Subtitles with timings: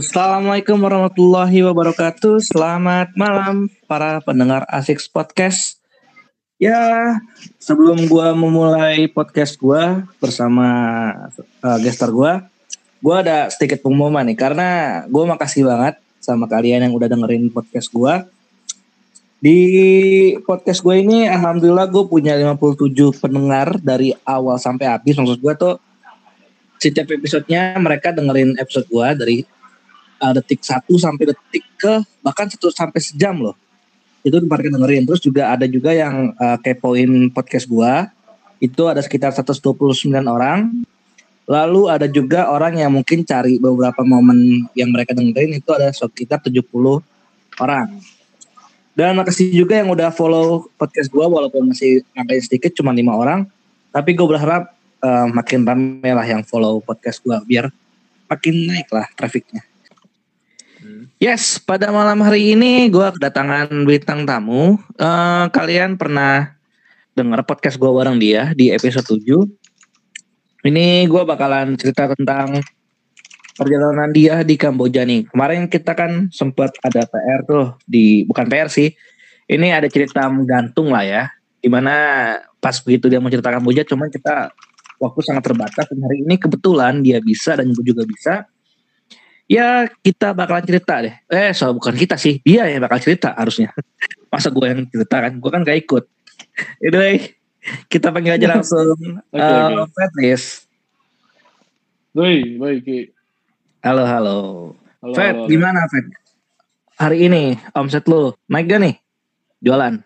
[0.00, 2.40] Assalamualaikum warahmatullahi wabarakatuh.
[2.40, 5.76] Selamat malam para pendengar Asik Podcast.
[6.56, 7.20] Ya,
[7.60, 10.64] sebelum gua memulai podcast gua bersama
[11.60, 12.48] uh, gestar gua,
[13.04, 14.68] gua ada sedikit pengumuman nih karena
[15.12, 18.24] gua makasih banget sama kalian yang udah dengerin podcast gua.
[19.36, 19.60] Di
[20.48, 25.16] podcast gue ini alhamdulillah gue punya 57 pendengar dari awal sampai habis.
[25.16, 25.76] Maksud gue tuh
[26.80, 29.38] setiap episodenya mereka dengerin episode gue dari
[30.20, 33.56] uh, detik 1 sampai detik ke bahkan satu sampai sejam loh.
[34.20, 35.08] Itu mereka dengerin.
[35.08, 37.92] Terus juga ada juga yang uh, kepoin podcast gue.
[38.60, 39.80] Itu ada sekitar 129
[40.28, 40.68] orang.
[41.48, 46.38] Lalu ada juga orang yang mungkin cari beberapa momen yang mereka dengerin itu ada sekitar
[46.44, 46.62] 70
[47.58, 47.88] orang.
[48.94, 53.48] Dan makasih juga yang udah follow podcast gue walaupun masih ngapain sedikit cuma lima orang.
[53.90, 57.72] Tapi gue berharap uh, makin rame lah yang follow podcast gue biar
[58.28, 59.64] makin naik lah trafiknya.
[61.20, 64.80] Yes, pada malam hari ini gue kedatangan bintang tamu.
[64.96, 66.56] Uh, kalian pernah
[67.12, 69.28] dengar podcast gue bareng dia di episode 7.
[70.64, 72.64] Ini gue bakalan cerita tentang
[73.52, 75.28] perjalanan dia di Kamboja nih.
[75.28, 78.88] Kemarin kita kan sempat ada PR tuh di bukan PR sih.
[79.44, 81.28] Ini ada cerita menggantung lah ya.
[81.60, 82.32] Di mana
[82.64, 84.56] pas begitu dia mau cerita Kamboja, cuman kita
[84.96, 88.48] waktu sangat terbatas dan hari ini kebetulan dia bisa dan gue juga bisa.
[89.50, 91.10] Ya kita bakalan cerita deh.
[91.26, 93.74] Eh soal bukan kita sih, dia yang bakal cerita harusnya.
[94.30, 95.42] Masa gue yang cerita kan?
[95.42, 96.06] Gue kan gak ikut.
[96.78, 97.34] Anyway,
[97.90, 98.94] kita panggil aja langsung
[99.26, 99.90] okay, uh, okay.
[99.90, 100.70] Patrice.
[102.14, 103.10] Baik, baik.
[103.82, 104.38] Halo, halo.
[105.02, 106.06] halo Fed, halo, gimana Fed?
[106.94, 108.94] Hari ini omset lu naik gak nih?
[109.66, 109.98] Jualan?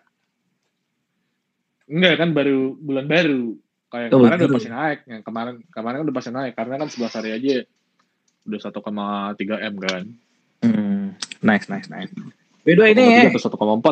[1.85, 3.53] Enggak kan baru bulan baru.
[3.93, 4.49] Kayak oh, kemarin betul.
[4.49, 4.99] udah pasti naik.
[5.05, 7.57] Yang kemarin kemarin udah pasti naik karena kan 11 hari aja
[8.45, 10.03] udah 1,3 M kan.
[10.63, 11.05] Hmm,
[11.41, 12.09] nice, nice, nice.
[12.65, 13.29] By the way ini eh.
[13.29, 13.41] 1,4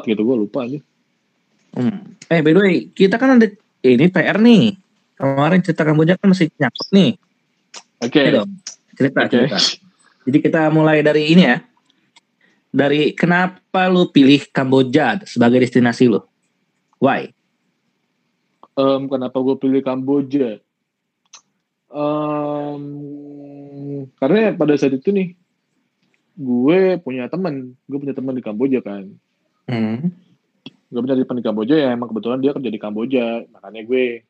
[0.09, 0.80] gitu gue lupa aja.
[1.74, 2.18] Hmm.
[2.30, 3.50] Eh by the way, kita kan ada
[3.86, 4.78] ini PR nih.
[5.13, 7.12] Kemarin cerita Kamboja kan masih nyakut nih.
[8.02, 8.22] Oke.
[8.22, 8.44] Okay
[8.96, 9.30] cerita okay.
[9.30, 9.58] cerita.
[10.24, 11.58] Jadi kita mulai dari ini ya.
[12.74, 16.22] Dari kenapa lu pilih Kamboja sebagai destinasi lu?
[16.97, 17.30] Why?
[18.74, 20.58] Um, kenapa gue pilih Kamboja?
[21.94, 22.81] Um,
[24.18, 25.38] karena pada saat itu nih,
[26.38, 29.06] gue punya teman, gue punya teman di Kamboja kan.
[29.69, 30.12] Hmm.
[30.90, 34.25] Gue punya teman di Kamboja ya emang kebetulan dia kerja di Kamboja, makanya gue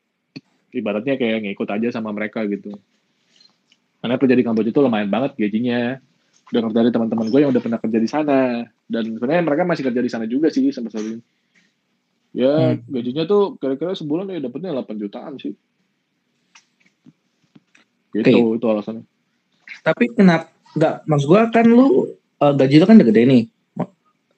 [0.74, 2.74] ibaratnya kayak ngikut aja sama mereka gitu.
[4.04, 5.96] Karena kerja di Kamboja itu lumayan banget gajinya.
[6.52, 8.68] Dengar dari teman-teman gue yang udah pernah kerja di sana.
[8.84, 11.20] Dan sebenarnya mereka masih kerja di sana juga sih sampai saat ini.
[12.36, 12.90] Ya hmm.
[12.90, 15.56] gajinya tuh kira-kira sebulan ya dapetnya 8 jutaan sih.
[18.12, 18.58] Gitu okay.
[18.60, 19.06] itu alasannya.
[19.82, 21.88] Tapi kenapa nggak maksud gue kan lu
[22.42, 23.44] uh, gaji lu kan udah gede nih.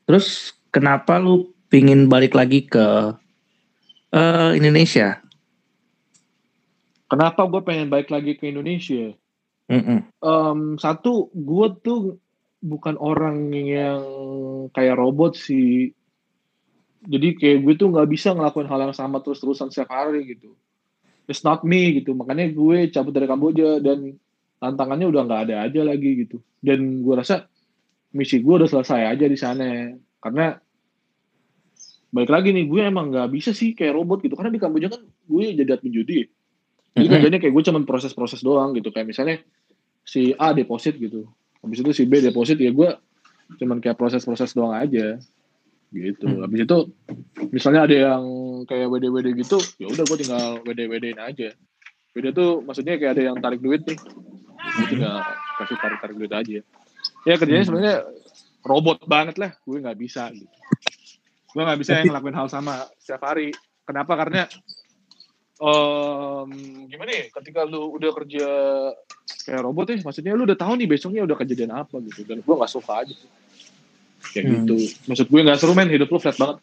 [0.06, 3.16] Terus kenapa lu pingin balik lagi ke
[4.16, 5.20] uh, Indonesia?
[7.06, 9.14] Kenapa gue pengen balik lagi ke Indonesia?
[10.22, 12.22] Um, satu, gue tuh
[12.62, 14.02] bukan orang yang
[14.74, 15.94] kayak robot sih.
[17.06, 20.58] Jadi kayak gue tuh nggak bisa ngelakuin hal yang sama terus-terusan setiap hari gitu.
[21.30, 22.14] It's not me gitu.
[22.18, 24.18] Makanya gue cabut dari Kamboja dan
[24.72, 26.42] tantangannya udah nggak ada aja lagi gitu.
[26.62, 27.46] Dan gue rasa
[28.16, 29.94] misi gue udah selesai aja di sana.
[30.18, 30.58] Karena
[32.10, 34.34] balik lagi nih, gue emang nggak bisa sih kayak robot gitu.
[34.34, 36.26] Karena di Kamboja kan gue jadi admin judi.
[36.96, 38.90] Jadi kerjanya kayak gue cuman proses-proses doang gitu.
[38.90, 39.38] Kayak misalnya
[40.06, 41.28] si A deposit gitu.
[41.62, 42.90] Habis itu si B deposit ya gue
[43.62, 45.18] cuman kayak proses-proses doang aja
[45.94, 46.26] gitu.
[46.28, 46.44] Hmm.
[46.46, 46.78] Habis itu
[47.52, 48.24] misalnya ada yang
[48.66, 51.50] kayak WD-WD gitu, ya udah gue tinggal WD-WD-in aja.
[52.16, 54.00] WD tuh maksudnya kayak ada yang tarik duit nih.
[54.66, 55.22] Gue tinggal
[55.62, 56.60] kasih tarik-tarik duit aja.
[57.26, 57.70] Ya kerjanya hmm.
[57.70, 57.98] sebenarnya
[58.66, 59.52] robot banget lah.
[59.62, 60.50] Gue nggak bisa gitu.
[61.54, 63.54] Gue nggak bisa yang ngelakuin hal sama setiap hari.
[63.86, 64.14] Kenapa?
[64.18, 64.50] Karena
[65.60, 66.50] um,
[66.90, 68.48] gimana ya ketika lu udah kerja
[69.46, 72.56] kayak robot ya maksudnya lu udah tahu nih besoknya udah kejadian apa gitu dan gue
[72.56, 73.16] nggak suka aja
[74.34, 74.54] kayak hmm.
[74.66, 74.78] gitu
[75.08, 76.58] maksud gue nggak seru men hidup lu flat banget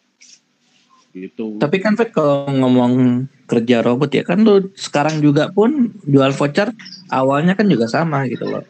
[1.12, 1.61] gitu.
[1.61, 6.73] Tapi kan Fat kalau ngomong kerja robot ya kan lu sekarang juga pun jual voucher
[7.12, 8.64] awalnya kan juga sama gitu loh.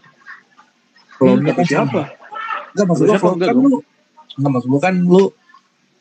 [1.16, 2.02] Flownya hmm, kan siapa?
[2.74, 3.78] Enggak maksud gue kan lu
[4.32, 5.24] Enggak maksud gue kan lu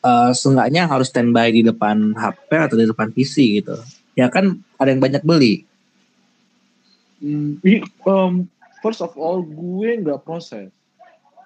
[0.02, 3.78] uh, seenggaknya harus standby di depan HP atau di depan PC gitu.
[4.18, 5.64] Ya kan ada yang banyak beli.
[7.22, 7.62] Hmm,
[8.02, 8.50] um,
[8.82, 10.74] first of all, gue nggak proses.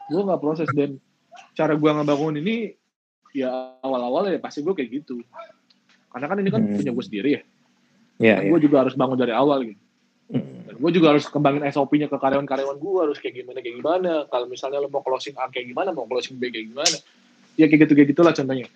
[0.08, 0.96] Gue nggak proses dan
[1.52, 2.72] cara gue ngebangun ini
[3.36, 5.20] ya awal-awal ya pasti gue kayak gitu.
[6.08, 6.80] Karena kan ini kan hmm.
[6.80, 7.42] punya gue sendiri ya.
[8.16, 8.48] Yeah, yeah.
[8.48, 9.82] Gue juga harus bangun dari awal gitu.
[10.26, 10.66] Hmm.
[10.66, 14.46] Dan gue juga harus kembangin SOP-nya ke karyawan-karyawan gue harus kayak gimana kayak gimana kalau
[14.50, 16.96] misalnya lo mau closing A kayak gimana mau closing B kayak gimana
[17.54, 18.66] ya kayak gitu kayak gitulah contohnya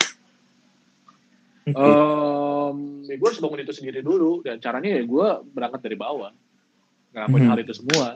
[1.74, 6.30] um, ya gue harus bangun itu sendiri dulu dan caranya ya gue berangkat dari bawah
[7.12, 7.50] ngelakuin hmm.
[7.50, 8.06] hal itu semua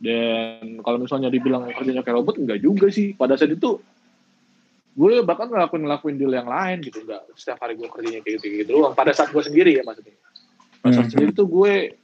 [0.00, 3.78] dan kalau misalnya dibilang kerjanya kayak robot enggak juga sih pada saat itu
[5.00, 8.46] gue bahkan ngelakuin ngelakuin deal yang lain gitu enggak setiap hari gue kerjanya kayak gitu
[8.52, 10.12] gitu doang pada saat gue sendiri ya maksudnya
[10.84, 11.12] pada saat hmm.
[11.16, 11.96] sendiri tuh gue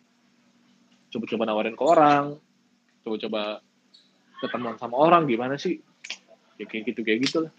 [1.12, 2.24] coba-coba nawarin ke orang
[3.04, 3.60] coba-coba
[4.40, 5.76] ketemuan sama orang gimana sih
[6.56, 7.52] ya kayak gitu kayak gitu lah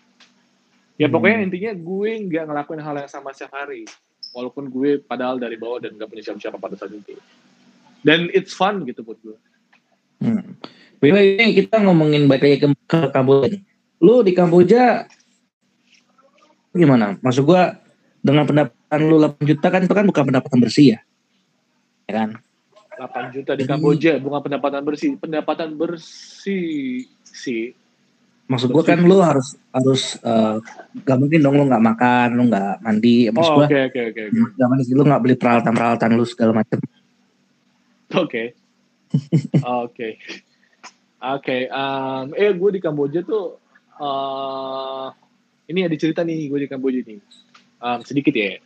[0.97, 1.47] ya pokoknya hmm.
[1.53, 3.85] intinya gue nggak ngelakuin hal yang sama setiap hari
[4.33, 7.13] walaupun gue padahal dari bawah dan nggak punya siapa-siapa pada saat itu
[8.01, 9.37] dan it's fun gitu buat gue
[10.25, 10.57] hmm.
[11.05, 13.61] ini kita ngomongin balik ke Kamboja
[14.01, 15.05] lu di Kamboja
[16.77, 17.17] gimana?
[17.19, 17.61] Maksud gue
[18.21, 20.99] dengan pendapatan lu 8 juta kan itu kan bukan pendapatan bersih ya?
[22.07, 22.29] Ya kan?
[22.97, 25.17] 8 juta di Kamboja bukan pendapatan bersih.
[25.17, 27.73] Pendapatan bersih sih.
[28.47, 30.63] Maksud gue kan lu harus harus uh,
[31.03, 33.27] gak mungkin dong lu nggak makan lu nggak mandi.
[33.27, 34.21] Maksud oh, oke oke oke
[34.55, 36.79] gak mandi lu nggak beli peralatan peralatan lu segala macam
[38.23, 38.43] oke.
[39.61, 40.09] Oke.
[41.17, 41.57] Oke
[42.39, 43.59] eh gue di Kamboja tuh
[43.99, 45.11] uh,
[45.67, 47.19] ini ada cerita nih gue di Kamboja nih.
[47.77, 48.57] Um, sedikit ya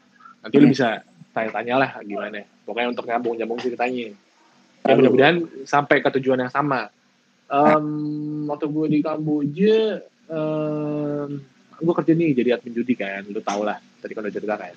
[0.41, 0.63] nanti hmm.
[0.63, 0.89] lu bisa
[1.33, 2.45] tanya-tanya lah gimana.
[2.65, 4.13] Pokoknya untuk nyambung nyambung ceritanya.
[4.81, 6.89] Ya mudah-mudahan sampai ke tujuan yang sama.
[7.51, 10.01] Um, waktu gue di Kamboja
[10.31, 11.29] um,
[11.81, 13.81] gue kerja nih jadi admin judi kan lu tau lah.
[14.01, 14.75] Tadi kan udah cerita kan.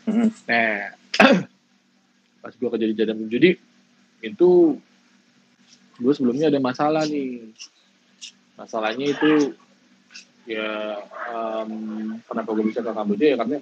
[0.00, 0.32] Hmm.
[0.48, 0.96] nah
[2.42, 3.52] pas gue kerja jadi admin judi
[4.20, 4.50] itu
[6.00, 7.52] gue sebelumnya ada masalah nih.
[8.60, 9.56] Masalahnya itu
[10.48, 11.00] ya
[11.32, 11.72] um,
[12.24, 13.36] kenapa gue bisa ke Kamboja ya?
[13.36, 13.58] Karena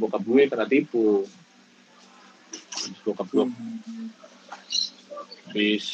[0.00, 1.24] bokap gue kena tipu.
[3.04, 3.44] Bokap gue
[5.54, 5.86] habis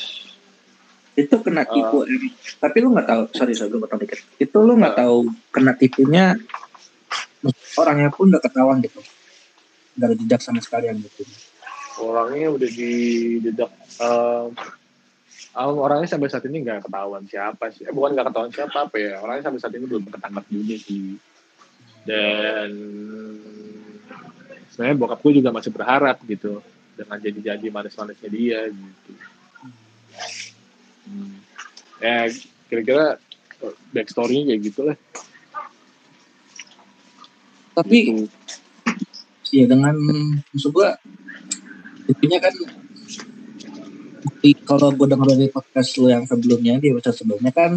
[1.19, 2.09] itu kena tipu uh,
[2.65, 4.25] tapi lu nggak tahu sorry sorry gue potong dikit.
[4.41, 5.17] Itu lu nggak uh, tahu
[5.53, 6.33] kena tipunya
[7.77, 9.05] orangnya pun udah ketahuan gitu.
[10.01, 11.29] Ada jejak sama sekalian gitu.
[12.01, 12.93] Orangnya udah di
[13.45, 13.69] jejak
[14.01, 14.49] uh,
[15.57, 17.89] orangnya sampai saat ini nggak ketahuan siapa sih.
[17.89, 19.19] Eh, bukan nggak ketahuan siapa apa ya?
[19.19, 21.19] Orangnya sampai saat ini belum ketangkap juga sih.
[22.07, 22.71] Dan
[24.71, 26.65] sebenarnya bokap gue juga masih berharap gitu
[26.97, 29.13] dengan jadi-jadi manis-manisnya dia gitu.
[31.11, 31.37] Hmm.
[31.99, 32.31] ya
[32.71, 33.19] kira-kira
[33.91, 34.97] backstory-nya kayak gitu lah
[37.75, 38.25] tapi gitu.
[39.53, 39.97] ya dengan
[40.55, 40.89] maksud gue
[42.09, 42.55] intinya kan
[44.65, 47.77] kalau gue dengar dari podcast lo yang sebelumnya di episode sebelumnya kan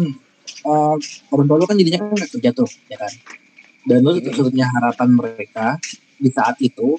[0.64, 0.96] uh,
[1.32, 3.12] orang tua lo kan jadinya kan kerja tuh ya kan?
[3.84, 5.76] Dan lo sebetulnya harapan mereka
[6.16, 6.96] di saat itu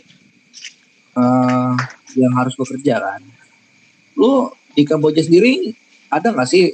[1.18, 1.74] uh,
[2.18, 3.21] yang harus bekerja kan?
[4.18, 5.74] Lo di Kamboja sendiri
[6.09, 6.74] ada nggak sih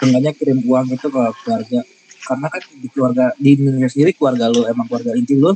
[0.00, 1.80] seenggaknya kirim uang itu ke keluarga?
[2.26, 5.54] Karena kan di keluarga di Indonesia sendiri keluarga lo emang keluarga inti lo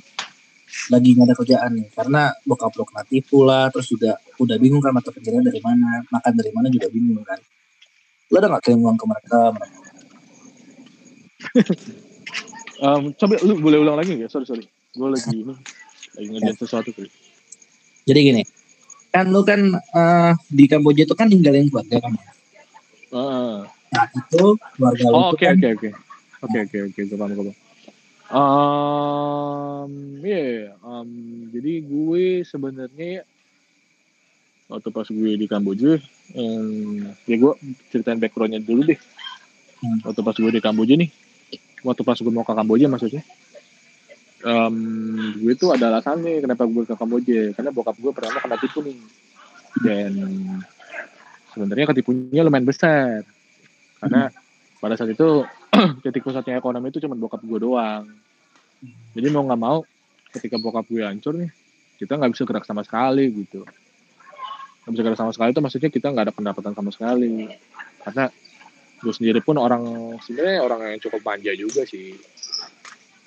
[0.91, 1.89] lagi nggak ada kerjaan nih.
[1.93, 6.03] Karena bokap lo kena tipu lah terus juga udah bingung kan mata pencarian dari mana
[6.09, 7.39] makan dari mana juga bingung kan.
[8.31, 9.41] Lo ada nggak kirim uang ke mereka?
[12.81, 14.33] Um, coba lu boleh ulang lagi nggak?
[14.33, 14.65] Sorry sorry.
[14.97, 15.53] Gue lagi ini
[16.17, 16.59] lagi ngerjain ya.
[16.59, 17.07] sesuatu tuh
[18.09, 18.43] jadi gini
[19.11, 22.31] kan lu kan uh, di Kamboja itu kan tinggalin keluarga kan ya?
[23.11, 23.67] Uh.
[23.91, 25.89] nah itu keluarga oh, oke kan oke oke.
[26.41, 27.00] Oke oke oke.
[27.05, 27.55] Gue paham gue
[28.31, 31.11] Um, ya, yeah, um,
[31.51, 33.27] jadi gue sebenarnya
[34.71, 35.99] waktu pas gue di Kamboja,
[36.39, 37.53] um, ya gue
[37.91, 39.01] ceritain backgroundnya dulu deh.
[39.83, 39.99] Hmm.
[40.07, 41.11] Waktu pas gue di Kamboja nih,
[41.83, 43.27] waktu pas gue mau ke Kamboja maksudnya,
[44.47, 44.79] um,
[45.35, 48.95] gue tuh ada alasannya kenapa gue ke Kamboja, karena bokap gue pertama kena tipu nih,
[49.83, 50.15] dan
[51.51, 53.27] sebenarnya ketipunya lumayan besar,
[53.99, 54.39] karena hmm.
[54.81, 55.45] Pada saat itu
[56.03, 58.09] titik pusatnya ekonomi itu cuma bokap gue doang.
[59.13, 59.85] Jadi mau nggak mau
[60.33, 61.53] ketika bokap gue hancur nih
[62.01, 63.61] kita nggak bisa gerak sama sekali gitu.
[64.89, 67.53] Nggak bisa gerak sama sekali itu maksudnya kita nggak ada pendapatan sama sekali.
[68.01, 68.25] Karena
[69.05, 72.17] gue sendiri pun orang sebenarnya orang yang cukup manja juga sih.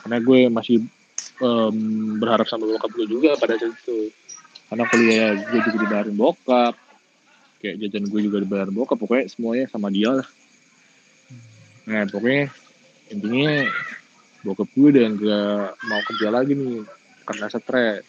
[0.01, 0.81] Karena gue masih
[1.37, 1.77] um,
[2.17, 4.09] berharap sama bokap gue juga pada saat itu.
[4.73, 6.73] Karena kuliah gue juga dibayarin bokap.
[7.61, 10.27] Kayak jajan gue juga dibayarin bokap pokoknya semuanya sama dia lah
[11.83, 12.47] Nah pokoknya
[13.11, 13.67] intinya
[14.43, 16.83] bokap gue udah gak mau kerja lagi nih
[17.27, 18.03] karena stres.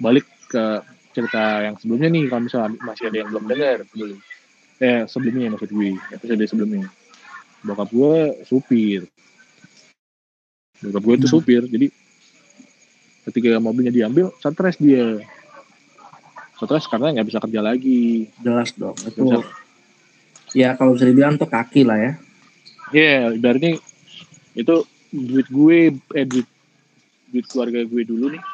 [0.00, 0.64] Balik ke
[1.12, 4.18] cerita yang sebelumnya nih kalau misalnya masih ada yang belum dengar sebelum
[4.82, 6.88] eh sebelumnya maksud gue episode sebelumnya.
[7.62, 8.14] Bokap gue
[8.48, 9.00] supir.
[10.80, 11.36] Bokap gue itu hmm.
[11.36, 11.86] supir jadi
[13.30, 15.20] ketika mobilnya diambil stres dia.
[16.56, 18.32] Stres karena nggak bisa kerja lagi.
[18.42, 19.38] Jelas dong itu bisa,
[20.52, 22.12] ya kalau bisa dibilang tuh kaki lah ya
[22.92, 23.80] Iya, yeah, berarti
[24.52, 24.74] itu
[25.08, 26.48] duit gue, eh duit,
[27.32, 28.44] duit keluarga gue dulu nih.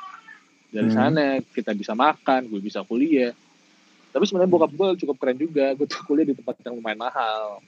[0.70, 0.94] Dari hmm.
[0.94, 3.34] sana kita bisa makan, gue bisa kuliah.
[4.14, 5.74] Tapi sebenarnya bokap gue cukup keren juga.
[5.74, 7.58] Gue tuh kuliah di tempat yang lumayan mahal.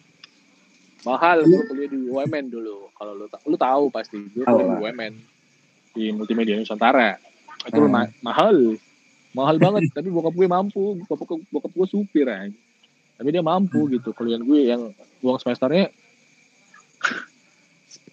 [1.03, 2.87] Mahal, gue kuliah di UMN dulu.
[2.95, 5.13] Kalau lu, lu tahu pasti, gue kuliah di UMN.
[5.91, 7.19] Di Multimedia Nusantara.
[7.67, 7.91] Itu hmm.
[7.91, 8.79] ma mahal.
[9.35, 11.03] Mahal banget, tapi bokap gue mampu.
[11.11, 12.55] Bokap, bokap gue supir aja.
[13.21, 14.01] Tapi dia mampu hmm.
[14.01, 14.17] gitu.
[14.17, 15.93] Kuliah gue yang uang semesternya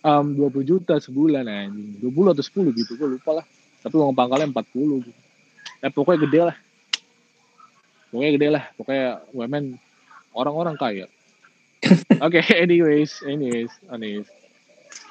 [0.03, 1.95] um, 20 juta sebulan anjing.
[2.03, 3.45] 20 atau 10 gitu gue lupa lah.
[3.79, 5.21] Tapi uang pangkalnya 40 gitu.
[5.79, 6.57] Ya pokoknya gede lah.
[8.11, 8.63] Pokoknya gede lah.
[8.75, 9.63] Pokoknya women
[10.35, 11.07] orang-orang kaya.
[12.25, 14.27] Oke okay, anyways anyways anyways.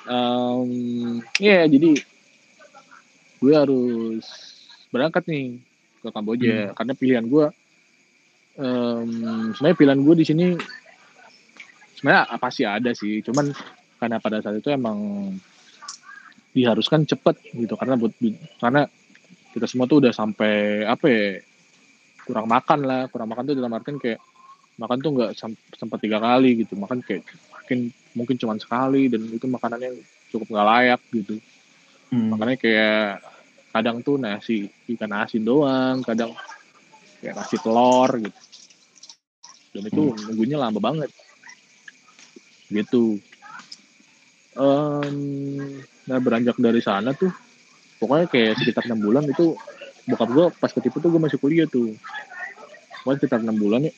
[0.04, 2.04] Um, ya yeah, jadi
[3.40, 4.28] gue harus
[4.92, 5.64] berangkat nih
[6.04, 6.52] ke Kamboja.
[6.52, 6.74] Hmm.
[6.76, 7.48] karena pilihan gue
[8.56, 10.46] um, sebenarnya pilihan gue di sini
[11.96, 13.20] sebenarnya apa sih ada sih.
[13.24, 13.52] Cuman
[13.96, 14.98] karena pada saat itu emang
[16.52, 17.74] diharuskan cepet gitu.
[17.76, 18.12] Karena buat
[18.60, 18.84] karena
[19.56, 21.24] kita semua tuh udah sampai apa ya
[22.24, 23.02] kurang makan lah.
[23.08, 24.20] Kurang makan tuh dalam artian kayak
[24.76, 25.32] makan tuh nggak
[25.76, 26.76] sempat tiga kali gitu.
[26.76, 27.24] Makan kayak
[27.64, 27.78] mungkin
[28.16, 29.96] mungkin cuma sekali dan itu makanannya
[30.32, 31.36] cukup nggak layak gitu.
[32.06, 32.30] Hmm.
[32.30, 33.08] makanya kayak
[33.74, 36.30] kadang tuh nasi ikan asin doang kadang
[37.18, 38.40] kayak nasi telur gitu
[39.76, 40.18] dan itu hmm.
[40.32, 41.10] nunggunya lama banget.
[42.72, 43.20] Gitu.
[44.56, 45.16] Um,
[46.08, 47.28] nah beranjak dari sana tuh
[48.00, 49.52] pokoknya kayak sekitar enam bulan itu
[50.08, 51.92] bokap gue pas ketipu tuh gue masih kuliah tuh.
[53.04, 53.94] Pokoknya sekitar enam bulan ya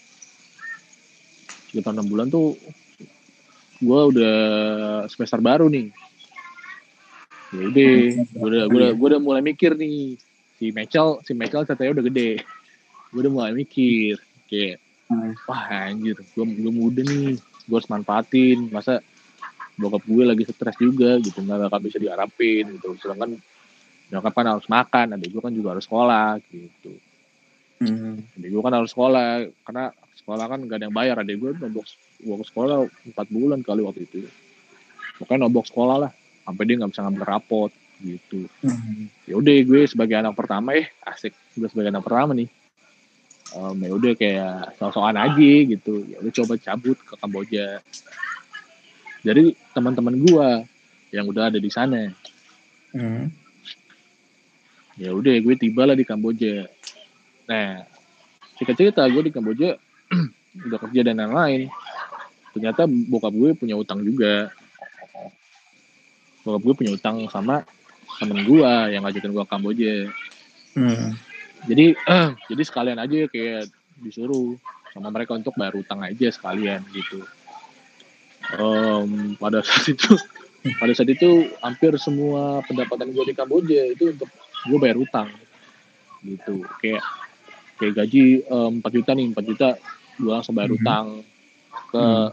[1.69, 2.57] sekitar enam bulan tuh
[3.79, 4.39] gue udah
[5.07, 5.93] semester baru nih.
[7.55, 7.93] Ya udah
[8.35, 10.19] gue udah gue udah, udah mulai mikir nih.
[10.59, 12.43] Si Mitchell si Mitchell katanya udah gede.
[13.15, 14.19] Gue udah mulai mikir
[14.51, 15.33] kayak hmm.
[15.49, 19.05] wah anjir gue gue muda nih gue harus manfaatin masa
[19.79, 23.39] bokap gue lagi stres juga gitu nggak bakal bisa diharapin gitu sedangkan
[24.09, 26.93] nyokap kan harus makan adik gue kan juga harus sekolah gitu
[27.85, 28.41] mm.
[28.41, 29.85] adik gue kan harus sekolah karena
[30.19, 31.87] sekolah kan gak ada yang bayar adik gue nombok
[32.27, 34.27] uang sekolah empat bulan kali waktu itu
[35.23, 36.11] pokoknya nombok sekolah lah
[36.43, 37.71] sampai dia nggak bisa ngambil rapot
[38.03, 39.31] gitu mm.
[39.31, 42.51] ya udah gue sebagai anak pertama ya asik gue sebagai anak pertama nih
[43.57, 47.81] um, ya udah kayak sosokan aja gitu ya udah coba cabut ke Kamboja
[49.23, 50.65] dari teman-teman gua
[51.13, 52.13] yang udah ada di sana.
[52.93, 53.33] Hmm.
[54.99, 56.67] Ya udah, gue tiba lah di Kamboja.
[57.49, 57.87] Nah,
[58.59, 59.79] cerita-cerita gue di Kamboja
[60.67, 61.71] udah kerja dan lain-lain.
[62.53, 64.51] Ternyata bokap gue punya utang juga.
[66.43, 67.63] Bokap gue punya utang sama
[68.19, 69.95] temen gue yang ngajakin gue ke Kamboja.
[70.75, 71.15] Hmm.
[71.67, 71.97] Jadi,
[72.51, 74.55] jadi sekalian aja kayak disuruh
[74.95, 77.23] sama mereka untuk bayar utang aja sekalian gitu
[78.57, 80.17] um, pada saat itu
[80.79, 84.31] pada saat itu hampir semua pendapatan gue di Kamboja itu untuk
[84.67, 85.29] gue bayar utang
[86.25, 87.05] gitu kayak
[87.79, 89.69] kayak gaji empat um, juta nih empat juta
[90.19, 90.83] gue langsung bayar mm-hmm.
[90.83, 91.07] utang
[91.95, 92.29] ke mm.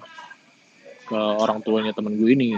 [1.05, 2.58] ke orang tuanya temen gue ini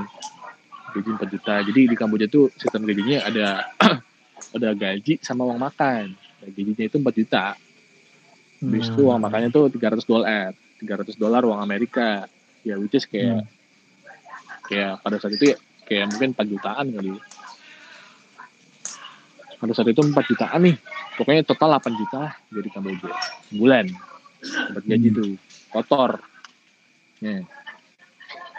[0.96, 3.48] gaji empat juta jadi di Kamboja tuh sistem gajinya ada
[4.56, 7.46] ada gaji sama uang makan gajinya itu empat juta.
[8.58, 12.26] Habis itu uang makannya tuh 300 dolar 300 dolar uang Amerika.
[12.66, 13.48] Ya which is kayak hmm.
[14.68, 17.12] kayak pada saat itu ya, kayak mungkin 4 jutaan kali.
[19.58, 20.78] Pada saat itu 4 jutaan nih.
[21.18, 22.22] Pokoknya total 8 juta
[22.54, 23.14] jadi Kamboja
[23.54, 23.86] bulan.
[24.74, 25.18] Dapat gaji hmm.
[25.18, 25.32] tuh.
[25.74, 26.12] Kotor.
[27.18, 27.42] Ya.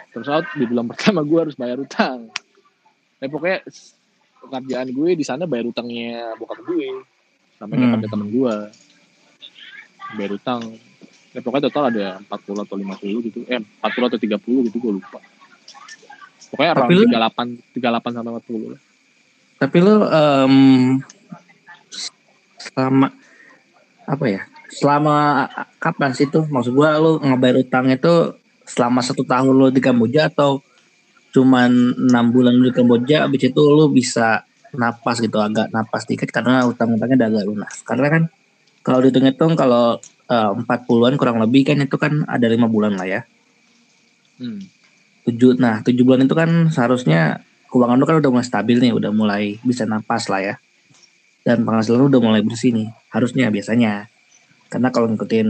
[0.09, 2.33] terus out di bulan pertama gue harus bayar utang.
[3.19, 3.61] Nah, pokoknya
[4.41, 7.03] pekerjaan gue di sana bayar utangnya bokap gue
[7.59, 8.07] sama hmm.
[8.07, 8.55] teman gue
[10.15, 10.61] bayar utang.
[11.35, 13.39] Ya pokoknya total ada 40 atau 50 gitu.
[13.51, 15.19] Eh 40 atau 30 gitu gue lupa.
[16.49, 18.81] Pokoknya tapi around 38 38 sampai 40 lah.
[19.59, 20.55] Tapi lo um,
[22.57, 23.07] selama
[24.07, 25.15] apa ya selama
[25.77, 26.47] kapan sih tuh?
[26.47, 30.63] Maksud gue lo ngebayar utang itu selama satu tahun lo di Kamboja atau
[31.29, 31.69] cuman
[32.09, 37.25] enam bulan di Kamboja abis itu lo bisa napas gitu agak napas dikit karena utang-utangnya
[37.25, 38.23] udah agak lunas karena kan
[38.83, 39.99] kalau dihitung-hitung kalau
[40.29, 43.21] Eh, empat puluhan kurang lebih kan itu kan ada lima bulan lah ya.
[44.37, 44.61] Hmm.
[45.25, 49.09] Tujuh, nah tujuh bulan itu kan seharusnya keuangan lu kan udah mulai stabil nih, udah
[49.09, 50.55] mulai bisa napas lah ya.
[51.41, 54.05] Dan penghasilan lu udah mulai bersih nih, harusnya biasanya.
[54.69, 55.49] Karena kalau ngikutin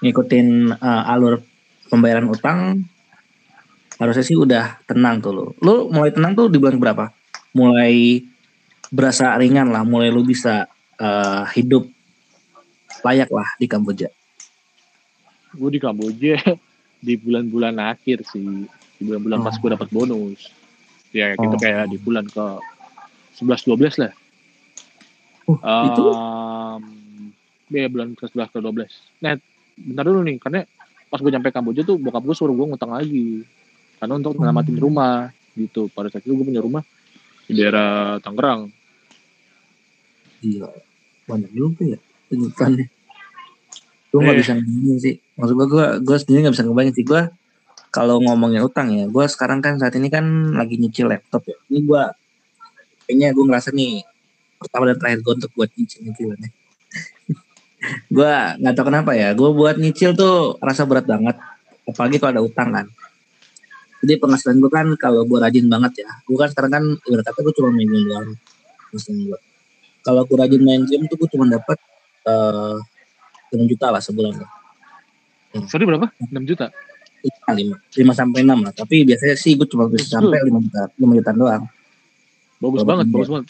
[0.00, 0.48] ngikutin
[0.80, 1.44] uh, alur
[1.92, 2.88] pembayaran utang
[3.96, 5.44] harusnya sih udah tenang tuh lu.
[5.60, 7.12] Lu mulai tenang tuh di bulan berapa?
[7.56, 8.24] Mulai
[8.92, 10.68] berasa ringan lah, mulai lu bisa
[11.00, 11.88] uh, hidup
[13.02, 14.08] layak lah di Kamboja?
[15.56, 16.36] Gue di Kamboja
[17.06, 18.68] di bulan-bulan akhir sih,
[19.00, 19.44] di bulan-bulan oh.
[19.48, 20.52] pas gue dapat bonus.
[21.14, 21.60] Ya gitu oh.
[21.60, 22.46] kayak di bulan ke
[23.40, 24.12] 11 12 lah.
[25.46, 26.04] Uh, um, itu
[27.78, 29.24] ya bulan ke 11 ke 12.
[29.24, 29.32] Nah,
[29.76, 30.60] bentar dulu nih karena
[31.06, 33.46] pas gue nyampe Kamboja tuh bokap gue suruh gue ngutang lagi
[33.96, 34.84] karena untuk menyelamatin hmm.
[34.84, 35.88] rumah gitu.
[35.92, 36.82] Pada saat itu gue punya rumah
[37.46, 38.68] di daerah Tangerang.
[40.44, 40.68] Iya.
[41.26, 42.86] Banyak juga ya penyebutannya
[44.16, 44.40] gue nggak eh.
[44.40, 45.14] bisa ngebayangin sih.
[45.36, 47.04] Maksud gue gue gue sendiri nggak bisa ngebayangin sih.
[47.04, 47.22] Gue
[47.92, 50.24] kalau ngomongin utang ya gue sekarang kan saat ini kan
[50.56, 51.56] lagi nyicil laptop ya.
[51.68, 52.02] Ini gue
[53.04, 54.00] kayaknya gue ngerasa nih
[54.56, 56.50] pertama dan terakhir gue untuk buat nyicil nyicilan ya
[58.08, 61.36] gue nggak tahu kenapa ya gue buat nyicil tuh rasa berat banget.
[61.86, 62.86] Apalagi kalau ada utang kan
[64.04, 67.38] jadi penghasilan gue kan kalau gue rajin banget ya gue kan sekarang kan ibarat kata
[67.44, 68.28] gue cuma main game doang
[68.96, 69.38] gue
[70.06, 71.78] kalau gue rajin main game tuh gue cuma dapat
[72.28, 72.78] uh,
[73.52, 74.48] eh, 6 juta lah sebulan ya.
[75.66, 76.10] Sorry berapa?
[76.20, 76.68] 6 juta?
[77.26, 81.12] lima lima sampai enam lah tapi biasanya sih gue cuma bisa sampai lima juta lima
[81.18, 81.64] juta doang.
[82.62, 83.46] Bagus Kalo banget bagus banget.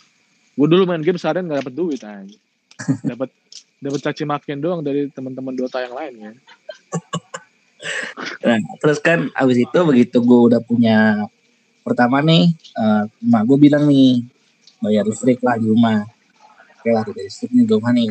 [0.56, 2.36] Gue dulu main game seharian gak dapet duit aja
[3.10, 3.28] dapat
[3.80, 6.32] dapat caci makin doang dari teman-teman Dota yang lain ya
[8.46, 11.28] nah, terus kan abis itu begitu gue udah punya
[11.86, 14.26] pertama nih uh, emak gue bilang nih
[14.82, 16.04] bayar listrik lah di rumah.
[16.78, 18.10] Oke lah bayar listrik nih di rumah nih.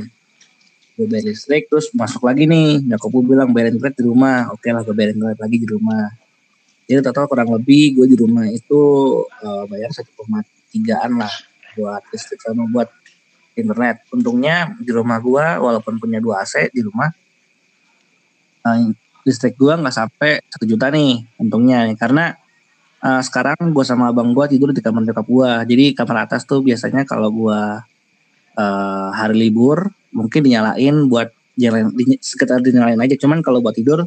[0.96, 4.52] Gue bayar listrik terus masuk lagi nih nyokap gue bilang bayar internet di rumah.
[4.56, 6.06] Oke lah gue bayar internet lagi di rumah.
[6.86, 8.82] Jadi total kurang lebih gue di rumah itu
[9.42, 9.90] uh, bayar
[10.70, 11.34] tigaan lah
[11.76, 12.90] buat listrik sama buat
[13.58, 14.06] internet.
[14.14, 17.10] Untungnya di rumah gue walaupun punya dua AC di rumah
[18.66, 18.90] uh,
[19.26, 21.90] listrik gua nggak sampai satu juta nih untungnya.
[21.98, 22.38] Karena
[23.02, 25.66] uh, sekarang gua sama abang gua tidur di kamar nyokap gua.
[25.66, 27.82] Jadi kamar atas tuh biasanya kalau gua
[28.56, 33.18] uh, hari libur mungkin dinyalain buat jalan di, sekitar dinyalain aja.
[33.18, 34.06] Cuman kalau buat tidur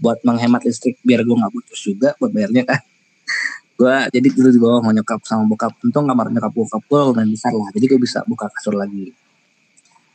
[0.00, 2.80] buat menghemat listrik biar gua nggak putus juga buat bayarnya kan.
[3.74, 5.74] Gua jadi tidur di bawah mau nyokap sama bokap.
[5.82, 9.10] Untung kamar nyokap bokap gua lumayan besar lah jadi gua bisa buka kasur lagi.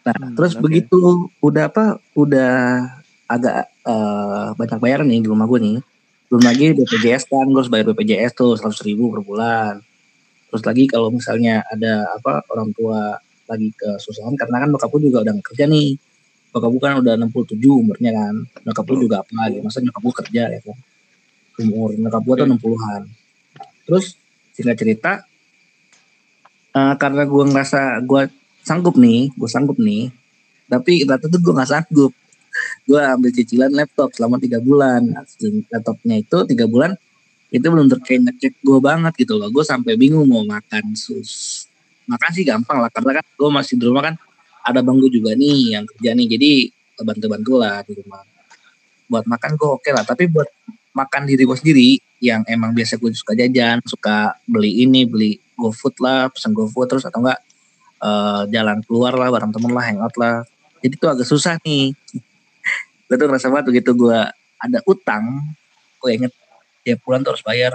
[0.08, 0.64] Nah hmm, terus okay.
[0.64, 2.52] begitu udah apa udah
[3.30, 5.78] agak uh, banyak bayar nih di rumah gue nih.
[6.30, 9.82] Belum lagi BPJS kan gue harus bayar BPJS tuh seratus ribu per bulan.
[10.54, 13.18] Terus lagi kalau misalnya ada apa orang tua
[13.50, 15.98] lagi kesusahan karena kan bokap gue juga udah kerja nih.
[16.54, 18.34] Bokap gue kan udah 67 umurnya kan
[18.70, 20.78] nyokap gue juga apa lagi masa nyokap gue kerja ya kan?
[21.66, 23.04] Umur nyokap gue tuh 60-an
[23.90, 24.14] terus
[24.54, 25.12] singkat cerita
[26.78, 28.30] uh, karena gue ngerasa gue
[28.62, 30.14] sanggup nih gue sanggup nih
[30.70, 32.14] tapi ternyata tuh gue nggak sanggup
[32.86, 35.06] gue ambil cicilan laptop selama tiga bulan.
[35.72, 36.94] Laptopnya itu tiga bulan
[37.50, 39.50] itu belum terkait ngecek gue banget gitu loh.
[39.50, 41.66] Gue sampai bingung mau makan sus
[42.10, 44.16] makan sih gampang lah karena kan gue masih di rumah kan
[44.66, 46.52] ada bangku juga nih yang kerja nih jadi
[47.06, 48.22] bantu-bantu lah di rumah.
[49.10, 50.50] Buat makan gue oke okay lah tapi buat
[50.94, 55.96] makan diri gue sendiri yang emang biasa gue suka jajan suka beli ini beli GoFood
[56.04, 57.40] lah pesan GoFood terus atau enggak
[58.04, 60.44] uh, jalan keluar lah bareng temen lah hangout lah.
[60.80, 61.92] Jadi tuh agak susah nih
[63.10, 64.20] gue tuh ngerasa banget begitu gue
[64.62, 65.42] ada utang
[66.00, 66.34] gue inget
[66.86, 67.74] tiap bulan tuh harus bayar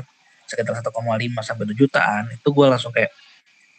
[0.48, 0.92] sekitar 1,5
[1.44, 2.22] sampai 2 jutaan.
[2.32, 3.12] Itu gue langsung kayak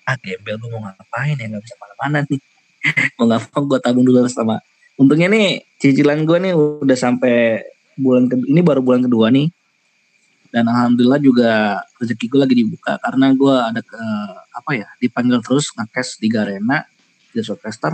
[0.05, 1.45] ah gembel gue mau ngapain ya?
[1.49, 2.41] Nggak bisa mana-mana nih.
[3.17, 4.61] Mau ngapa gue tabung dulu sama
[5.01, 7.65] untungnya nih cicilan gue nih udah sampai
[7.97, 9.49] bulan ke, ini baru bulan kedua nih.
[10.53, 14.03] Dan alhamdulillah juga rezeki gue lagi dibuka karena gue ada ke
[14.53, 16.85] apa ya dipanggil terus ngekes di Garena
[17.35, 17.91] di Showcaster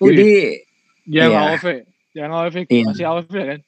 [0.00, 0.64] oh, jadi
[1.04, 1.60] ya, ya
[2.14, 2.86] yang AOV iya.
[2.86, 3.60] masih AOV kan?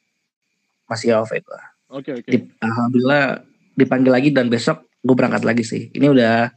[0.87, 1.61] Masih AOV gua.
[1.91, 2.29] Oke okay, oke.
[2.31, 2.41] Okay.
[2.63, 3.43] Alhamdulillah
[3.75, 5.91] dipanggil lagi dan besok gue berangkat lagi sih.
[5.91, 6.51] Ini udah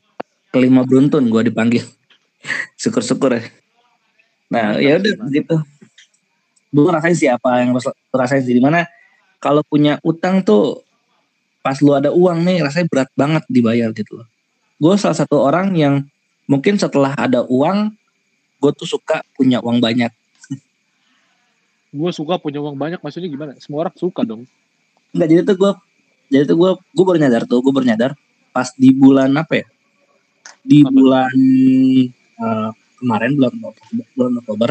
[0.53, 1.85] kelima beruntun gue dipanggil.
[2.81, 3.43] Syukur-syukur ya.
[4.53, 5.57] Nah ya udah gitu.
[6.69, 7.73] Gue ngerasain sih apa yang
[8.13, 8.85] rasain sih di mana
[9.41, 10.85] kalau punya utang tuh
[11.65, 14.27] pas lu ada uang nih rasanya berat banget dibayar gitu loh.
[14.77, 16.05] Gue salah satu orang yang
[16.45, 17.97] mungkin setelah ada uang
[18.61, 20.09] gue tuh suka punya uang banyak
[21.89, 23.51] gue suka punya uang banyak maksudnya gimana?
[23.57, 24.45] Semua orang suka dong.
[25.13, 25.71] Enggak jadi tuh gue
[26.29, 28.11] jadi tuh gue gue baru nyadar tuh gue baru nyadar
[28.53, 29.67] pas di bulan apa ya?
[30.61, 30.93] Di apa?
[30.93, 31.33] bulan
[32.37, 32.69] uh,
[33.01, 33.51] kemarin bulan
[34.13, 34.69] bulan Oktober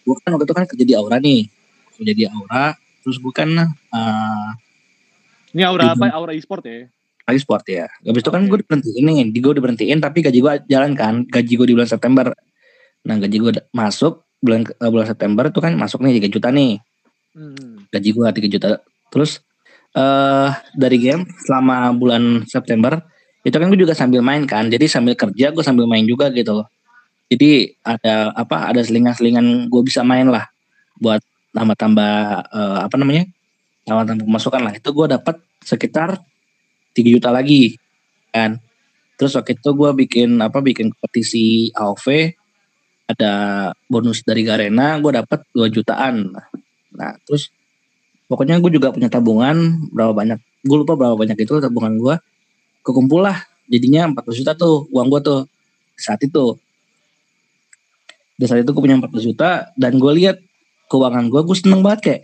[0.00, 1.50] gue kan waktu itu kan kerja di Aura nih.
[1.98, 3.50] Kerja di Aura terus gue kan
[3.90, 4.50] uh,
[5.50, 6.06] ini Aura apa?
[6.14, 6.86] Aura e-sport ya?
[7.30, 7.86] E-sport ya.
[8.02, 11.52] Gabis itu kan gue diberhentiin nih di gue diberhentiin tapi gaji gue jalan kan gaji
[11.58, 12.30] gue di bulan September.
[13.06, 16.80] Nah gaji gue masuk bulan uh, bulan September itu kan masuk nih 3 juta nih.
[17.36, 17.86] Hmm.
[17.92, 18.68] Gaji gua 3 juta.
[19.12, 19.40] Terus
[19.94, 22.98] uh, dari game selama bulan September
[23.40, 24.68] itu kan gue juga sambil main kan.
[24.68, 26.68] Jadi sambil kerja gue sambil main juga gitu loh.
[27.30, 30.50] jadi ada apa ada selingan-selingan gue bisa main lah
[30.98, 31.22] buat
[31.54, 32.14] tambah-tambah
[32.50, 33.30] uh, apa namanya
[33.86, 36.18] tambah-tambah pemasukan lah itu gue dapat sekitar
[36.94, 37.78] 3 juta lagi
[38.34, 38.58] kan
[39.14, 42.34] terus waktu itu gue bikin apa bikin kompetisi AOV
[43.10, 43.32] ada
[43.90, 46.30] bonus dari Garena gue dapat 2 jutaan.
[46.94, 47.50] Nah terus
[48.30, 52.14] pokoknya gue juga punya tabungan berapa banyak gue lupa berapa banyak itu tabungan gue
[52.86, 55.40] kekumpul lah jadinya 400 juta tuh uang gue tuh
[55.98, 56.56] saat itu.
[58.38, 60.38] Di saat itu gue punya 400 juta dan gue lihat
[60.90, 62.22] keuangan gue gue seneng banget kayak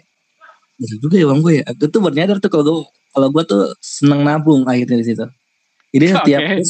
[0.77, 1.66] bisa juga ya uang gue ya.
[1.75, 2.77] Gue tuh bernyadar tuh kalau gue
[3.16, 5.27] kalau gue tuh seneng nabung akhirnya di situ.
[5.96, 6.61] Jadi setiap okay.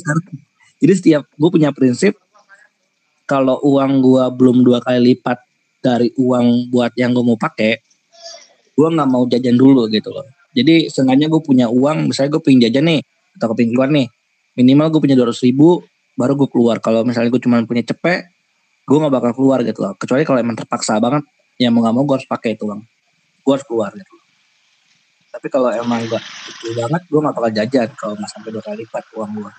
[0.78, 2.14] jadi setiap gue punya prinsip
[3.26, 5.42] kalau uang gue belum dua kali lipat
[5.82, 7.82] dari uang buat yang gue mau pakai
[8.76, 10.24] gue nggak mau jajan dulu gitu loh.
[10.56, 13.00] Jadi sengaja gue punya uang misalnya gue pengen jajan nih
[13.36, 14.08] atau pengen keluar nih
[14.56, 15.84] minimal gue punya dua ratus ribu
[16.16, 16.80] baru gue keluar.
[16.80, 18.30] Kalau misalnya gue cuma punya cepet
[18.86, 19.92] gue nggak bakal keluar gitu loh.
[19.98, 21.26] Kecuali kalau emang terpaksa banget
[21.60, 22.80] ya mau nggak mau gue harus pakai itu uang.
[23.42, 24.16] Gue harus keluar gitu
[25.36, 28.88] tapi kalau emang gak itu banget gue nggak bakal jajan kalau nggak sampai dua kali
[28.88, 29.52] lipat uang gue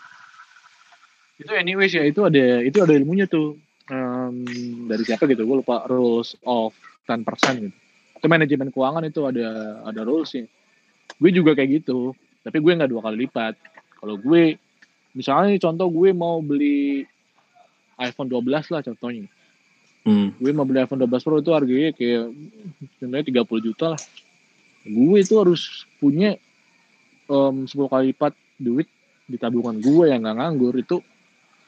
[1.37, 3.57] itu anyways ya itu ada itu ada ilmunya tuh.
[3.87, 4.43] Um,
[4.91, 5.87] dari siapa gitu gue lupa.
[5.87, 6.75] Rules of
[7.07, 7.23] 10%
[7.63, 7.77] gitu.
[8.19, 10.49] Itu manajemen keuangan itu ada ada rulesnya
[11.15, 13.59] gue juga kayak gitu tapi gue nggak dua kali lipat.
[13.99, 14.55] Kalau gue
[15.11, 17.03] misalnya contoh gue mau beli
[17.99, 19.27] iPhone 12 lah contohnya.
[20.07, 20.31] Hmm.
[20.39, 22.31] gue mau beli iPhone 12 Pro itu harganya kayak
[22.95, 24.01] sebenarnya 30 juta lah.
[24.87, 26.39] Gue itu harus punya
[27.27, 28.87] um, 10 kali lipat duit
[29.27, 30.71] di tabungan gue yang nggak nganggur.
[30.79, 31.03] Itu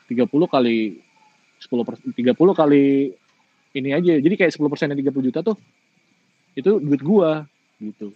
[0.10, 0.98] 30 kali
[1.62, 3.14] 10 per, 30 kali
[3.78, 4.14] ini aja.
[4.18, 5.58] Jadi kayak 10 persen 30 juta tuh
[6.58, 7.46] itu duit gua
[7.78, 8.12] gitu.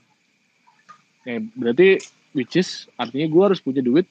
[1.22, 1.88] Kayak berarti
[2.34, 4.10] which is artinya gua harus punya duit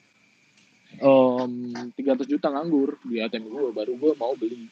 [1.03, 4.71] um, 300 juta nganggur di ATM gua baru gua mau beli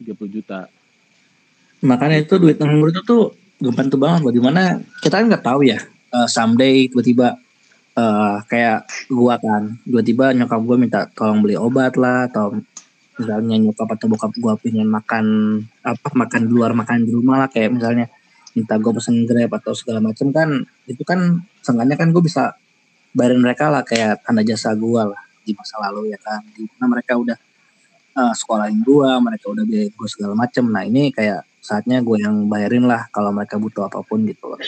[0.00, 0.66] 30 juta.
[1.84, 4.20] Makanya itu duit nganggur itu tuh tuh banget.
[4.26, 5.78] Bagaimana kita kan nggak tahu ya
[6.16, 7.38] uh, someday tiba-tiba
[7.96, 12.56] uh, kayak gua kan tiba-tiba nyokap gua minta tolong beli obat lah atau
[13.16, 15.26] misalnya nyokap atau bokap gua pengen makan
[15.84, 18.06] apa makan di luar makan di rumah lah kayak misalnya
[18.52, 22.52] minta gue pesen grab atau segala macam kan itu kan seenggaknya kan gue bisa
[23.16, 26.44] bayarin mereka lah kayak tanda jasa gue lah di masa lalu ya kan.
[26.52, 27.36] Di mana mereka udah
[28.16, 32.50] uh, sekolahin gue mereka udah biaya gue segala macam nah ini kayak saatnya gue yang
[32.50, 34.60] bayarin lah kalau mereka butuh apa pun gitu loh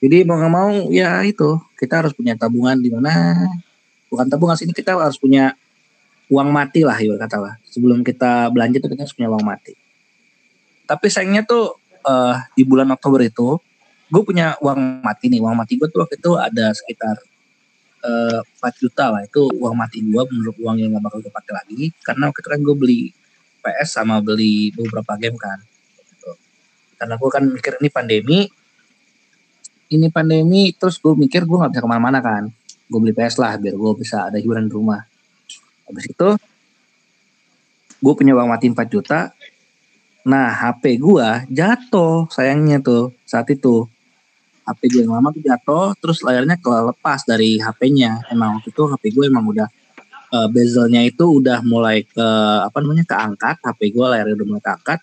[0.00, 3.36] jadi mau nggak mau ya itu kita harus punya tabungan di mana.
[4.08, 5.52] Bukan tabungan sini kita harus punya
[6.32, 7.54] uang mati lah ya kata lah.
[7.68, 9.76] Sebelum kita belanja tuh kita harus punya uang mati.
[10.88, 11.76] Tapi sayangnya tuh
[12.08, 13.60] uh, di bulan Oktober itu
[14.10, 15.44] gue punya uang mati nih.
[15.44, 17.16] Uang mati gue tuh waktu itu ada sekitar
[18.02, 19.22] uh, eh, 4 juta lah.
[19.22, 21.82] Itu uang mati gue menurut uang yang gak bakal gue pakai lagi.
[22.00, 23.00] Karena waktu itu kan gue beli
[23.60, 25.60] PS sama beli beberapa game kan
[26.08, 26.32] gitu.
[26.96, 28.38] karena gue kan mikir ini pandemi
[29.90, 32.46] ini pandemi terus gue mikir gue nggak bisa ke mana-mana kan
[32.90, 35.02] gue beli PS lah biar gue bisa ada hiburan di rumah
[35.86, 36.28] habis itu
[38.00, 39.34] gue punya uang mati 4 juta
[40.20, 43.88] Nah, HP gua jatuh sayangnya tuh saat itu.
[44.68, 48.28] HP gue yang lama tuh jatuh, terus layarnya kelepas dari HP-nya.
[48.30, 49.66] Emang waktu itu HP gue emang udah
[50.30, 52.26] uh, bezelnya itu udah mulai ke
[52.62, 55.00] apa namanya keangkat, HP gue layarnya udah mulai keangkat.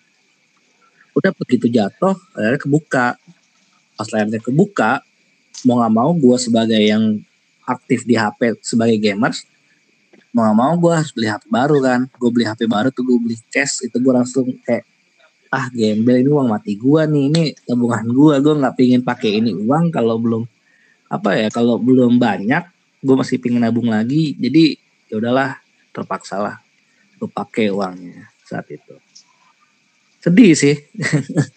[1.17, 3.07] Udah begitu jatuh, layarnya kebuka.
[3.97, 5.01] Pas layarnya kebuka,
[5.65, 7.17] mau nggak mau gue sebagai yang
[7.65, 9.43] aktif di HP sebagai gamers,
[10.31, 12.01] mau nggak mau gue harus beli HP baru kan.
[12.15, 14.85] Gue beli HP baru tuh gue beli cash, itu gue langsung kayak
[15.47, 19.55] ah gembel ini uang mati gua nih ini tabungan gua gua nggak pingin pakai ini
[19.55, 20.43] uang kalau belum
[21.07, 22.67] apa ya kalau belum banyak
[22.99, 24.75] gua masih pingin nabung lagi jadi
[25.07, 25.55] ya udahlah
[25.95, 26.55] terpaksa lah
[27.17, 28.93] gue pakai uangnya saat itu
[30.21, 30.75] sedih sih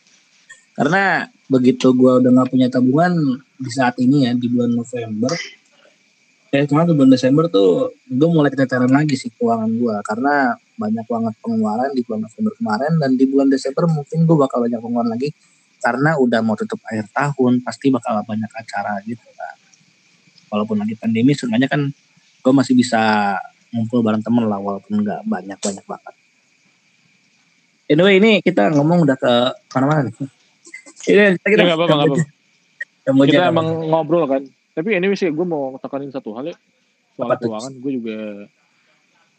[0.81, 3.13] karena begitu gua udah nggak punya tabungan
[3.61, 5.29] di saat ini ya di bulan November
[6.51, 11.35] kayak kemarin bulan Desember tuh gue mulai keteteran lagi sih keuangan gue karena banyak banget
[11.39, 15.31] pengeluaran di bulan November kemarin dan di bulan Desember mungkin gue bakal banyak pengeluaran lagi.
[15.81, 19.57] Karena udah mau tutup akhir tahun pasti bakal banyak acara gitu kan
[20.53, 21.89] walaupun lagi pandemi sebenarnya kan
[22.43, 23.33] gue masih bisa
[23.71, 26.15] ngumpul bareng temen lah walaupun nggak banyak banyak banget.
[27.89, 29.33] Anyway ini kita ngomong udah ke
[29.73, 30.40] mana-mana nih
[31.09, 34.43] ini kita kita, ya, apa, apa, kita emang ngobrol kan.
[34.77, 36.57] Tapi anyway sih gue mau tekanin satu hal ya.
[37.17, 38.19] Soal keuangan gue juga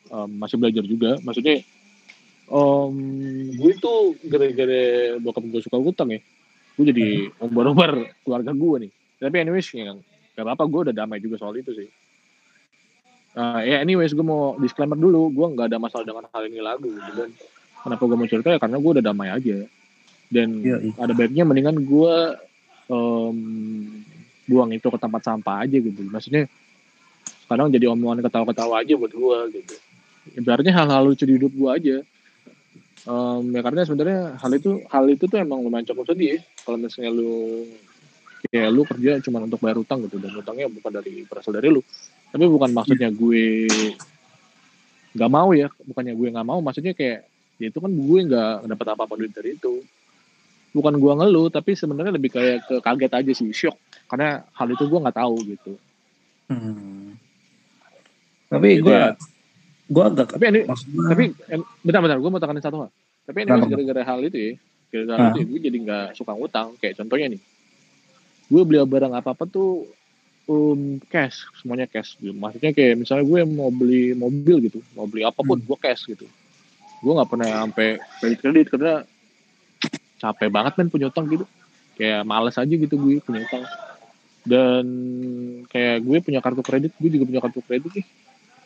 [0.10, 1.17] um, masih belajar juga.
[1.21, 1.62] Maksudnya
[2.50, 2.95] um,
[3.56, 3.93] gue itu
[4.28, 4.84] gara-gara
[5.21, 6.19] bokap gue suka utang ya.
[6.78, 8.91] Gue jadi obar-obar keluarga gue nih.
[9.21, 9.93] Tapi anyways ya
[10.34, 11.89] gak apa-apa gue udah damai juga soal itu sih.
[13.32, 15.32] Uh, ya anyways gue mau disclaimer dulu.
[15.32, 17.30] Gue nggak ada masalah dengan hal ini lagu gitu kan.
[17.82, 18.50] Kenapa gue mau cerita?
[18.52, 19.65] Ya karena gue udah damai aja
[20.32, 20.78] dan iya.
[20.96, 22.15] ada baiknya mendingan gue
[22.88, 23.38] um,
[24.48, 26.08] buang itu ke tempat sampah aja gitu.
[26.08, 26.48] Maksudnya
[27.52, 29.76] kadang jadi omongan ketawa-ketawa aja buat gue gitu.
[30.39, 31.98] Ibaratnya hal-hal lucu di hidup gue aja.
[33.04, 36.39] Um, ya karena sebenarnya hal itu hal itu tuh emang lumayan cukup sedih ya.
[36.62, 37.65] kalau misalnya lu
[38.54, 40.15] ya lu kerja cuma untuk bayar utang gitu.
[40.15, 41.84] Dan utangnya bukan dari berasal dari lu.
[42.32, 43.67] Tapi bukan maksudnya gue
[45.12, 45.67] nggak mau ya.
[45.84, 46.60] Bukannya gue nggak mau.
[46.63, 47.28] Maksudnya kayak
[47.60, 49.84] ya itu kan gue nggak dapat apa-apa duit dari itu
[50.71, 53.75] bukan gue ngeluh tapi sebenarnya lebih kayak ke kaget aja sih shock.
[54.07, 55.73] Karena hal itu gue nggak tahu gitu.
[56.51, 57.15] Hmm.
[58.51, 59.15] tapi gue ya,
[59.88, 61.07] gue agak tapi ini maksudnya...
[61.07, 61.23] tapi
[61.79, 62.91] bentar-bentar gue mau tekanin satu hal.
[63.23, 64.53] Tapi ini gara-gara hal itu ya
[64.91, 66.75] gara-gara hal itu ya, gue jadi nggak suka ngutang.
[66.75, 67.41] Kayak contohnya nih
[68.51, 69.88] gue beli barang apa apa tuh
[70.51, 72.19] um, cash semuanya cash.
[72.19, 72.36] Gitu.
[72.36, 75.67] maksudnya kayak misalnya gue mau beli mobil gitu mau beli apa pun hmm.
[75.67, 76.27] gue cash gitu.
[76.99, 78.93] Gue nggak pernah sampai kredit kredit karena
[80.21, 81.49] capek banget kan punya utang gitu.
[81.97, 83.65] Kayak males aja gitu gue punya utang.
[84.45, 84.86] Dan
[85.69, 88.07] kayak gue punya kartu kredit gue juga punya kartu kredit nih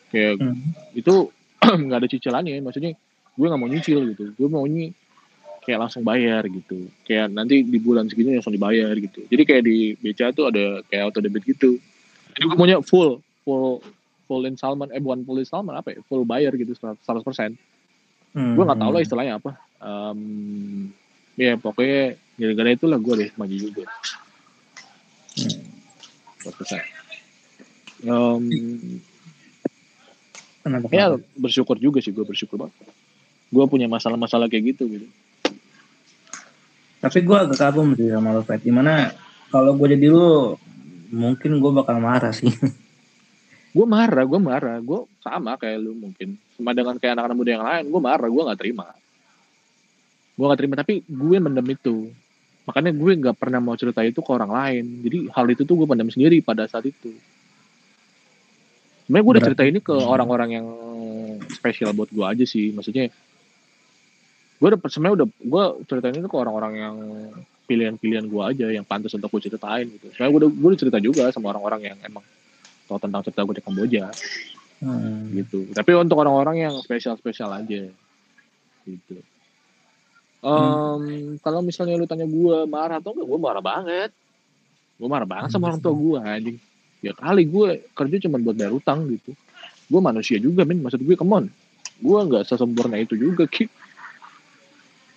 [0.05, 0.95] kayak hmm.
[0.95, 1.13] itu
[1.89, 2.95] nggak ada cicilannya maksudnya
[3.35, 4.23] gue nggak mau nyicil gitu.
[4.35, 4.91] Gue maunya
[5.63, 6.87] kayak langsung bayar gitu.
[7.03, 9.25] Kayak nanti di bulan segini langsung dibayar gitu.
[9.27, 11.79] Jadi kayak di BCA tuh ada kayak auto debit gitu.
[12.35, 13.83] Jadi gue maunya full full
[14.25, 15.99] full installment eh bukan full installment apa ya?
[16.07, 17.03] Full bayar gitu 100%
[18.35, 18.53] hmm.
[18.59, 19.51] gue nggak tahu lah istilahnya apa.
[19.79, 20.91] Um,
[21.35, 23.83] ya pokoknya gara-gara itulah gue deh maju juga.
[25.35, 25.63] Hmm.
[28.07, 28.43] um,
[30.91, 32.75] ya bersyukur juga sih gue bersyukur banget.
[33.51, 35.07] Gue punya masalah-masalah kayak gitu gitu.
[37.03, 39.13] Tapi gue agak kagum sih sama lo Fred gimana
[39.53, 40.57] kalau gue jadi lo
[41.13, 42.49] mungkin gue bakal marah sih.
[43.75, 44.79] Gue marah gue marah.
[44.79, 46.39] Gue sama kayak lu mungkin.
[46.55, 48.87] Sama dengan kayak anak-anak muda yang lain gue marah gue nggak terima
[50.35, 52.11] gue gak terima tapi gue mendem itu.
[52.65, 54.83] Makanya gue nggak pernah mau cerita itu ke orang lain.
[55.05, 57.13] Jadi hal itu tuh gue pendam sendiri pada saat itu.
[59.05, 60.67] Sebenarnya gue udah cerita ini ke orang-orang yang
[61.53, 62.73] spesial buat gue aja sih.
[62.73, 63.13] Maksudnya
[64.55, 66.95] gue udah sebenarnya udah gue ceritain itu ke orang-orang yang
[67.69, 70.09] pilihan-pilihan gue aja yang pantas untuk gue ceritain gitu.
[70.17, 72.25] Sebenarnya gue udah gue udah cerita juga sama orang-orang yang emang
[72.89, 74.09] tahu tentang cerita gue di Kamboja.
[74.81, 75.31] Hmm.
[75.37, 75.69] gitu.
[75.69, 77.93] Tapi untuk orang-orang yang spesial-spesial aja.
[78.89, 79.34] Gitu
[80.45, 81.29] Um, hmm.
[81.41, 84.13] Kalau misalnya lu tanya gue marah atau enggak, gue marah banget.
[85.01, 86.57] Gue marah banget sama orang tua gue anjing.
[87.01, 89.33] Ya kali gue kerja cuma buat bayar utang gitu.
[89.89, 91.45] Gue manusia juga men, maksud gue come on.
[91.97, 93.65] Gue nggak sesempurna itu juga ki.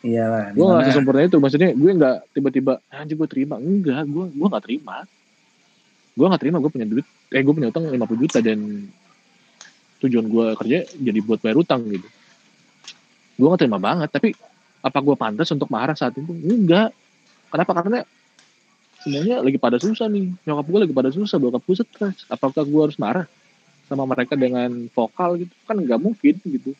[0.09, 0.45] Iya lah.
[0.57, 3.61] Gue nggak sesempurna itu, maksudnya gue nggak tiba-tiba anjing gue terima.
[3.61, 5.05] Enggak, gue gue nggak terima.
[6.17, 8.59] Gue nggak terima, gue punya duit, eh gue punya utang 50 juta dan
[10.03, 12.09] tujuan gue kerja jadi buat bayar utang gitu.
[13.39, 14.35] Gue nggak terima banget, tapi
[14.79, 16.31] apa gue pantas untuk marah saat itu?
[16.31, 16.95] Enggak.
[17.51, 17.73] Kenapa?
[17.83, 18.01] Karena
[19.03, 20.31] semuanya lagi pada susah nih.
[20.47, 22.23] Nyokap gue lagi pada susah bokap gue stres.
[22.31, 23.27] Apakah gue harus marah
[23.91, 25.55] sama mereka dengan vokal gitu?
[25.67, 26.73] Kan nggak mungkin gitu.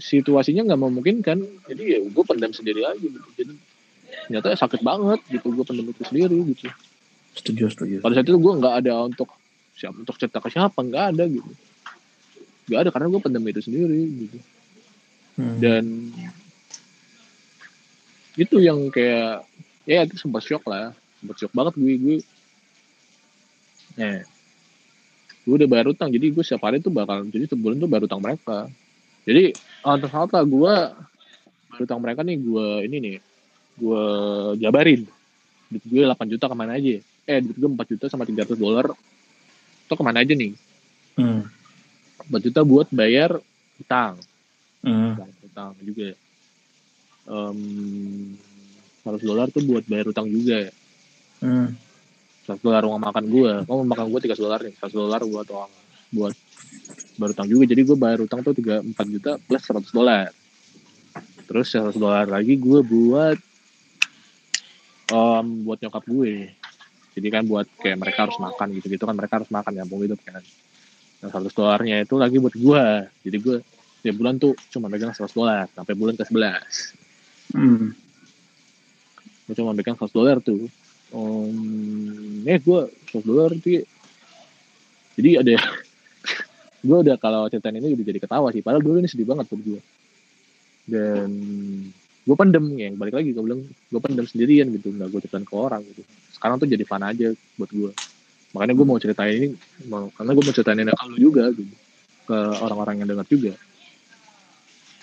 [0.00, 1.38] Situasinya nggak memungkinkan.
[1.68, 3.28] Jadi ya gue pendam sendiri aja gitu.
[3.36, 3.52] Jadi
[4.28, 5.52] ternyata sakit banget gitu.
[5.52, 6.72] Gue pendam itu sendiri gitu.
[7.36, 7.94] Setuju setuju.
[8.00, 9.28] Pada saat itu gue nggak ada untuk
[9.76, 11.50] siapa untuk cerita ke siapa nggak ada gitu.
[12.68, 14.38] Nggak ada karena gue pendam itu sendiri gitu
[15.42, 15.58] hmm.
[15.58, 15.84] dan
[18.38, 19.44] itu yang kayak
[19.84, 20.96] ya itu sempat shock lah.
[21.20, 22.16] Sempat shock banget gue gue.
[24.00, 24.20] Eh
[25.42, 28.22] gue udah bayar utang jadi gue setiap hari tuh bakal jadi sebulan tuh bayar utang
[28.22, 28.70] mereka.
[29.26, 30.74] Jadi antar kata gue
[31.70, 33.16] bayar utang mereka nih gue ini nih
[33.76, 34.04] gue
[34.62, 35.02] jabarin.
[35.72, 37.00] Duit gue 8 juta ke mana aja.
[37.28, 38.86] Eh duit gue 4 juta sama 300 dolar.
[39.84, 40.52] Itu ke mana aja nih?
[41.20, 41.44] Hmm.
[42.30, 43.36] 4 juta buat bayar
[43.82, 44.16] utang
[44.82, 45.12] hmm.
[45.46, 46.14] utang juga
[47.26, 47.58] um,
[49.02, 50.72] 100 dolar tuh buat bayar utang juga ya.
[51.42, 51.74] Hmm.
[52.46, 54.74] 100 dolar uang makan gue mau makan gue 300 dolar nih.
[54.78, 55.70] 100 dolar buat uang
[56.12, 56.34] buat
[57.18, 57.64] bayar utang juga.
[57.66, 60.30] Jadi gue bayar utang tuh 3, 4 juta plus 100 dolar.
[61.50, 63.38] Terus 100 dolar lagi gue buat
[65.10, 66.54] um, buat nyokap gue.
[67.12, 69.14] Jadi kan buat kayak mereka harus makan gitu gitu kan.
[69.18, 70.42] Mereka harus makan ya hidup kan.
[71.22, 72.84] Yang 100 dolarnya itu lagi buat gue
[73.22, 73.56] jadi gue
[74.02, 77.88] tiap bulan tuh cuma megang 100 dolar sampai bulan ke 11 hmm.
[79.46, 80.66] gue cuma megang 100 dolar tuh.
[81.12, 82.80] Um, eh gue
[83.12, 83.84] 100 dolar tuh
[85.12, 85.54] jadi ada
[86.88, 89.60] gue udah kalau ceritain ini udah jadi ketawa sih padahal dulu ini sedih banget buat
[89.60, 89.80] gue
[90.88, 91.30] dan
[92.22, 95.54] gue pendem ya balik lagi gue bilang gue pendem sendirian gitu nggak gue ceritain ke
[95.54, 96.02] orang gitu.
[96.32, 97.28] Sekarang tuh jadi fun aja
[97.60, 97.92] buat gue
[98.52, 99.48] makanya gue mau ceritain ini
[99.88, 101.74] mau, karena gue mau ceritain ini ke lu juga gitu
[102.28, 103.52] ke orang-orang yang dengar juga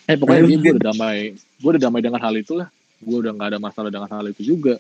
[0.10, 1.38] eh pokoknya gue udah damai.
[1.62, 2.70] Gue udah damai dengan hal itu lah
[3.00, 4.76] gue udah nggak ada masalah dengan hal itu juga.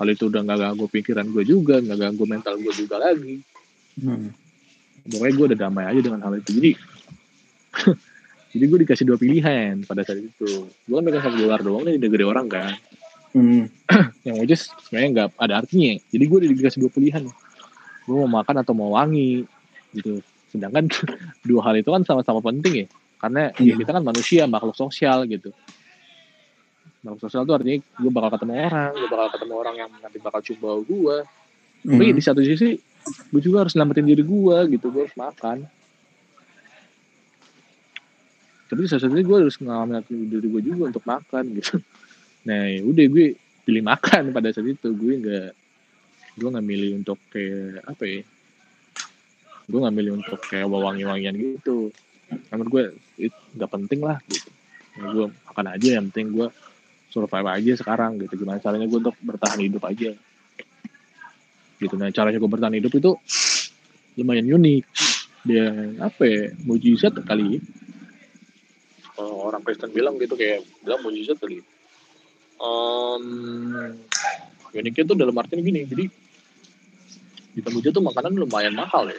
[0.00, 3.44] Hal itu udah nggak ganggu pikiran gue juga nggak ganggu mental gue juga lagi.
[3.92, 4.32] Hmm.
[5.02, 6.50] pokoknya gue udah damai aja dengan hal itu.
[6.56, 6.70] Jadi
[8.56, 10.70] jadi gue dikasih dua pilihan pada saat itu.
[10.70, 12.72] Gue kan pegang satu dolar doang nih negeri orang kan.
[13.36, 13.68] Hmm.
[14.26, 15.92] yang is sebenarnya nggak ada artinya.
[16.08, 17.22] Jadi gue dikasih dua pilihan.
[18.08, 19.44] Gue mau makan atau mau wangi
[19.92, 20.24] gitu.
[20.48, 20.88] Sedangkan
[21.48, 22.88] dua hal itu kan sama-sama penting ya
[23.22, 25.54] karena ya, kita kan manusia makhluk sosial gitu.
[27.06, 30.40] Makhluk sosial itu artinya gue bakal ketemu orang gue bakal ketemu orang yang nanti bakal
[30.42, 31.16] coba gue
[31.86, 31.90] hmm.
[31.94, 32.68] tapi di satu sisi
[33.02, 35.62] gue juga harus selamatin diri gue gitu gue harus makan.
[38.66, 41.78] Tapi satu sisi gue harus ngalamin diri gue juga untuk makan gitu.
[42.42, 44.90] Nah ya udah gue pilih makan pada saat itu.
[44.98, 45.50] Gue nggak
[46.42, 48.20] gue nggak milih untuk kayak apa ya
[49.68, 51.92] gue nggak milih untuk kayak wangi-wangian gitu
[52.52, 52.84] menurut gue
[53.28, 54.48] itu nggak penting lah gitu.
[54.92, 56.48] Ya, gue makan aja yang penting gue
[57.08, 58.40] survive aja sekarang gitu.
[58.40, 60.10] Gimana caranya gue untuk bertahan hidup aja?
[61.80, 61.94] Gitu.
[61.96, 63.10] Nah caranya gue bertahan hidup itu
[64.20, 64.84] lumayan unik.
[65.42, 67.58] Dan apa ya mujizat kali
[69.18, 71.58] uh, orang Kristen bilang gitu kayak bilang mujizat kali.
[72.62, 73.26] Um,
[74.70, 76.06] uniknya tuh dalam artian gini jadi
[77.52, 79.18] di Kamboja tuh makanan lumayan mahal ya.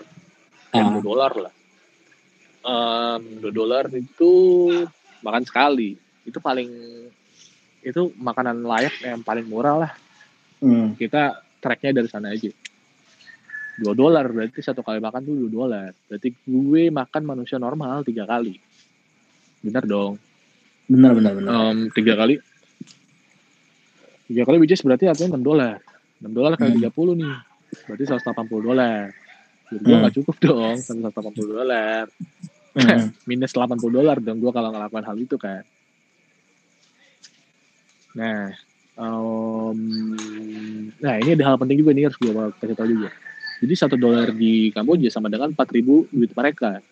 [0.71, 1.03] Kayak uh.
[1.03, 1.53] dolar lah
[2.63, 4.31] um, dua dolar itu
[5.21, 5.99] makan sekali.
[6.23, 6.71] Itu paling
[7.83, 9.93] itu makanan layak yang paling murah lah.
[10.63, 10.95] Hmm.
[10.95, 12.47] kita tracknya dari sana aja.
[13.83, 15.91] Dua dolar berarti satu kali makan tuh dua dolar.
[16.07, 18.55] Berarti gue makan manusia normal tiga kali.
[19.59, 20.15] Benar dong.
[20.87, 22.39] Benar benar benar um, tiga kali.
[24.31, 25.77] Tiga kali which berarti artinya enam dolar.
[26.23, 26.77] Enam dolar kali hmm.
[26.79, 27.35] tiga puluh nih.
[27.91, 29.03] Berarti seratus delapan puluh dolar.
[29.67, 29.99] Jadi gue hmm.
[29.99, 32.03] nggak cukup dong seratus delapan puluh dolar
[32.77, 33.07] hmm.
[33.29, 35.63] minus delapan puluh dolar dong gue kalau ngelakuin hal itu kan
[38.13, 38.53] nah
[38.97, 39.79] um,
[41.01, 42.31] nah ini ada hal penting juga nih harus gue
[42.61, 43.09] kasih tahu juga.
[43.63, 46.83] Jadi satu dolar di Kamboja sama dengan empat ribu duit mereka.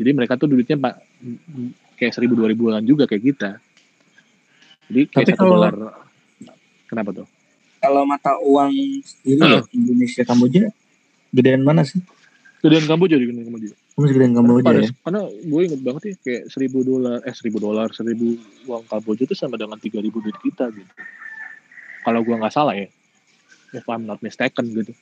[0.00, 1.04] Jadi mereka tuh duitnya pak
[2.00, 3.50] kayak seribu dua ribuan juga kayak kita.
[4.88, 5.74] Jadi kayak satu dolar
[6.88, 7.26] kenapa tuh?
[7.82, 8.72] Kalau mata uang
[9.04, 9.62] sendiri uh.
[9.74, 10.70] Indonesia Kamboja
[11.34, 12.00] gedean mana sih?
[12.62, 14.90] Gedean Kamboja di Kamboja masih Kamboja ya.
[15.06, 18.36] karena gue inget banget ya kayak seribu dolar eh seribu dolar seribu
[18.66, 20.92] uang Kamboja itu sama dengan tiga ribu duit kita gitu.
[22.02, 22.90] Kalau gue nggak salah ya.
[23.72, 24.92] If I'm not mistaken gitu.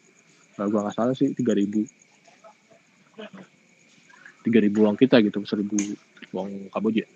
[0.55, 1.89] Kalau gue nggak salah sih tiga ribu.
[4.41, 5.41] tiga ribu uang kita gitu.
[5.49, 5.77] Seribu
[6.37, 7.09] uang Kamboja.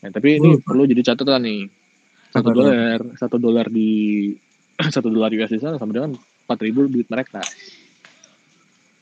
[0.00, 0.60] Nah, tapi ini uh.
[0.60, 1.60] perlu jadi catatan nih.
[2.30, 4.30] Satu dolar satu dolar di
[4.94, 7.42] satu dolar US di sana sama dengan empat ribu duit mereka.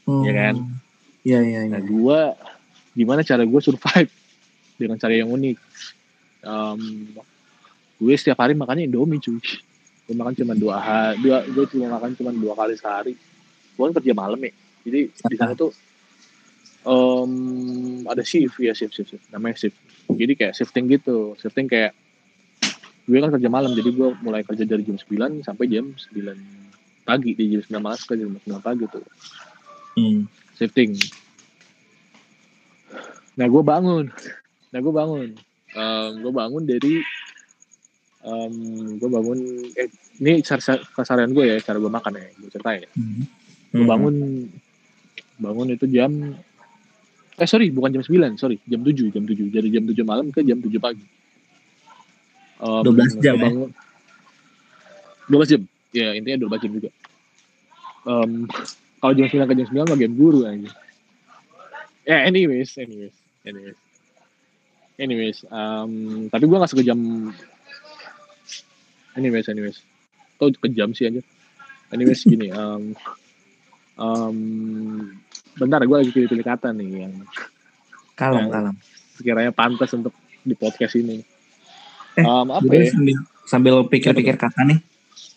[0.08, 0.24] Hmm.
[0.24, 0.54] ya kan
[1.26, 1.70] iya iya ya.
[1.70, 2.20] nah gue
[2.98, 4.10] gimana cara gue survive
[4.80, 5.56] dengan cara yang unik?
[6.42, 6.80] Um,
[7.98, 9.38] gue setiap hari makannya indomie cuy.
[10.06, 13.14] Gue makan cuma dua hari dua gue cuma makan cuma dua kali sehari.
[13.74, 14.52] Gue kan kerja malam ya.
[14.86, 15.74] Jadi di sana tuh
[16.86, 19.26] um, ada shift ya shift shift, shift.
[19.34, 19.76] namanya shift.
[20.08, 21.34] Jadi kayak shifting gitu.
[21.36, 21.92] Shifting kayak
[23.08, 27.30] gue kan kerja malam jadi gue mulai kerja dari jam 9 sampai jam 9 pagi.
[27.34, 29.04] Di jam 9 malam ke jam 9 pagi tuh.
[29.98, 30.24] Hmm.
[30.58, 30.98] Shifting.
[33.38, 34.10] Nah gue bangun.
[34.74, 35.28] Nah gue bangun.
[35.78, 36.94] Um, gue bangun dari
[38.26, 38.54] um,
[38.98, 39.38] gue bangun
[39.78, 42.90] eh, ini kesarian gue ya cara gue makan ya gue ceritain ya.
[42.98, 43.22] Hmm.
[43.68, 43.92] gue hmm.
[43.94, 44.16] bangun
[45.38, 46.10] bangun itu jam
[47.38, 50.42] eh sorry bukan jam 9 sorry jam 7 jam 7 dari jam 7 malam ke
[50.42, 51.04] jam 7 pagi.
[52.58, 53.50] Um, 12 jam ya?
[55.30, 55.62] 12 jam.
[55.94, 56.90] Ya intinya 12 jam juga.
[58.02, 58.50] Um,
[58.98, 60.68] kalau jam 9 ke jam 9 mah game guru aja ya
[62.06, 63.16] yeah, anyways anyways
[63.46, 63.78] anyways.
[64.98, 66.98] Anyways um, tapi gue gak sekejam
[69.14, 69.78] anyways anyways.
[70.42, 71.22] Kok kejam sih aja
[71.94, 72.98] anyways gini um,
[73.94, 74.38] um,
[75.58, 77.14] bentar gue lagi pilih-pilih kata nih yang
[78.14, 78.74] kalem kalem.
[79.18, 81.22] sekiranya pantas untuk di podcast ini.
[82.18, 82.90] Eh, um, apa ya?
[82.90, 83.16] sambil,
[83.46, 84.78] sambil pikir-pikir kata nih,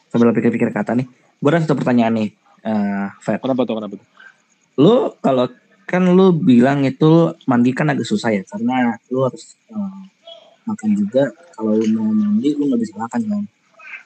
[0.10, 2.30] sambil pikir-pikir kata nih, gue ada satu pertanyaan nih,
[2.66, 3.40] uh, Fed.
[3.42, 3.76] Kenapa tuh?
[3.78, 4.08] Kenapa tuh?
[4.80, 5.46] Lu kalau
[5.86, 10.02] kan lu bilang itu mandi kan agak susah ya, karena lu harus uh,
[10.66, 11.32] makan juga.
[11.58, 13.44] Kalau lu mau mandi, lu nggak bisa makan kan.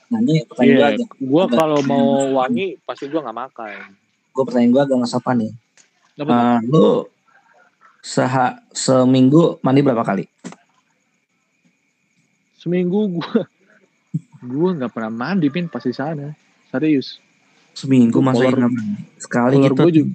[0.06, 2.06] Nah ini pertanyaan yeah, gue Gue kalau mau
[2.42, 3.94] wangi, pasti gue nggak makan.
[4.34, 5.54] Gue pertanyaan gue agak ngesopan nih.
[6.16, 6.88] Uh, lu
[8.00, 10.26] seha seminggu mandi berapa kali?
[12.66, 13.42] seminggu gue
[14.58, 16.34] gue nggak pernah mandi pin pas di sana
[16.74, 17.22] serius
[17.76, 20.12] seminggu masa mandi sekali gitu gue juga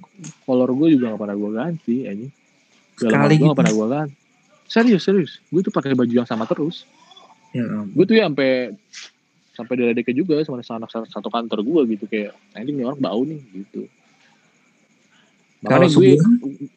[0.48, 2.26] kolor gue juga nggak pernah gue ganti aja
[3.00, 3.48] sekali gitu.
[3.52, 4.14] gak pernah gue ganti.
[4.70, 5.32] Serius serius.
[5.50, 6.86] Gue tuh pakai baju yang sama terus.
[7.50, 8.70] Ya, gue tuh ya sampai
[9.50, 13.42] sampai dari adiknya juga sama anak satu kantor gue gitu kayak ini orang bau nih
[13.50, 13.90] gitu.
[15.66, 16.10] Makanya gue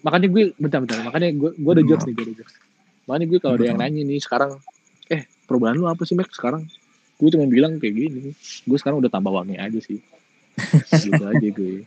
[0.02, 0.98] makanya gue bentar bentar.
[1.06, 2.54] Makanya gue gue ada jokes nih gue ada jokes.
[3.06, 4.58] Makanya gue kalau ada yang nanya nih sekarang
[5.14, 6.66] eh perubahan lu apa sih Max sekarang?
[7.22, 8.34] Gue cuma bilang kayak gini.
[8.66, 10.02] Gue sekarang udah tambah wangi aja sih
[11.04, 11.86] gitu aja gue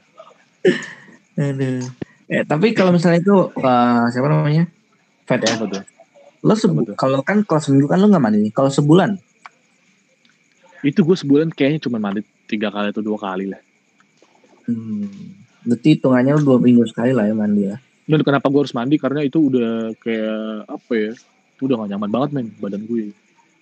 [1.37, 1.85] Aduh.
[2.27, 4.67] Eh, tapi kalau misalnya itu uh, siapa namanya?
[5.29, 5.55] Fat ya?
[5.61, 5.83] Betul.
[6.43, 8.51] Lo sebu kalau kan kalau seminggu kan lo nggak mandi.
[8.51, 9.15] Kalau sebulan?
[10.83, 13.61] Itu gue sebulan kayaknya cuma mandi tiga kali atau dua kali lah.
[14.67, 15.07] Hmm.
[15.67, 17.77] Berarti hitungannya lo dua minggu sekali lah ya mandi ya?
[18.07, 18.97] Dan kenapa gue harus mandi?
[18.99, 21.13] Karena itu udah kayak apa ya?
[21.63, 23.11] Udah gak nyaman banget men badan gue.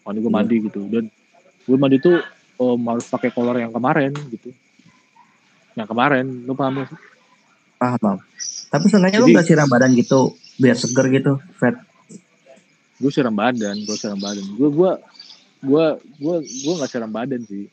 [0.04, 0.80] Mandi gue mandi gitu.
[0.88, 1.04] Dan
[1.64, 2.20] gue mandi tuh
[2.60, 4.52] um, harus pakai kolor yang kemarin gitu.
[5.74, 6.98] Yang kemarin, lo paham gak sih?
[7.78, 8.18] Paham, paham.
[8.70, 11.74] Tapi sebenarnya lu gak siram badan gitu biar seger gitu, fat.
[13.02, 14.46] Gue siram badan, gue siram badan.
[14.54, 14.90] Gue gue
[15.64, 15.84] gue
[16.20, 17.66] gue gue nggak siram badan sih.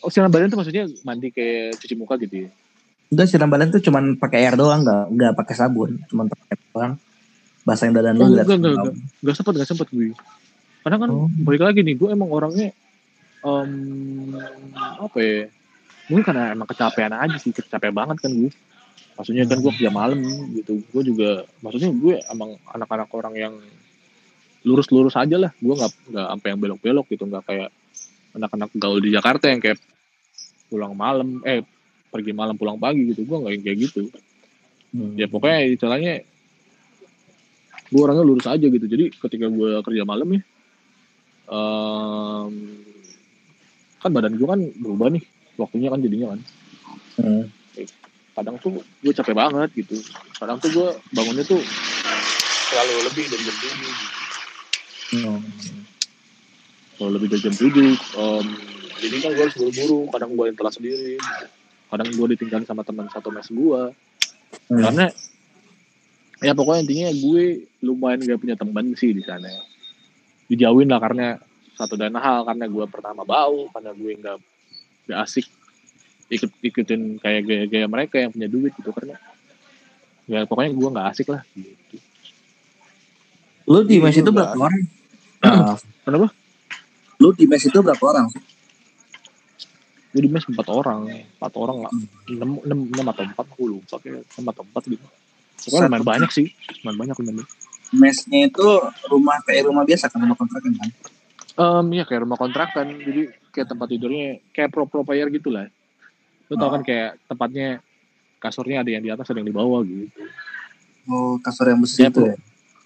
[0.00, 2.50] Oh siram badan tuh maksudnya mandi kayak cuci muka gitu ya?
[3.12, 6.60] Enggak siram badan tuh cuman pakai air doang, nggak nggak pakai sabun, cuman pakai air
[6.72, 6.92] doang.
[7.64, 8.36] Basahin badan oh, lu.
[8.36, 10.08] Enggak, enggak, enggak, enggak sempet, enggak sempet gue.
[10.84, 11.28] Karena kan oh.
[11.44, 12.72] balik lagi nih, gue emang orangnya
[13.44, 13.72] um,
[14.76, 15.40] apa ya?
[16.10, 18.52] Mungkin karena emang kecapean aja sih, kecapean banget kan gue.
[19.14, 20.18] Maksudnya kan gue kerja malam
[20.52, 20.82] gitu.
[20.90, 23.54] Gue juga maksudnya gue emang anak-anak orang yang
[24.66, 25.52] lurus-lurus aja lah.
[25.62, 27.24] Gue nggak nggak sampai yang belok-belok gitu.
[27.24, 27.70] Nggak kayak
[28.34, 29.78] anak-anak gaul di Jakarta yang kayak
[30.68, 31.62] pulang malam eh
[32.10, 33.24] pergi malam pulang pagi gitu.
[33.24, 34.10] Gue nggak kayak gitu.
[34.94, 35.18] Hmm.
[35.18, 36.22] ya pokoknya istilahnya
[37.90, 38.86] gue orangnya lurus aja gitu.
[38.86, 40.42] Jadi ketika gue kerja malam ya
[41.48, 42.52] um,
[44.00, 45.24] kan badan gue kan berubah nih
[45.58, 46.40] waktunya kan jadinya kan.
[47.18, 47.44] Hmm.
[48.34, 49.96] Kadang tuh gue capek banget gitu.
[50.38, 51.62] Kadang tuh gue bangunnya tuh
[52.70, 53.92] selalu lebih dari jam tujuh.
[55.14, 55.40] Hmm.
[56.98, 58.46] Selalu lebih dari jam tujuh um,
[58.98, 60.00] jadi kan gue harus buru-buru.
[60.10, 61.14] Kadang gue yang telah sendiri.
[61.90, 63.82] Kadang gue ditinggalin sama teman satu mes gue
[64.70, 64.82] hmm.
[64.82, 65.06] karena
[66.42, 67.44] ya pokoknya intinya gue
[67.86, 69.50] lumayan gak punya teman sih di sana.
[70.50, 71.38] Dijauhin lah karena
[71.78, 72.42] satu dan hal.
[72.42, 74.38] Karena gue pertama bau karena gue nggak
[75.04, 75.46] nggak asik
[76.32, 79.20] ikut ikutin kayak gaya-gaya mereka yang punya duit gitu karena
[80.24, 81.96] ya pokoknya gue nggak asik lah gitu.
[83.64, 84.84] Lu di mes itu berapa orang?
[85.40, 86.28] Uh, Kenapa?
[87.20, 88.42] Lu di mes itu berapa orang sih?
[90.12, 91.92] Gue di mes empat orang, empat orang lah,
[92.30, 95.06] enam enam enam atau empat aku lupa kayak enam atau empat gitu.
[95.64, 96.46] Pokoknya lumayan banyak sih,
[96.80, 97.46] lumayan banyak lumayan.
[97.94, 98.68] Mesnya itu
[99.10, 100.90] rumah kayak rumah biasa kan rumah kontrakan kan?
[101.54, 105.70] Um, iya kayak rumah kontrakan, jadi kayak tempat tidurnya kayak pro pro player gitu lah.
[106.50, 106.86] Lu tau kan oh.
[106.86, 107.78] kayak tempatnya
[108.42, 110.10] kasurnya ada yang di atas ada yang di bawah gitu.
[111.06, 112.36] Oh, kasur yang besi itu ya?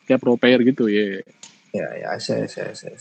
[0.05, 1.25] Kayak pro player gitu ya.
[1.73, 2.97] Ya, ya, saya, saya, saya.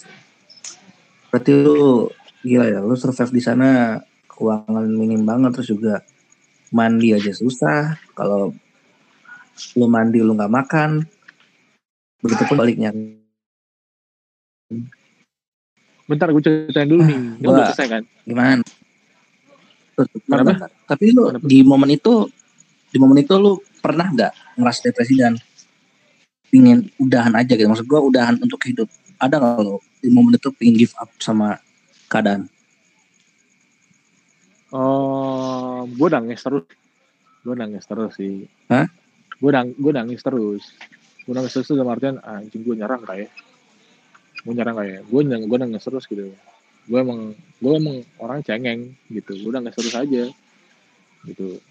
[1.32, 2.08] Berarti lu
[2.48, 4.00] gila ya, lu survive di sana
[4.32, 6.00] keuangan minim banget terus juga
[6.72, 8.00] mandi aja susah.
[8.16, 8.56] Kalau
[9.76, 11.04] lu mandi lu nggak makan,
[12.24, 12.92] begitupun baliknya.
[16.08, 18.04] Bentar gue ceritain dulu nih, ini udah selesai kan?
[18.24, 18.64] Gimana?
[20.24, 20.72] Kenapa?
[20.88, 21.44] Tapi lu Kenapa?
[21.44, 22.14] di momen itu
[22.88, 25.36] di momen itu lu pernah nggak ngerasa depresi dan
[26.48, 27.68] pingin udahan aja gitu?
[27.68, 28.88] Maksud gua udahan untuk hidup.
[29.20, 31.60] Ada nggak lo di momen itu pingin give up sama
[32.08, 32.48] keadaan?
[34.72, 36.68] Oh, gue nangis terus.
[37.44, 38.44] Gue nangis terus sih.
[38.68, 38.88] Hah?
[39.40, 40.76] Gue nang, gue nangis terus.
[41.24, 43.32] Gue nangis terus dalam artian ah, anjing gue nyerang kayak.
[44.44, 45.02] Gue nyerang kayak.
[45.08, 46.34] Gue nang, gue nangis terus gitu.
[46.88, 49.34] Gue emang gue emang orang cengeng gitu.
[49.42, 50.24] Gue udah nggak serius aja
[51.26, 51.62] gitu.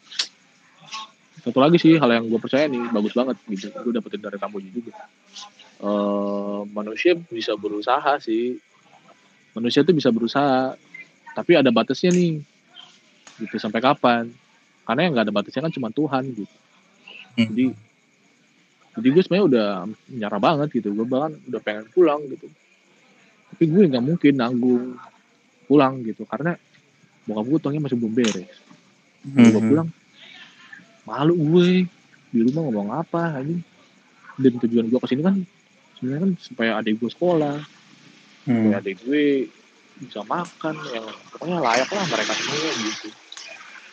[1.46, 3.70] Satu lagi sih hal yang gue percaya nih bagus banget gitu.
[3.70, 4.92] Gue dapetin dari kamu juga.
[5.76, 8.58] Uh, manusia bisa berusaha sih.
[9.56, 10.76] Manusia tuh bisa berusaha
[11.36, 12.40] tapi ada batasnya nih
[13.40, 14.32] gitu sampai kapan?
[14.88, 16.56] Karena yang nggak ada batasnya kan cuma Tuhan gitu.
[17.36, 17.52] Hmm.
[17.52, 17.64] jadi
[18.96, 19.68] jadi gue sebenarnya udah
[20.16, 20.88] nyara banget gitu.
[20.96, 22.48] Gue bahkan udah pengen pulang gitu.
[23.52, 24.96] Tapi gue nggak mungkin nanggung
[25.68, 26.24] pulang gitu.
[26.24, 26.56] Karena
[27.28, 28.56] bokap gue utangnya masih belum beres.
[29.26, 29.52] Mm-hmm.
[29.52, 29.88] gue pulang
[31.04, 31.84] malu gue.
[32.26, 33.56] Di rumah ngomong apa aja
[34.36, 35.36] dan tujuan gue ke sini kan
[35.96, 37.56] sebenarnya kan supaya adik gue sekolah.
[38.46, 38.52] Hmm.
[38.62, 39.24] supaya adik gue
[39.96, 43.08] bisa makan yang pokoknya layak lah mereka semua gitu.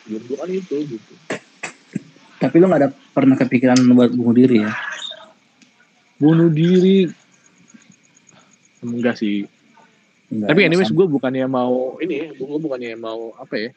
[0.04, 1.14] Tujuan gue kan itu gitu
[2.40, 4.72] tapi lo gak ada pernah kepikiran buat bunuh diri ya?
[6.18, 7.10] Bunuh diri.
[8.84, 9.46] Enggak sih.
[10.32, 13.70] Enggak, tapi anyways gue bukannya mau ini gue bukannya mau apa ya?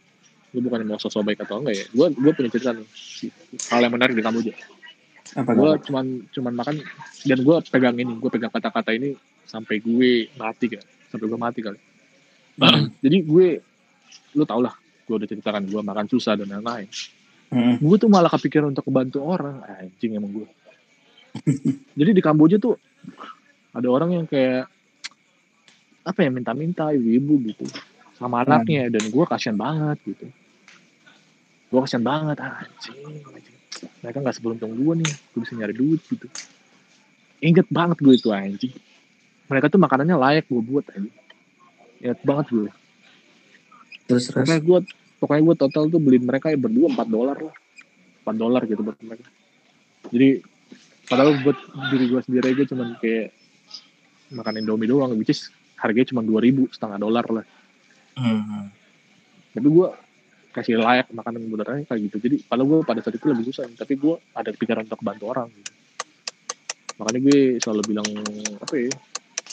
[0.56, 1.86] Gue bukannya mau sosok baik atau enggak ya?
[1.94, 2.88] Gue gue punya cerita nih
[3.72, 4.54] hal yang menarik di kamu aja
[5.36, 6.76] apa gue cuman cuman makan
[7.28, 11.60] dan gue pegang ini gue pegang kata-kata ini sampai gue mati kan sampai gue mati
[11.60, 11.80] kali.
[12.62, 12.88] Hmm.
[13.04, 13.48] jadi gue
[14.38, 14.76] lu tau lah
[15.08, 16.88] gue udah ceritakan gue makan susah dan lain-lain
[17.54, 17.76] hmm.
[17.80, 19.64] gue tuh malah kepikiran untuk membantu orang.
[19.64, 20.48] Anjing emang gue
[22.00, 22.82] jadi di Kamboja tuh
[23.76, 24.66] ada orang yang kayak
[26.08, 27.66] apa ya minta-minta ibu-ibu gitu.
[28.18, 28.44] Sama hmm.
[28.50, 30.26] anaknya dan gue kasihan banget gitu.
[31.68, 33.58] Gue kasihan banget anjing, anjing.
[34.02, 36.28] Mereka nggak seberuntung gue nih gue bisa nyari duit gitu.
[37.44, 38.74] Inget banget gue itu anjing.
[39.48, 41.14] Mereka tuh makanannya layak gue buat anjing.
[42.02, 42.72] Inget banget gue
[44.08, 44.48] terus terus?
[44.64, 44.80] Gue
[45.18, 47.56] pokoknya gue total tuh beliin mereka ya berdua 4 dolar lah
[48.26, 49.28] 4 dolar gitu buat mereka
[50.14, 50.30] jadi
[51.08, 51.58] padahal buat
[51.94, 53.34] diri gue sendiri gue cuman kayak
[54.36, 55.48] makan indomie doang which is
[55.80, 57.46] harganya cuma dua ribu setengah dolar lah
[58.20, 58.66] hmm.
[59.56, 59.88] tapi gue
[60.52, 63.94] kasih layak makanan beneran kayak gitu jadi kalau gue pada saat itu lebih susah tapi
[63.96, 65.72] gue ada pikiran untuk bantu orang gitu.
[66.98, 68.08] makanya gue selalu bilang
[68.58, 68.92] apa ya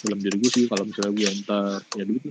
[0.04, 2.24] dalam diri gue sih kalau misalnya gue entar punya duit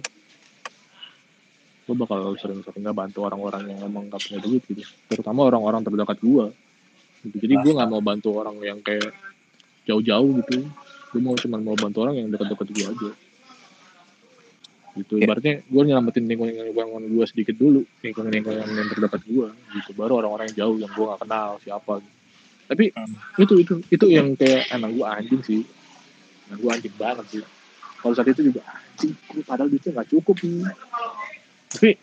[1.84, 4.84] gue bakal sering-sering nggak bantu orang-orang yang emang gak punya duit gitu.
[5.12, 6.46] Terutama orang-orang terdekat gue
[7.28, 7.36] gitu.
[7.44, 9.12] jadi gue nggak mau bantu orang yang kayak
[9.84, 10.64] jauh-jauh gitu.
[11.12, 13.10] Gue mau cuma mau bantu orang yang dekat-dekat gue aja.
[14.94, 15.14] Gitu.
[15.26, 17.84] Ibaratnya gue nyelamatin lingkungan lingkungan gue sedikit dulu.
[18.00, 19.92] Lingkungan lingkungan yang terdapat gue gitu.
[20.00, 22.12] Baru orang-orang yang jauh yang gue gak kenal siapa gitu.
[22.64, 23.44] tapi hmm.
[23.44, 25.62] itu itu itu yang kayak emang gue anjing sih.
[26.48, 27.44] Emang gue anjing banget sih.
[28.00, 29.12] Kalau saat itu juga anjing
[29.44, 30.64] padahal duitnya gak cukup nih
[31.74, 31.98] tapi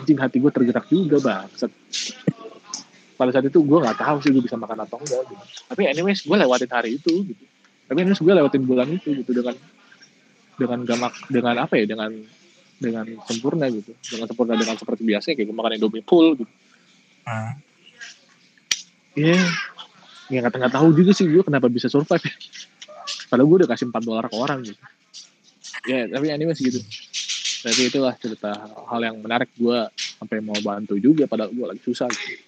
[0.00, 1.68] anjing hati gue tergerak juga banget
[3.16, 5.44] pada saat itu gue nggak tahu sih gue bisa makan atau enggak gitu.
[5.72, 7.44] tapi anyways gue lewatin hari itu gitu.
[7.88, 9.56] Tapi anyways gue lewatin bulan itu gitu dengan
[10.60, 12.12] dengan gamak dengan apa ya dengan
[12.76, 13.96] dengan sempurna gitu.
[14.04, 16.52] Dengan sempurna dengan seperti biasa kayak makan indomie full gitu.
[17.24, 17.56] Hmm.
[19.16, 19.48] Yeah.
[20.28, 22.20] ya nggak nggak tahu juga sih gue kenapa bisa survive.
[23.32, 24.82] Padahal gue udah kasih 4 dolar ke orang gitu.
[25.88, 26.84] Ya yeah, tapi anyway sih gitu
[27.66, 32.06] tapi itulah cerita hal yang menarik gue sampai mau bantu juga padahal gue lagi susah
[32.06, 32.38] gitu.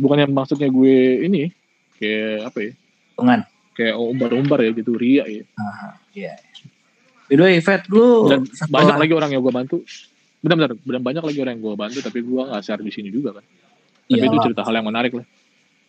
[0.00, 1.52] bukan yang maksudnya gue ini
[2.00, 2.72] kayak apa ya
[3.12, 3.40] Pengan.
[3.76, 6.40] kayak umbar-umbar ya gitu ria ya uh, yeah.
[7.26, 9.82] By the lu dan banyak lagi orang yang gue bantu.
[10.38, 13.34] Benar-benar, benar banyak lagi orang yang gue bantu, tapi gue nggak share di sini juga
[13.34, 13.44] kan.
[14.06, 14.30] Tapi iya.
[14.30, 15.26] itu cerita hal yang menarik lah.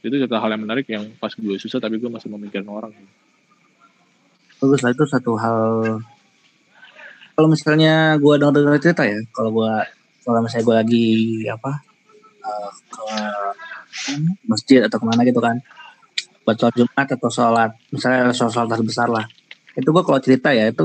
[0.02, 2.90] Itu cerita hal yang menarik yang pas gue susah, tapi gue masih memikirkan orang.
[4.58, 6.02] Bagus lah itu satu hal.
[7.38, 9.74] Kalau misalnya gue dengar cerita ya, kalau gue
[10.26, 11.08] kalau misalnya gue lagi
[11.46, 11.72] apa
[12.42, 13.06] uh, ke
[14.50, 15.62] masjid atau ke mana gitu kan,
[16.42, 19.30] buat sholat Jumat atau sholat misalnya sholat, sholat besar lah,
[19.78, 20.82] itu gue kalau cerita ya itu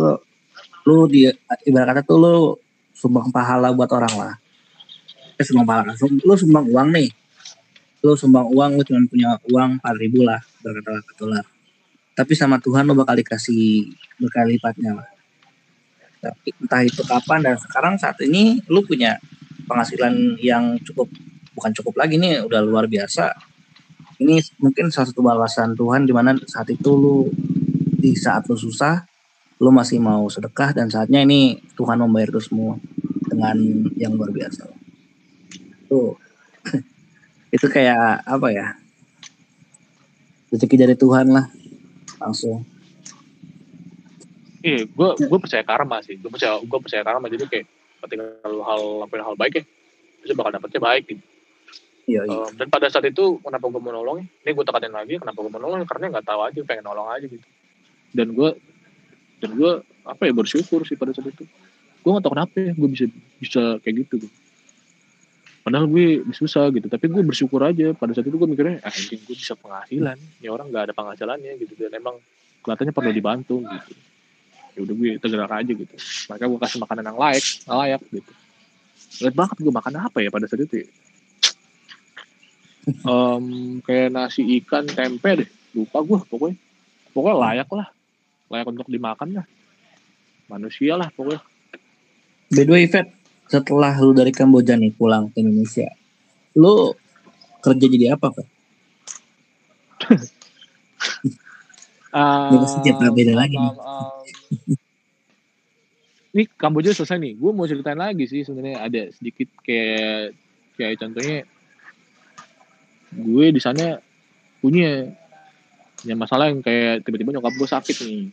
[0.84, 1.24] lu di
[1.64, 2.36] ibarat kata tuh lu
[2.92, 4.34] sumbang pahala buat orang lah.
[5.40, 7.08] Eh sumbang pahala lu sumbang uang nih.
[8.04, 11.48] Lu sumbang uang lu cuma punya uang empat ribu lah berkata dolar
[12.12, 13.88] tapi sama Tuhan lu bakal dikasih
[14.20, 15.11] berkali lipatnya lah
[16.22, 19.18] entah itu kapan dan sekarang saat ini lu punya
[19.66, 21.10] penghasilan yang cukup
[21.58, 23.34] bukan cukup lagi nih udah luar biasa
[24.22, 27.26] ini mungkin salah satu balasan Tuhan di mana saat itu lu
[27.98, 29.02] di saat lu susah
[29.62, 32.74] lu masih mau sedekah dan saatnya ini Tuhan membayar itu semua
[33.30, 33.54] dengan
[33.94, 34.66] yang luar biasa.
[35.86, 36.18] Tuh.
[37.54, 38.74] itu kayak apa ya?
[40.50, 41.46] Rezeki dari Tuhan lah.
[42.18, 42.66] Langsung.
[44.62, 46.16] Iya, gue gue percaya karma sih.
[46.18, 47.66] Gue percaya gue percaya karma jadi kayak
[48.06, 49.64] ketika lu hal lakuin hal baik ya,
[50.22, 51.22] bisa bakal dapetnya baik gitu.
[52.02, 52.38] Iya, iya.
[52.46, 54.22] Um, dan pada saat itu kenapa gue mau nolong?
[54.22, 57.26] Ini gue tekanin lagi kenapa gue mau nolong karena nggak tahu aja pengen nolong aja
[57.26, 57.46] gitu.
[58.14, 58.50] Dan gue
[59.42, 59.72] dan gue
[60.06, 61.46] apa ya bersyukur sih pada saat itu
[62.02, 63.06] gue gak tau kenapa ya gue bisa
[63.38, 64.28] bisa kayak gitu gitu.
[65.62, 69.36] padahal gue susah gitu tapi gue bersyukur aja pada saat itu gue mikirnya ah gue
[69.38, 72.18] bisa penghasilan ya orang nggak ada penghasilannya gitu dan emang
[72.66, 73.92] kelihatannya perlu dibantu gitu
[74.72, 75.94] ya udah gue tergerak aja gitu.
[76.28, 78.32] Maka gue kasih makanan yang layak layak gitu.
[79.26, 80.88] Lihat banget gue makan apa ya pada saat itu ya.
[83.10, 85.50] um, kayak nasi ikan tempe deh.
[85.76, 86.56] Lupa gue pokoknya.
[87.12, 87.88] Pokoknya layak lah.
[88.48, 89.46] Layak untuk dimakan lah.
[90.48, 91.40] Manusia lah pokoknya.
[92.52, 93.08] By the way Fed
[93.48, 95.84] setelah lu dari Kamboja nih pulang ke Indonesia
[96.56, 96.92] lu
[97.60, 98.48] kerja jadi apa Fed?
[102.12, 103.74] uh, ini beda lagi nih.
[106.32, 107.36] ini Kamboja selesai nih.
[107.36, 110.36] Gue mau ceritain lagi sih sebenarnya ada sedikit kayak
[110.76, 111.38] kayak contohnya
[113.12, 114.00] gue di sana
[114.64, 115.12] punya
[116.00, 118.24] punya masalah yang kayak tiba-tiba nyokap gue sakit nih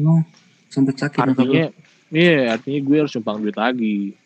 [0.00, 0.22] Oh,
[0.72, 1.20] sampai sakit.
[1.20, 1.68] Artinya,
[2.08, 4.16] iya, artinya gue harus nyumbang duit lagi.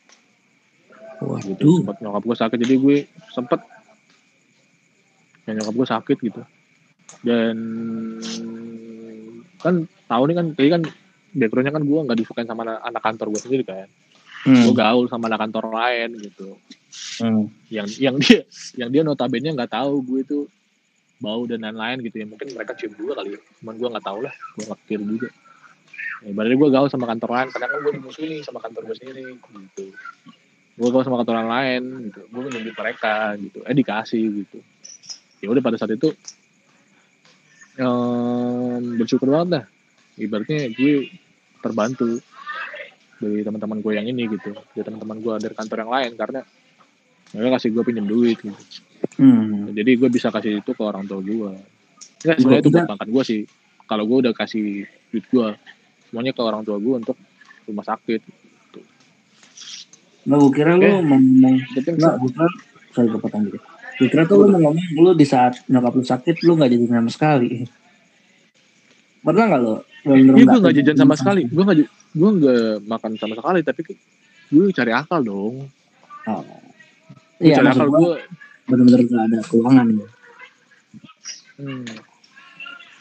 [1.19, 1.83] Wah, gitu.
[1.83, 2.97] Sempat nyokap gue sakit, jadi gue
[3.35, 3.61] sempet
[5.45, 6.43] ya nyokap gue sakit gitu.
[7.21, 7.57] dan
[9.65, 10.83] kan tahu nih kan tadi kan
[11.33, 13.89] backgroundnya kan gue nggak disukain sama anak, anak kantor gue sendiri kan.
[14.45, 14.61] Hmm.
[14.61, 16.61] gue gaul sama anak kantor lain gitu.
[17.19, 17.49] Hmm.
[17.73, 18.45] yang yang dia
[18.77, 20.39] yang dia notabene nggak tahu gue itu
[21.25, 22.27] bau dan lain-lain gitu ya.
[22.29, 23.41] Mungkin mereka cium juga kali ya.
[23.65, 24.35] Cuman gue nggak tahu lah.
[24.59, 25.29] Gue nggak pikir juga.
[26.25, 27.49] Ya, berarti gue gaul sama kantor lain.
[27.57, 29.85] Karena kan gue dimusuhin sama kantor gue sendiri gitu.
[30.77, 32.21] Gue gaul sama kantor lain gitu.
[32.29, 33.59] Gue nyebut mereka gitu.
[33.65, 34.59] Eh dikasih gitu.
[35.41, 36.13] Ya udah pada saat itu
[37.81, 39.65] um, bersyukur banget dah
[40.21, 41.11] ibaratnya gue
[41.59, 42.21] terbantu
[43.19, 46.41] dari teman-teman gue yang ini gitu dari teman-teman gue dari kantor yang lain karena
[47.35, 48.63] mereka kasih gue pinjam duit gitu
[49.19, 49.75] hmm.
[49.75, 51.51] jadi gue bisa kasih itu ke orang tua gue
[52.23, 53.41] ya sebenarnya itu buat makan gue sih
[53.85, 55.47] kalau gue udah kasih duit gue
[56.09, 57.19] semuanya ke orang tua gue untuk
[57.67, 58.81] rumah sakit gitu.
[60.31, 60.89] Nah, gue kira okay.
[60.89, 62.49] lu mau ngomong, nggak, gue kira,
[62.95, 63.74] sorry gue potong dikit.
[63.95, 66.85] Gue kira tuh lu mau ngomong, lu di saat nyokap lu sakit, lu gak jadi
[66.91, 67.63] sama sekali.
[69.23, 69.75] Pernah gak lu?
[70.05, 71.47] Iya gue gak jajan sama sekali.
[71.47, 73.81] Gue gak, gue gak makan sama sekali, tapi
[74.51, 75.71] gue cari akal dong.
[76.27, 76.45] Oh.
[77.39, 78.13] Iya, cari akal gue.
[78.67, 80.07] Bener-bener gak ada keuangan ya.
[81.55, 81.87] Hmm.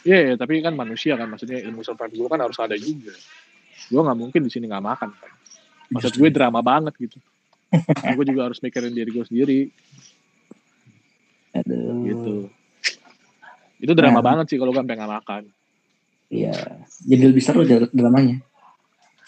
[0.03, 3.15] Iya, yeah, tapi kan manusia kan, maksudnya ilmu survival gue kan harus ada juga.
[3.89, 5.31] Gue gak mungkin di sini gak makan kan.
[5.89, 7.17] Maksud gue drama banget gitu.
[8.17, 9.59] gue juga harus mikirin diri gue sendiri.
[11.53, 12.01] Aduh.
[12.05, 12.35] Gitu.
[13.83, 14.25] Itu drama nah.
[14.25, 15.43] banget sih kalau kan pengen makan.
[16.33, 17.61] Iya, jadi lebih seru
[17.93, 18.41] dramanya.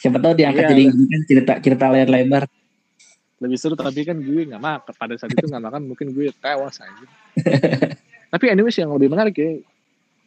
[0.01, 2.43] Siapa tahu diangkat iya, jadi kan cerita cerita layar lebar.
[3.37, 6.81] Lebih seru tapi kan gue nggak makan pada saat itu nggak makan mungkin gue tewas
[6.81, 7.05] aja.
[8.33, 9.61] tapi anyways yang lebih menarik ya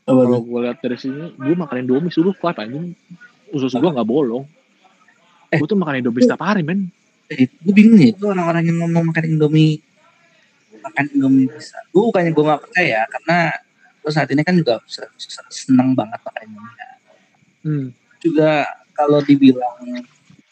[0.08, 2.78] kalau gue lihat dari sini gue makan indomie suruh kuat aja
[3.50, 4.46] usus gue nggak bolong.
[5.50, 6.88] Eh, gue tuh makan indomie setiap hari men.
[7.28, 9.82] Eh, gue bingung ya itu orang-orang yang ngomong makan indomie
[10.82, 11.78] makan Indomie bisa.
[11.90, 13.38] Gue bukannya gue gak percaya karena
[13.98, 14.80] gue saat ini kan juga
[15.50, 16.76] seneng banget makan Indomie.
[17.66, 17.86] Hmm.
[18.18, 20.02] Juga kalau dibilang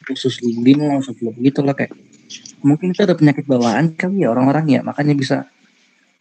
[0.07, 1.91] khusus lingling khusus belum begitu lah kayak
[2.63, 5.51] mungkin itu ada penyakit bawaan kali ya orang-orang ya makanya bisa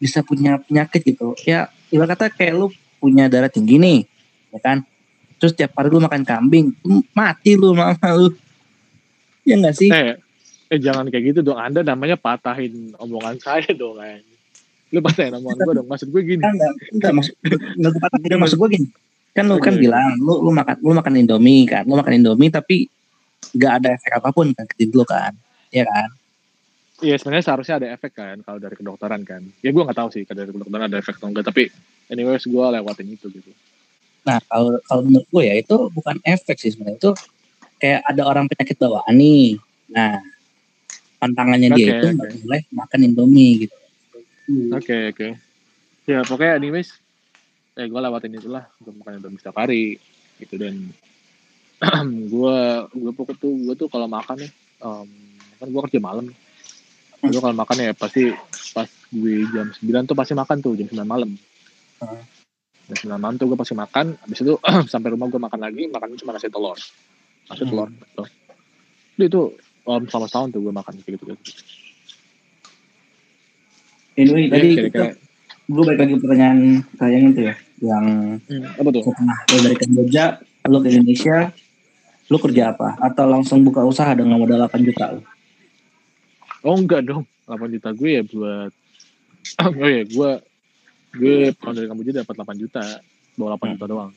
[0.01, 3.99] bisa punya penyakit gitu ya ibarat kata kayak lu punya darah tinggi nih
[4.51, 4.82] ya kan
[5.38, 6.74] terus tiap hari lu makan kambing
[7.14, 8.34] mati lu mama lu
[9.45, 10.18] ya enggak sih eh,
[10.74, 11.61] eh jangan kayak gitu dong.
[11.61, 14.22] Anda namanya patahin omongan saya dong kan
[14.93, 15.88] lu patahin omongan gue dong.
[15.91, 16.41] Maksud gue gini.
[16.41, 17.34] Enggak enggak maksud
[17.76, 18.39] enggak patahin.
[18.39, 18.88] Maksud gue gini.
[19.36, 21.84] Kan lu kan bilang lu lu makan lu makan indomie kan.
[21.84, 22.88] Lu makan indomie tapi
[23.55, 25.36] nggak ada efek apa pun kan ke lu kan.
[25.74, 26.09] Ya kan?
[27.03, 29.43] Iya sebenarnya seharusnya ada efek kan kalau dari kedokteran kan.
[29.59, 31.45] Ya gue nggak tahu sih kalau dari kedokteran ada efek atau enggak.
[31.49, 31.68] Tapi
[32.07, 33.51] anyways gue lewatin itu gitu.
[34.24, 37.01] Nah kalau kalau menurut gue ya itu bukan efek sih sebenarnya.
[37.01, 37.11] Itu
[37.84, 39.59] kayak ada orang penyakit bawaan nih.
[39.91, 40.24] Nah
[41.26, 42.41] pantangannya okay, dia itu nggak okay.
[42.45, 43.76] boleh makan Indomie gitu.
[43.76, 45.17] Oke okay, oke.
[45.17, 45.32] Okay.
[46.05, 46.89] Ya pokoknya anyways,
[47.73, 49.97] eh gue lewatin itulah untuk makan Indomie setiap hari
[50.38, 50.93] gitu dan
[52.34, 52.57] gue
[52.93, 54.51] gue pokok tuh gue tuh kalau makan nih
[54.84, 55.07] um,
[55.59, 56.32] kan gue kerja malam
[57.23, 58.32] gue kalau makan ya pasti
[58.76, 61.36] pas gue jam 9 tuh pasti makan tuh jam 9 malam
[62.03, 62.21] uh.
[62.91, 64.53] jam 9 malam tuh gue pasti makan habis itu
[64.93, 66.78] sampai rumah gue makan lagi makan cuma nasi telur
[67.51, 67.69] nasi hmm.
[67.71, 68.23] telur gitu.
[69.15, 69.41] itu
[69.86, 71.44] um, selama setahun tuh gue makan kayak gitu gitu
[74.20, 75.12] anyway ya, tadi kira-kira.
[75.66, 76.60] gue balik lagi pertanyaan
[76.98, 78.06] sayang itu ya yang
[78.40, 79.04] hmm, apa tuh?
[79.04, 80.26] setelah lo dari Kamboja
[80.66, 81.38] lo ke Indonesia
[82.26, 82.98] lo kerja apa?
[83.06, 85.22] Atau langsung buka usaha dengan modal 8 juta lo
[86.66, 87.24] oh enggak dong.
[87.46, 88.72] 8 juta gue ya buat
[89.62, 90.32] oh ya gue
[91.16, 92.84] gue pulang dari Kamboja dapat 8 juta
[93.38, 93.72] bawa 8 hmm.
[93.78, 94.12] juta doang.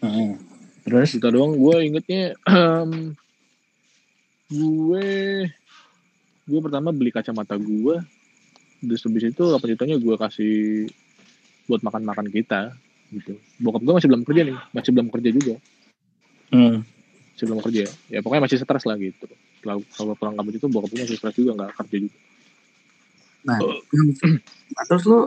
[0.00, 0.32] Hmm.
[0.84, 1.08] terus?
[1.16, 1.52] Juta doang.
[1.58, 3.12] Gue ingetnya um,
[4.52, 5.08] gue
[6.44, 7.96] gue pertama beli kacamata gue.
[8.84, 10.88] Terus habis itu apa jutanya gue kasih
[11.64, 12.76] buat makan-makan kita
[13.12, 13.40] gitu.
[13.60, 15.54] Bokap gue masih belum kerja nih masih belum kerja juga.
[16.52, 16.84] Hmm.
[17.34, 17.84] masih belum kerja.
[18.12, 19.26] Ya pokoknya masih stres lah gitu.
[19.64, 22.18] Kalau kalau pulang kampung itu bokap gue masih stres juga nggak kerja juga.
[23.48, 23.58] Nah
[24.88, 25.20] terus lu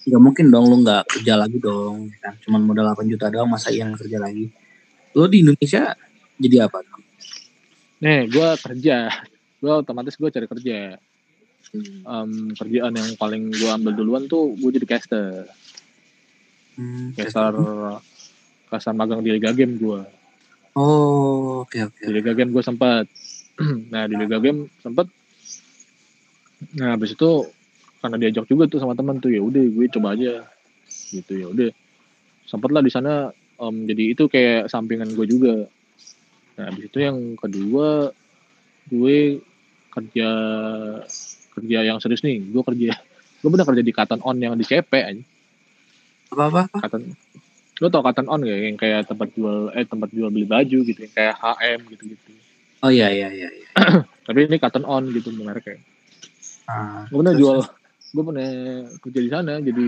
[0.00, 2.36] nggak mungkin dong lu nggak kerja lagi dong kan?
[2.44, 4.52] Cuma modal 8 juta doang masa yang kerja lagi?
[5.16, 5.96] Lu di Indonesia
[6.36, 6.99] jadi apa dong
[8.00, 9.12] nih gue kerja.
[9.60, 10.96] Gue otomatis gue cari kerja.
[12.02, 15.46] Um, kerjaan yang paling gue ambil duluan tuh gue jadi caster.
[16.74, 17.52] Hmm, caster
[18.70, 20.00] caster magang di Liga Game gue
[20.78, 21.98] oh oke okay, oke.
[21.98, 22.06] Okay.
[22.06, 23.06] di Liga Game gue sempat.
[23.92, 25.10] Nah di Liga Game sempat.
[26.80, 27.30] Nah habis itu
[28.00, 30.46] karena diajak juga tuh sama teman tuh ya udah gue coba aja.
[30.88, 31.70] Gitu ya udah.
[32.48, 33.28] Sempat lah di sana
[33.60, 35.68] um, jadi itu kayak sampingan gue juga
[36.58, 38.14] nah habis itu yang kedua
[38.90, 39.40] gue
[39.90, 40.28] kerja
[41.50, 42.40] kerja yang serius nih.
[42.50, 42.94] Gue kerja
[43.40, 45.22] gue bener kerja di Cotton On yang di CP aja
[46.30, 46.78] apa apa, apa?
[46.86, 47.02] Cotton,
[47.82, 50.98] lo tau Cotton On gak yang kayak tempat jual eh tempat jual beli baju gitu
[51.00, 52.30] yang kayak HM gitu gitu
[52.86, 53.68] oh iya iya iya, iya.
[54.26, 55.82] tapi ini Cotton On gitu mereknya.
[56.70, 57.66] Ah, gue pernah jual
[58.10, 58.50] gue pernah
[59.02, 59.84] kerja di sana jadi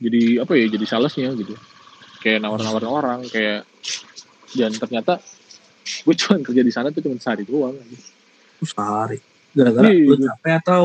[0.00, 1.52] jadi apa ya jadi salesnya gitu.
[2.24, 3.68] Kayak nawar-nawarin orang kayak
[4.56, 5.22] dan ternyata
[5.82, 7.76] gue cuma kerja di sana tuh cuma sehari doang.
[8.62, 9.18] Sehari.
[9.54, 10.84] Gara-gara lu capek atau?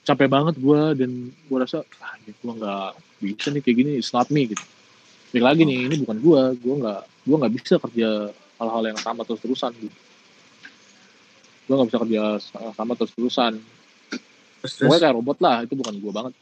[0.00, 2.90] Capek banget gue dan gue rasa ah gue nggak
[3.20, 4.64] bisa nih kayak gini not me gitu.
[5.30, 8.08] Balik lagi nih ini bukan gue gue nggak gue nggak bisa kerja
[8.58, 9.98] hal-hal yang sama terus terusan gitu.
[11.68, 12.22] Gue nggak bisa kerja
[12.74, 13.62] sama terus terusan
[14.60, 16.32] Pokoknya kayak robot lah itu bukan gue banget.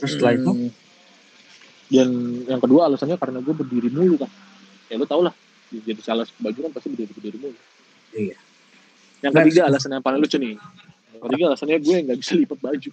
[0.00, 0.52] Terus setelah itu?
[0.52, 0.70] Hmm.
[1.88, 2.08] dan
[2.44, 4.28] yang kedua alasannya karena gue berdiri mulu kan
[4.88, 5.34] ya lo tau lah.
[5.68, 7.58] Jadi sales baju kan pasti berdiri berdiri mulu
[8.16, 8.36] iya.
[9.20, 10.56] Yang ketiga alasan yang paling lucu nih.
[11.12, 12.90] Yang ketiga alasannya gue nggak bisa lipat baju.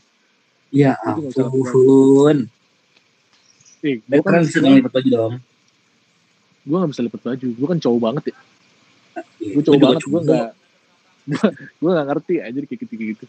[0.73, 2.37] Ya ampun.
[3.85, 5.35] Eh, gue kan bisa lipat baju dong.
[6.65, 7.47] Gue gak bisa lipat baju.
[7.53, 8.35] Gue kan cowok banget ya.
[9.37, 10.49] Iya, gue cowok banget gue gak
[11.81, 13.25] gue gak ngerti aja kayak gitu gitu.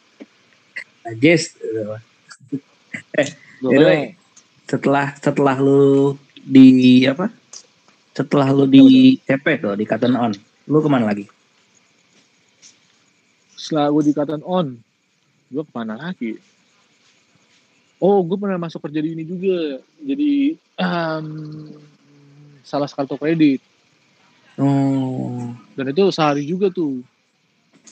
[1.04, 1.42] Ajes
[3.16, 3.28] eh
[3.60, 4.16] Anyway,
[4.68, 7.32] setelah setelah lu di apa?
[8.16, 10.32] Setelah lu di CP tuh di Cotton On,
[10.72, 11.28] lu ke mana lagi?
[13.52, 14.66] Setelah gue di Cotton On,
[15.52, 16.40] gue ke mana lagi?
[18.00, 19.80] Oh, gue pernah masuk kerja di ini juga.
[20.00, 21.26] Jadi um,
[22.64, 23.60] salah kartu kredit.
[24.56, 25.52] Oh.
[25.76, 27.04] Dan itu sehari juga tuh.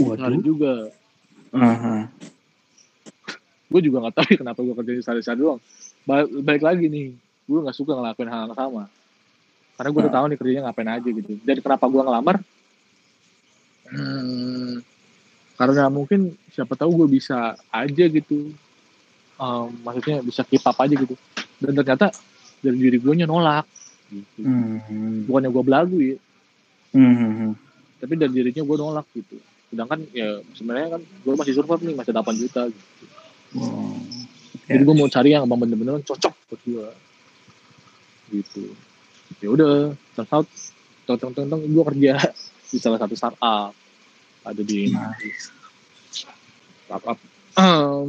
[0.01, 0.16] Waduh.
[0.16, 0.89] Sehari juga.
[1.53, 2.03] Uh -huh
[3.75, 5.61] gue juga gak tahu kenapa gue kerja di sehari-hari doang
[6.07, 7.07] balik, balik lagi nih
[7.51, 8.83] gue gak suka ngelakuin hal yang sama
[9.75, 10.18] karena gue udah nah.
[10.20, 12.37] tahu nih kerjanya ngapain aja gitu dan kenapa gue ngelamar
[13.91, 14.72] hmm,
[15.59, 16.20] karena mungkin
[16.51, 18.55] siapa tahu gue bisa aja gitu
[19.39, 21.14] um, maksudnya bisa keep up aja gitu
[21.59, 22.14] dan ternyata
[22.62, 23.66] dari diri gue nya nolak
[24.11, 24.41] gitu.
[24.43, 25.27] hmm.
[25.27, 26.16] bukannya gue belagu ya
[26.95, 27.53] hmm.
[27.99, 29.37] tapi dari dirinya gue nolak gitu
[29.75, 33.05] sedangkan ya sebenarnya kan gue masih survive nih masih 8 juta gitu
[33.55, 33.95] Oh,
[34.66, 36.89] Jadi gue mau cari yang emang bener-bener cocok buat gue.
[38.35, 38.75] Gitu.
[39.45, 40.49] Ya udah, turns out,
[41.05, 42.16] tentang tentang gue kerja
[42.72, 43.76] di salah satu startup
[44.40, 44.88] ada di
[46.88, 47.20] startup
[47.61, 48.09] um,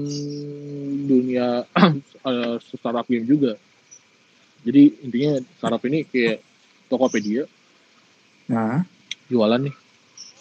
[1.03, 1.67] dunia
[2.23, 3.59] uh, startup game juga.
[4.63, 6.39] Jadi intinya startup ini kayak
[6.87, 7.43] Tokopedia.
[8.47, 8.87] Nah.
[9.27, 9.75] Jualan nih.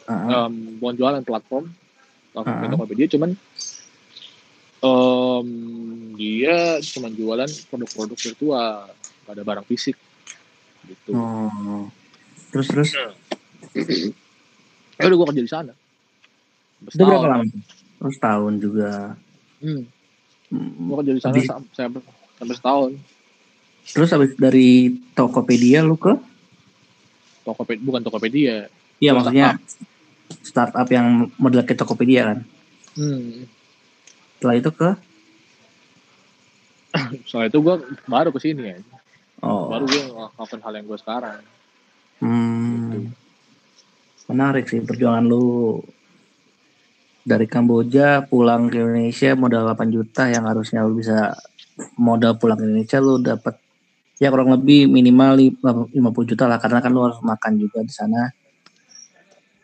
[0.06, 0.46] Uh-huh.
[0.46, 1.74] Um, bukan jualan platform.
[2.38, 2.70] uh-huh.
[2.70, 3.34] Tokopedia cuman
[4.78, 5.48] um,
[6.14, 9.96] dia cuma jualan produk-produk virtual gak ada barang fisik
[10.88, 11.10] gitu.
[11.14, 11.88] Oh.
[12.52, 12.90] terus terus?
[14.94, 15.72] Ya udah gue kerja di sana.
[16.86, 17.44] Itu berapa lama
[17.98, 19.18] terus tahun juga.
[19.58, 19.82] Hmm.
[20.54, 20.70] hmm.
[20.86, 21.34] gue kerja di sana
[21.74, 22.00] sampai,
[22.38, 22.90] sampai setahun.
[23.90, 26.14] Terus habis dari Tokopedia lu ke?
[27.42, 28.70] Tokopedia bukan Tokopedia.
[29.02, 30.46] Iya maksudnya startup.
[30.46, 32.38] startup yang model ke Tokopedia kan?
[32.94, 33.50] Hmm.
[34.38, 34.90] Setelah itu ke?
[37.26, 37.74] Setelah itu gue
[38.06, 38.78] baru ke sini ya
[39.44, 39.68] oh.
[39.68, 41.40] baru gue ngelakuin hal yang gue sekarang
[42.24, 42.90] hmm.
[42.96, 43.10] gitu.
[44.32, 45.80] menarik sih perjuangan lu
[47.24, 51.36] dari Kamboja pulang ke Indonesia modal 8 juta yang harusnya lu bisa
[51.96, 53.56] modal pulang ke Indonesia lu dapat
[54.16, 55.92] ya kurang lebih minimal 50
[56.30, 58.32] juta lah karena kan lu harus makan juga di sana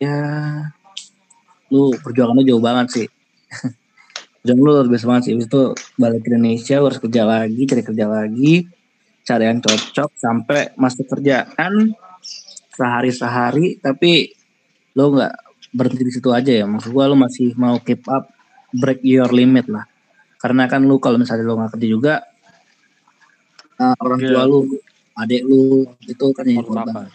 [0.00, 0.16] ya
[1.72, 3.08] lu perjuangan lu jauh banget sih
[4.40, 5.34] Jangan lu luar biasa banget sih.
[5.36, 5.62] itu
[6.00, 8.64] balik ke Indonesia harus kerja lagi, cari kerja lagi,
[9.30, 11.94] cari yang cocok sampai masuk kerjaan
[12.74, 14.34] sehari-sehari tapi
[14.98, 15.34] lo nggak
[15.70, 16.66] berhenti di situ aja ya.
[16.66, 18.26] Maksud gua lo masih mau keep up,
[18.74, 19.86] break your limit lah.
[20.42, 22.14] Karena kan lu kalau misalnya lo nggak kerja juga
[23.78, 24.50] uh, orang tua yeah.
[24.50, 24.58] lu,
[25.14, 27.06] adik lu itu kan yang korban.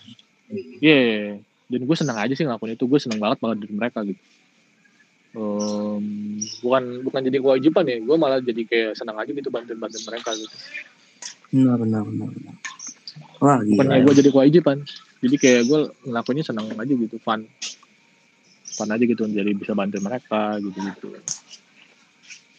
[0.79, 1.23] Iya, yeah.
[1.67, 2.87] dan gue senang aja sih ngelakuin itu.
[2.87, 4.23] Gue senang banget banget dari mereka gitu
[5.35, 6.03] um,
[6.63, 10.31] bukan bukan jadi kewajiban ya gue malah jadi kayak senang aja gitu bantuin bantuin mereka
[10.33, 10.55] gitu
[11.53, 12.55] benar benar benar, benar.
[13.39, 14.77] wah bukannya gue jadi kewajiban.
[15.23, 17.45] Jadi kayak gue ngelakuinnya senang aja gitu fun.
[18.75, 21.07] Fun aja gitu jadi bisa bantuin mereka gitu gitu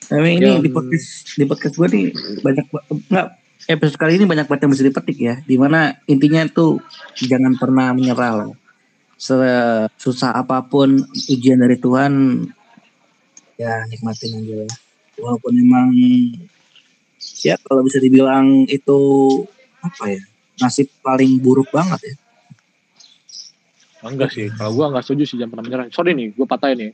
[0.07, 2.05] tapi ini di podcast di podcast gue nih
[2.39, 2.67] banyak
[3.11, 3.29] nggak
[3.67, 5.35] episode kali ini banyak banget yang bisa dipetik ya.
[5.43, 6.79] Di mana intinya tuh
[7.19, 8.55] jangan pernah menyerah loh.
[9.19, 12.47] Susah apa pun ujian dari Tuhan
[13.59, 14.69] ya nikmatin aja ya.
[15.19, 15.89] Walaupun memang
[17.45, 18.99] ya kalau bisa dibilang itu
[19.81, 20.23] apa ya
[20.61, 22.15] nasib paling buruk banget ya
[24.07, 26.93] enggak sih kalau gue nggak setuju sih jangan pernah menyerah sorry nih gue patahin nih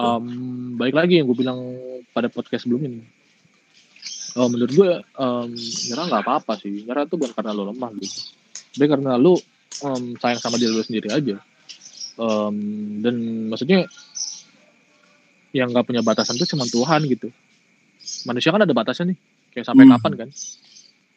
[0.00, 0.24] um,
[0.80, 1.58] baik lagi yang gue bilang
[2.10, 3.06] pada podcast sebelumnya nih
[4.34, 5.50] Oh menurut gue um,
[5.86, 6.82] nyerah nggak apa-apa sih.
[6.82, 8.34] Nyerah tuh bukan karena lo lemah gitu.
[8.74, 9.38] Tapi karena lo
[9.86, 11.38] um, sayang sama diri lo sendiri aja.
[12.18, 12.56] Um,
[12.98, 13.14] dan
[13.46, 13.86] maksudnya
[15.54, 17.30] yang nggak punya batasan tuh cuma Tuhan gitu.
[18.26, 19.18] Manusia kan ada batasnya nih.
[19.54, 19.92] Kayak sampai hmm.
[19.96, 20.28] kapan kan.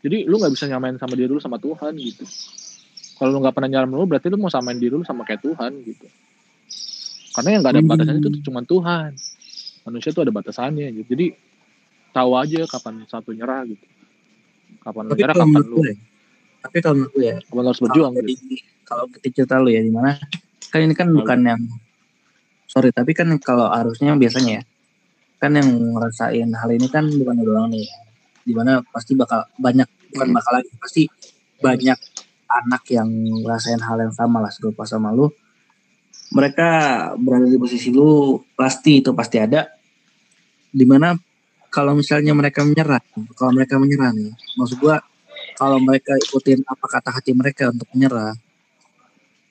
[0.05, 2.23] Jadi lu nggak bisa nyamain sama diri lu sama Tuhan gitu.
[3.17, 5.71] Kalau lu nggak pernah nyamain lu berarti lu mau samain diri lu sama kayak Tuhan
[5.81, 6.05] gitu.
[7.33, 9.11] Karena yang nggak ada batasannya itu cuma Tuhan.
[9.89, 11.07] Manusia tuh ada batasannya gitu.
[11.17, 11.25] Jadi
[12.13, 13.85] tahu aja kapan satu nyerah gitu
[14.81, 15.95] kapan tapi nyerah kapan lu ya,
[16.63, 18.55] tapi kalau menurut ya kapan harus berjuang kalau gitu.
[18.87, 20.11] kalau ketika cerita lu ya di mana
[20.71, 21.61] kan ini kan bukan yang
[22.67, 24.63] sorry tapi kan kalau harusnya biasanya ya
[25.37, 27.97] kan yang ngerasain hal ini kan bukan doang nih ya.
[28.47, 31.03] Di mana pasti bakal banyak bukan bakal lagi pasti
[31.59, 31.99] banyak
[32.47, 33.11] anak yang
[33.43, 35.27] ngerasain hal yang sama lah serupa sama lu.
[36.31, 36.67] Mereka
[37.19, 39.67] berada di posisi lu pasti itu pasti ada.
[40.71, 41.11] Di mana
[41.67, 43.03] kalau misalnya mereka menyerah,
[43.35, 45.03] kalau mereka menyerah nih, maksud gua
[45.59, 48.35] kalau mereka ikutin apa kata hati mereka untuk menyerah,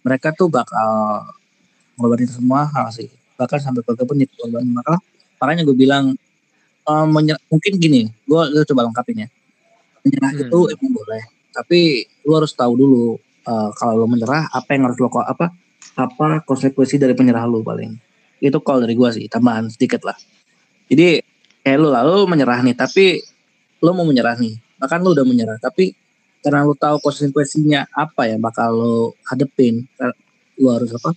[0.05, 1.25] mereka tuh bakal
[1.97, 4.65] ngorbanin semua hal sih, bahkan sampai ke menit korban.
[4.69, 5.01] Maka
[5.41, 6.17] makanya gue bilang
[6.87, 7.07] um,
[7.51, 9.29] mungkin gini, gue coba lengkapin ya,
[10.07, 10.43] menyerah hmm.
[10.47, 11.81] itu emang boleh, tapi
[12.25, 15.55] lu harus tahu dulu uh, kalau lo menyerah apa yang harus lo apa
[15.97, 17.95] apa konsekuensi dari penyerah lu paling.
[18.43, 20.17] Itu kalau dari gue sih tambahan sedikit lah.
[20.87, 21.25] Jadi
[21.65, 23.23] kayak lu lalu menyerah nih tapi
[23.81, 24.55] lu mau menyerah nih.
[24.77, 25.97] Bahkan lu udah menyerah tapi
[26.45, 29.83] karena lu tahu konsekuensinya apa ya bakal lu hadepin
[30.61, 31.11] lu harus apa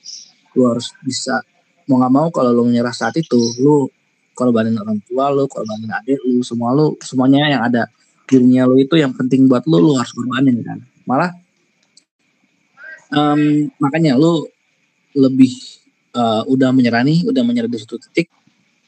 [0.57, 1.43] lu harus bisa
[1.85, 3.91] mau nggak mau kalau lu menyerah saat itu lu
[4.39, 7.91] korbanin orang tua lu korbanin adik lu semua lu semuanya yang ada
[8.23, 10.79] dirinya lu itu yang penting buat lu lu harus korbanin kan?
[11.03, 11.35] Malah
[13.11, 14.47] um, makanya lu
[15.17, 15.51] lebih
[16.15, 18.31] uh, udah menyerah nih udah menyerah di situ titik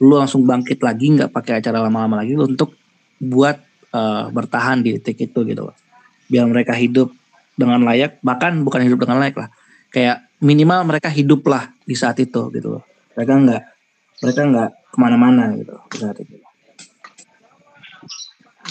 [0.01, 2.73] lu langsung bangkit lagi nggak pakai acara lama-lama lagi untuk
[3.21, 3.61] buat
[3.93, 5.69] uh, bertahan di titik itu gitu.
[5.69, 5.77] Loh
[6.31, 7.11] biar mereka hidup
[7.59, 9.49] dengan layak bahkan bukan hidup dengan layak lah
[9.91, 12.79] kayak minimal mereka hidup lah di saat itu gitu.
[12.79, 12.83] Loh
[13.13, 13.61] mereka nggak
[14.21, 16.35] mereka nggak ke mana-mana gitu saat itu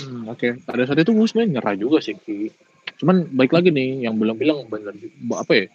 [0.00, 0.52] hmm, oke okay.
[0.62, 2.50] pada saat itu gue sebenarnya nyerah juga sih Ki.
[3.02, 4.94] cuman baik lagi nih yang belum bilang bener
[5.34, 5.66] apa ya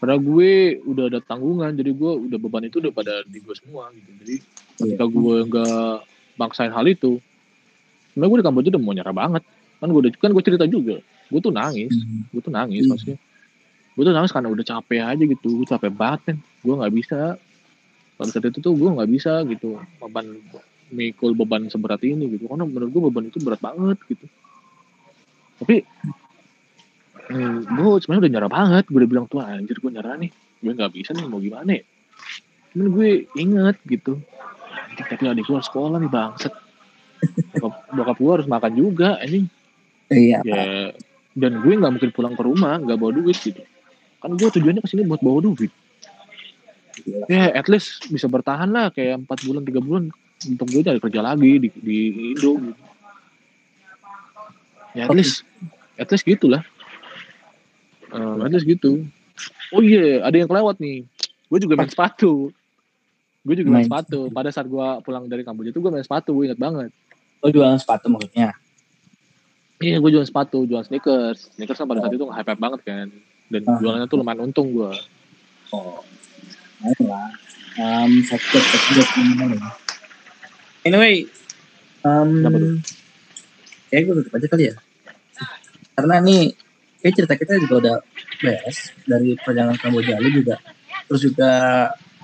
[0.00, 3.92] karena gue udah ada tanggungan jadi gue udah beban itu udah pada di gue semua
[3.92, 4.36] gitu jadi
[4.80, 5.12] ketika iya.
[5.12, 5.94] gue nggak
[6.40, 7.20] maksain hal itu
[8.12, 9.42] sebenarnya gue di Kamboja udah mau nyerah banget
[9.80, 12.32] kan gue udah kan gue cerita juga gue tuh nangis hmm.
[12.32, 12.90] gue tuh nangis hmm.
[12.90, 13.18] maksudnya
[13.94, 17.20] gue tuh nangis karena udah capek aja gitu gue capek banget kan gue nggak bisa
[18.20, 19.80] pada saat itu tuh gue nggak bisa gitu.
[19.96, 20.36] Beban.
[20.92, 22.44] Mikul beban seberat ini gitu.
[22.50, 24.28] Karena menurut gue beban itu berat banget gitu.
[25.64, 25.88] Tapi
[27.32, 28.84] hmm, gue sebenarnya udah nyerah banget.
[28.92, 30.28] Gue udah bilang tuh anjir gue nyerah nih.
[30.60, 31.82] Gue nggak bisa nih mau gimana ya?
[32.76, 33.08] Cuman gue
[33.40, 34.20] inget gitu.
[35.00, 36.52] Tapi adik gue sekolah nih bangset
[37.56, 39.46] bokap, bokap gue harus makan juga ini
[40.10, 40.62] iya ya
[41.36, 43.62] dan gue nggak mungkin pulang ke rumah nggak bawa duit gitu.
[44.20, 45.70] Kan gue tujuannya ke sini buat bawa duit
[47.28, 50.08] ya at least bisa bertahan lah kayak empat bulan tiga bulan
[50.46, 51.98] untuk gue cari kerja lagi di di
[52.32, 52.82] Indo gitu.
[54.96, 55.46] Ya at least
[56.00, 56.62] at least gitulah
[58.12, 59.04] uh, at least gitu.
[59.72, 61.06] Oh iya yeah, ada yang kelewat nih.
[61.46, 62.50] Gue juga main sepatu.
[63.40, 64.28] Gue juga main, main sepatu.
[64.28, 66.90] pada saat gue pulang dari Kamboja itu gue main sepatu gue inget banget.
[67.40, 68.52] Oh jualan sepatu maksudnya?
[69.80, 71.54] Iya gue jualan sepatu jualan sneakers.
[71.56, 73.06] Sneakers kan pada saat itu hype hype banget kan.
[73.48, 73.78] Dan uh.
[73.80, 74.92] jualannya tuh lumayan untung gue
[75.74, 76.02] oh
[76.80, 77.28] lah
[77.80, 79.06] um sakit sakit
[80.88, 81.28] anyway
[82.04, 82.80] um
[83.90, 84.74] kayak gue tutup aja kali ya.
[85.98, 86.54] Karena nih
[87.02, 87.96] kayak cerita kita juga udah
[88.40, 90.56] beres dari perjalanan Kamboja lu juga
[91.10, 91.52] terus juga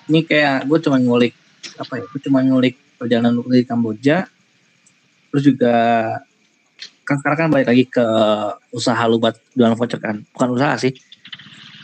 [0.09, 1.35] ini kayak gue cuma ngulik
[1.77, 4.25] apa ya gue cuma ngulik perjalanan lu dari Kamboja
[5.29, 5.75] terus juga
[7.07, 8.07] kan sekarang kan balik lagi ke
[8.75, 10.27] usaha lu buat jualan voucher kan?
[10.35, 10.91] Bukan usaha sih.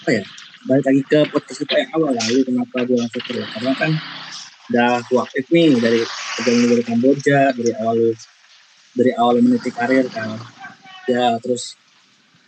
[0.03, 0.25] Apa ya
[0.63, 3.93] balik lagi ke podcast kita yang awal lah lu kenapa jualan voucher ya karena kan
[4.71, 6.01] udah aktif nih dari
[6.39, 8.11] perjalanan dari Kamboja dari awal lu
[8.93, 10.39] dari awal meniti karir kan.
[11.11, 11.75] Ya terus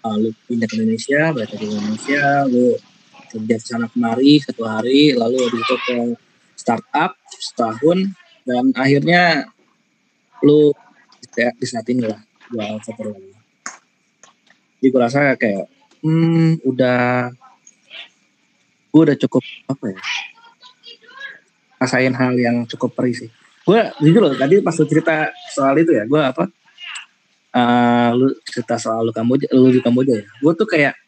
[0.06, 2.78] uh, lu pindah ke Indonesia balik ke Indonesia lu
[3.34, 5.98] kerja sana kemari satu hari lalu habis itu ke
[6.54, 8.14] startup setahun
[8.46, 9.50] dan akhirnya
[10.46, 10.70] lu
[11.34, 13.32] di saat lah jual foto lagi
[14.78, 15.66] jadi gue rasa kayak
[16.06, 17.32] hmm udah
[18.94, 19.98] gue udah cukup apa ya
[21.82, 23.30] rasain hal yang cukup perih sih
[23.66, 26.46] gue jujur loh tadi pas lu cerita soal itu ya gue apa
[27.54, 30.26] uh, lu cerita soal lu Kamboja, lu di Kamboja ya.
[30.42, 30.98] Gue tuh kayak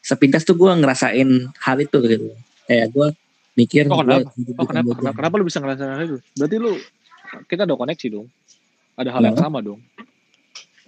[0.00, 1.28] sepintas tuh gue ngerasain
[1.60, 2.32] hal itu gitu.
[2.64, 3.08] Kayak gue
[3.60, 3.84] mikir.
[3.92, 4.32] Oh, kenapa?
[4.56, 5.12] Oh, kenapa?
[5.12, 5.34] kenapa?
[5.36, 6.18] lu bisa ngerasain hal itu?
[6.34, 6.72] Berarti lu
[7.46, 8.26] kita ada koneksi dong.
[8.96, 9.28] Ada hal nah.
[9.32, 9.80] yang sama dong.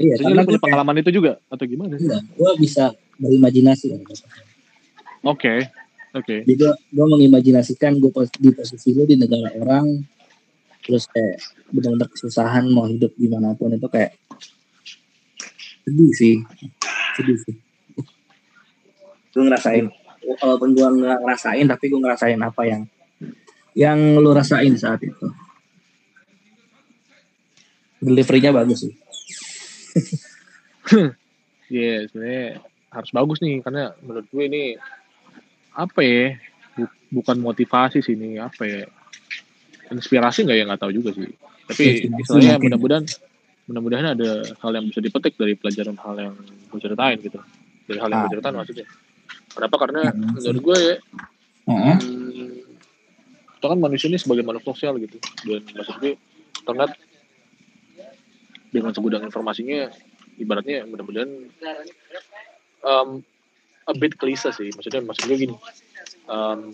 [0.00, 1.94] Iya, Maksudnya karena punya pengalaman itu juga atau gimana?
[2.00, 3.86] Iya, gue bisa berimajinasi.
[3.92, 4.02] Oke,
[5.22, 5.58] okay.
[6.12, 6.24] Oke.
[6.24, 6.38] Okay.
[6.44, 9.86] Jadi gue mengimajinasikan gue di posisi lu di negara orang,
[10.84, 11.40] terus kayak
[11.72, 14.16] benar-benar kesusahan mau hidup gimana pun itu kayak
[15.82, 16.36] sedih sih,
[17.18, 17.56] sedih sih.
[19.32, 19.88] Gue ngerasain,
[20.44, 22.82] walaupun gue nggak ngerasain, tapi gue ngerasain apa yang
[23.72, 25.26] yang lu rasain saat itu.
[28.02, 28.94] Deliverynya bagus sih.
[31.72, 32.48] Iya, yeah, sebenarnya
[32.92, 34.76] harus bagus nih karena menurut gue ini
[35.76, 36.36] apa ya?
[37.12, 38.84] Bukan motivasi sih ini apa ya?
[39.92, 41.32] Inspirasi nggak ya nggak tahu juga sih.
[41.68, 43.04] Tapi istilahnya mudah-mudahan
[43.68, 47.38] mudah-mudahan ada hal yang bisa dipetik dari pelajaran hal yang gue ceritain gitu.
[47.88, 48.34] Dari hal yang gue ah.
[48.38, 48.86] ceritain maksudnya.
[49.52, 49.76] Kenapa?
[49.76, 50.40] Karena hmm.
[50.40, 50.96] menurut gue ya,
[51.68, 51.96] hmm,
[53.60, 55.20] kita kan manusia ini sebagai makhluk sosial gitu.
[55.44, 56.16] Dan maksud gue
[56.62, 56.90] internet
[58.72, 59.92] dengan segudang informasinya
[60.40, 61.30] ibaratnya mudah-mudahan
[62.80, 63.20] um,
[63.88, 64.70] a bit klise sih.
[64.74, 65.56] Maksudnya maksud gue gini.
[66.30, 66.70] Um,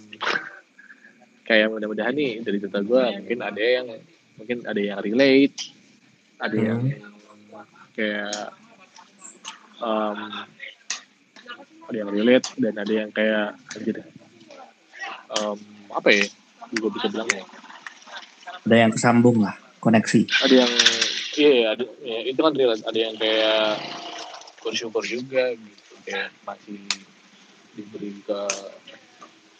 [1.48, 3.88] kayak mudah-mudahan nih dari cerita gue mungkin ada yang
[4.36, 5.72] mungkin ada yang relate
[6.36, 6.68] ada hmm.
[6.68, 6.80] yang
[7.96, 8.52] kayak
[9.80, 10.44] um,
[11.88, 14.04] ada yang relate dan ada yang kayak anjir
[15.40, 15.56] um,
[15.88, 16.24] apa ya
[16.68, 17.44] gue bisa bilang ya?
[18.68, 20.28] Ada yang kesambung lah koneksi.
[20.44, 20.72] Ada yang
[21.40, 23.80] iya yeah, ada ya, itu kan real ada yang kayak
[24.60, 26.80] bersyukur juga gitu kayak masih
[27.76, 28.40] diberi ke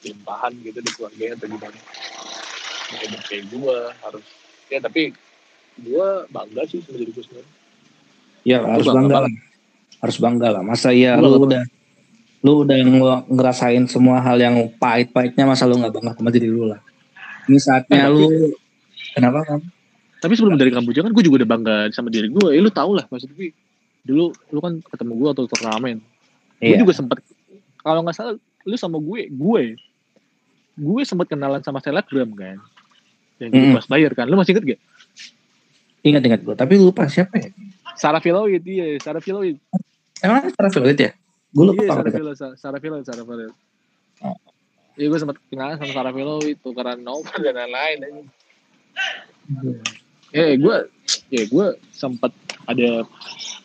[0.09, 1.81] limpahan gitu di keluarganya atau gimana.
[2.89, 4.27] Kayak kayak gue harus
[4.73, 5.03] ya tapi
[5.77, 7.51] gue bangga sih sama diri gue sendiri.
[8.49, 9.33] Ya harus bangga, bangga lah.
[10.01, 10.63] harus bangga lah.
[10.65, 11.63] Masa ya lu udah
[12.41, 12.77] lu udah
[13.29, 16.81] ngerasain semua hal yang pahit-pahitnya masa lu nggak bangga sama diri lu lah?
[17.45, 18.57] Ini saatnya eh, lu
[19.13, 19.61] kenapa kan
[20.19, 22.91] tapi sebelum dari Kamboja kan gue juga udah bangga sama diri gue ya lu tau
[22.91, 23.55] lah maksud gue
[24.03, 25.99] dulu lu kan ketemu gue atau turnamen
[26.59, 26.77] iya.
[26.79, 27.19] gue juga sempat
[27.83, 28.35] kalau nggak salah
[28.67, 29.63] lu sama gue gue
[30.79, 32.59] gue sempat kenalan sama selebgram kan?
[33.43, 33.75] Yang mm.
[33.83, 34.27] pas bayar kan?
[34.31, 34.81] Lu masih inget gak
[36.07, 37.51] ingat ingat gue tapi lupa siapa ya?
[37.99, 39.59] Sarah Filoid iya Sarah Filoid.
[40.23, 41.11] Emang Sarah Filoid ya?
[41.51, 43.53] Gue lupa iya, Sarah Filoid Sarah Filoid Sarah Filoid.
[44.23, 44.39] Oh.
[44.99, 48.27] Iya gue sempat kenalan sama Sarah Filoid tukeran nomor dan lain-lain.
[50.31, 50.77] Ya gue
[51.33, 52.31] ya gue sempat
[52.71, 53.03] ada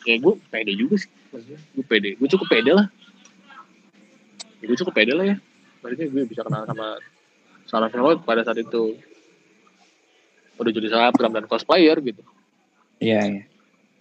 [0.08, 1.12] ya gue pede juga sih
[1.42, 2.14] gue pede.
[2.20, 2.88] Gue cukup pede lah.
[4.62, 5.38] Ya, gue cukup pede lah ya.
[5.82, 7.02] Maksudnya gue bisa kenal sama
[7.66, 8.98] Sarah Filoid pada saat itu.
[10.62, 12.22] Udah jadi selebgram dan cosplayer gitu.
[13.02, 13.44] Iya iya.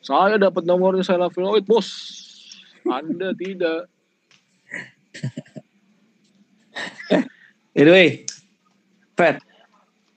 [0.03, 1.89] Saya dapat nomornya Sarah Filoid bos.
[2.85, 3.89] Anda tidak.
[7.73, 8.29] Anyway
[9.17, 9.41] Fat.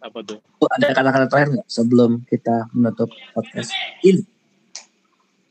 [0.04, 0.40] Apa tuh?
[0.66, 3.72] Ada kata-kata terakhir nggak sebelum kita menutup podcast
[4.04, 4.24] ini?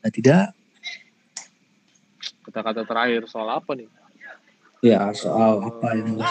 [0.01, 0.53] Nah, tidak.
[2.45, 3.89] Kata-kata terakhir soal apa nih?
[4.85, 6.21] Ya soal apa yang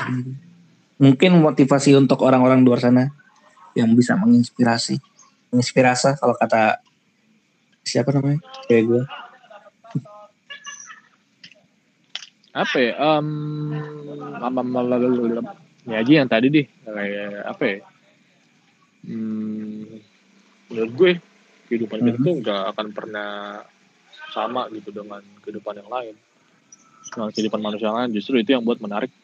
[0.95, 3.11] mungkin motivasi untuk orang-orang di luar sana
[3.75, 5.03] yang bisa menginspirasi,
[5.51, 6.79] menginspirasi kalau kata
[7.83, 8.39] siapa namanya
[8.71, 9.03] kayak gue.
[12.55, 12.93] Apa ya?
[13.03, 13.75] Um,
[15.85, 17.79] ya aja yang tadi deh kayak apa ya?
[19.05, 20.01] hmm,
[20.73, 21.11] menurut gue
[21.69, 23.31] kehidupan kita tuh nggak akan pernah
[24.35, 26.15] sama gitu dengan kehidupan yang lain.
[27.15, 29.15] Dengan kehidupan manusia lain justru itu yang buat menarik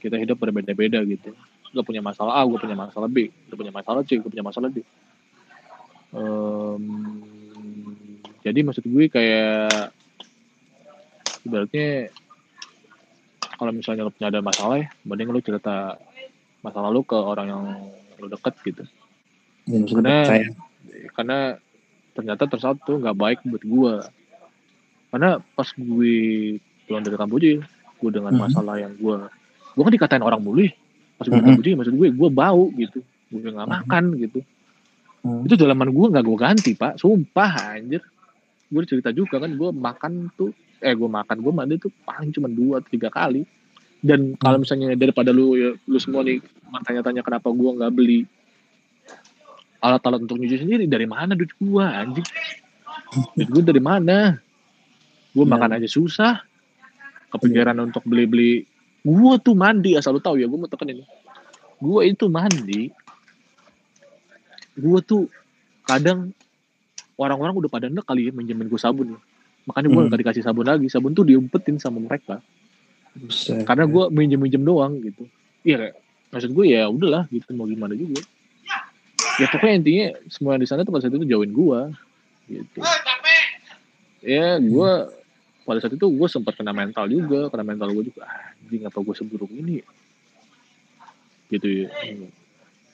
[0.00, 1.36] kita hidup berbeda-beda gitu.
[1.68, 3.28] Gak punya masalah A, gue punya masalah B.
[3.28, 4.80] Gue punya masalah C, gue punya masalah D.
[6.08, 6.88] Um,
[8.40, 9.92] jadi maksud gue kayak
[11.44, 12.08] ibaratnya
[13.58, 15.98] kalau misalnya lo punya ada masalah ya, mending lo cerita
[16.64, 17.62] masalah lo ke orang yang
[18.18, 18.82] lo deket gitu
[19.68, 20.46] ya, karena saya.
[21.12, 21.38] karena
[22.18, 23.94] ternyata tersatu nggak baik buat gue
[25.14, 26.14] karena pas gue
[26.90, 27.62] pulang dari Kamboja
[27.98, 28.42] gue dengan hmm.
[28.42, 29.16] masalah yang gue
[29.78, 30.66] gue kan dikatain orang mulu
[31.14, 31.46] pas gue hmm.
[31.46, 32.98] Kamboja maksud gue gue bau gitu
[33.30, 33.76] gue nggak hmm.
[33.78, 34.42] makan gitu
[35.22, 35.46] hmm.
[35.46, 38.02] itu dalaman gue nggak gue ganti pak sumpah anjir
[38.66, 40.50] gue cerita juga kan gue makan tuh
[40.82, 43.46] eh gue makan gue mandi tuh paling cuma dua tiga kali
[43.98, 46.38] dan kalau misalnya daripada lu ya, lu semua nih
[46.86, 48.30] tanya-tanya kenapa gua nggak beli
[49.78, 52.26] alat-alat untuk nyuci sendiri dari mana duit gua anjing?
[53.34, 54.38] Duit gua dari mana?
[55.32, 55.50] Gua ya.
[55.54, 56.42] makan aja susah.
[57.28, 57.82] Kepikiran ya.
[57.86, 58.66] untuk beli-beli.
[59.06, 61.04] Gua tuh mandi asal lu tahu ya gua mau tekan ini.
[61.78, 62.90] Gua itu mandi.
[64.78, 65.30] Gua tuh
[65.86, 66.34] kadang
[67.18, 69.18] orang-orang udah pada nek kali ya minjemin gua sabun.
[69.66, 70.10] Makanya gua hmm.
[70.10, 70.86] gak dikasih sabun lagi.
[70.90, 72.42] Sabun tuh diumpetin sama mereka.
[73.18, 75.26] Buset, karena gue minjem minjem doang gitu.
[75.66, 75.90] Iya
[76.28, 78.20] maksud gue ya udahlah gitu mau gimana juga
[79.38, 81.80] ya pokoknya intinya semua yang di sana tuh pas itu jauhin gue
[82.50, 82.78] gitu.
[84.26, 84.92] Ya gue
[85.62, 88.98] pada saat itu gue sempat kena mental juga kena mental gue juga ah, anjing apa
[88.98, 89.80] gue seburuk ini?
[91.48, 91.88] Gitu ya.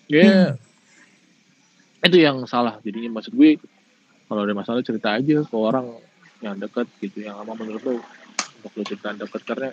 [0.05, 0.29] Ya.
[0.29, 0.53] Hmm.
[2.05, 3.57] itu yang salah jadinya maksud gue
[4.29, 5.89] kalau ada masalah cerita aja ke orang
[6.45, 7.95] yang dekat gitu yang sama menurut lo
[8.61, 9.71] untuk lo cerita dekat karena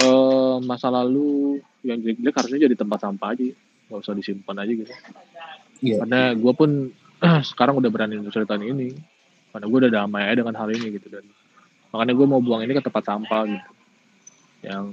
[0.00, 3.52] uh, masa lalu yang jelek-jelek harusnya jadi tempat sampah aja
[3.90, 4.92] nggak usah disimpan aja gitu.
[5.80, 6.04] Yeah.
[6.04, 6.92] karena gue pun
[7.50, 8.94] sekarang udah berani untuk ceritain ini.
[9.50, 11.26] Karena gue udah damai aja dengan hal ini gitu dan
[11.90, 13.70] makanya gue mau buang ini ke tempat sampah gitu.
[14.62, 14.86] Yang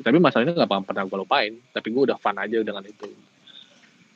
[0.00, 1.52] tapi masalahnya nggak pernah gue lupain.
[1.74, 3.10] Tapi gue udah fun aja dengan itu.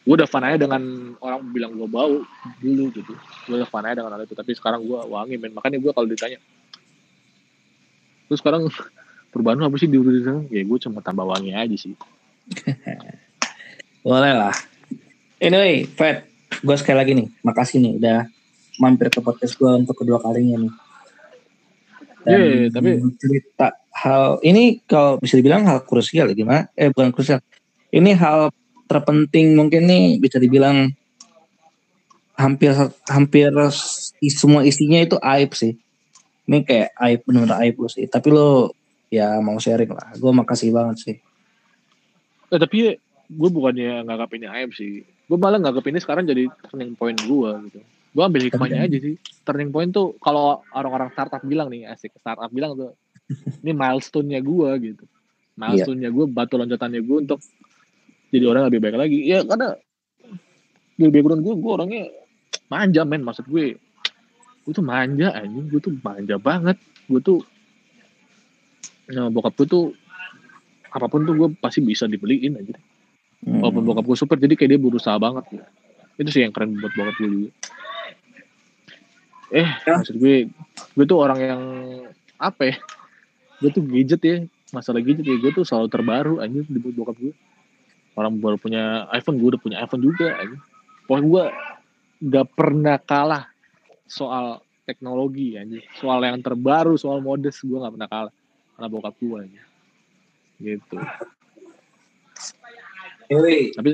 [0.07, 0.83] Gue udah fun aja dengan
[1.19, 2.23] orang bilang gue bau
[2.63, 3.13] dulu gitu.
[3.51, 4.39] Gue udah fun aja dengan hal itu.
[4.39, 5.51] Tapi sekarang gue wangi men.
[5.51, 6.39] Makanya gue kalau ditanya
[8.29, 8.69] terus sekarang
[9.33, 11.95] perubahan apa sih di urusan ya gue cuma tambah wangi aja sih
[14.05, 14.55] boleh lah
[15.41, 16.29] anyway Fred
[16.61, 18.19] gue sekali lagi nih makasih nih udah
[18.79, 20.75] mampir ke podcast gue untuk kedua kalinya nih
[22.25, 22.91] dan yeah, yeah, tapi
[23.21, 26.73] cerita hal ini kalau bisa dibilang hal krusial ya gimana?
[26.73, 27.45] Eh bukan krusial.
[27.93, 28.49] Ini hal
[28.89, 30.89] terpenting mungkin nih bisa dibilang
[32.35, 32.75] hampir
[33.07, 33.53] hampir
[34.33, 35.77] semua isinya itu aib sih.
[36.49, 38.09] Ini kayak aib benar aib lo sih.
[38.09, 38.73] Tapi lo
[39.13, 40.17] ya mau sharing lah.
[40.17, 41.17] Gue makasih banget sih.
[42.51, 42.97] Eh, tapi
[43.35, 45.03] gue bukannya nggak ini aib sih.
[45.27, 47.81] Gue malah nggak ini sekarang jadi turning point gue gitu.
[48.15, 49.19] Gue ambil hikmahnya aja sih.
[49.43, 52.95] Turning point tuh kalau orang-orang startup bilang nih asik startup bilang tuh
[53.67, 55.05] ini milestone-nya gue gitu.
[55.59, 57.43] Milestone-nya gue batu loncatannya gue untuk
[58.31, 59.19] jadi orang lebih baik lagi.
[59.27, 59.75] Ya karena
[60.95, 62.03] di background gue gue orangnya
[62.71, 63.27] manja men.
[63.27, 63.75] Maksud gue
[64.65, 65.67] gue tuh manja anjing.
[65.67, 66.79] Gue tuh manja banget.
[67.11, 67.43] Gue tuh
[69.05, 69.85] nah bokap gue tuh
[70.95, 72.73] apa pun tuh gue pasti bisa dibeliin aja
[73.45, 73.61] hmm.
[73.61, 75.65] walaupun bokap gue super jadi kayak dia berusaha banget ya.
[76.15, 77.51] itu sih yang keren buat bokap gue juga.
[79.55, 79.95] Eh ya.
[80.01, 80.49] maksud gue
[80.95, 81.63] gue tuh orang yang
[82.41, 82.77] apa ya
[83.63, 84.37] gue tuh gadget ya
[84.75, 85.37] masalah gadget ya.
[85.39, 87.35] Gue tuh selalu terbaru aja di bokap gue
[88.15, 90.57] orang baru punya iPhone gue udah punya iPhone juga aja
[91.07, 91.45] pokoknya gue
[92.31, 93.45] gak pernah kalah
[94.07, 98.35] soal teknologi aja soal yang terbaru soal modest gue gak pernah kalah
[98.75, 99.63] karena bokap gue aja
[100.63, 100.97] gitu
[103.75, 103.91] Tapi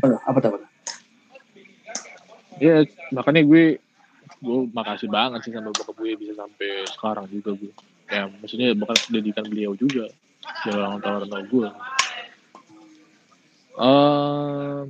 [0.00, 0.58] apa apa apa?
[2.60, 3.80] Ya makanya gue
[4.40, 7.72] gue makasih banget sih sama bokap gue bisa sampai sekarang juga gue.
[8.08, 10.08] Ya maksudnya bukan pendidikan beliau juga
[10.64, 11.68] dia orang tua gue.
[13.80, 14.86] Um,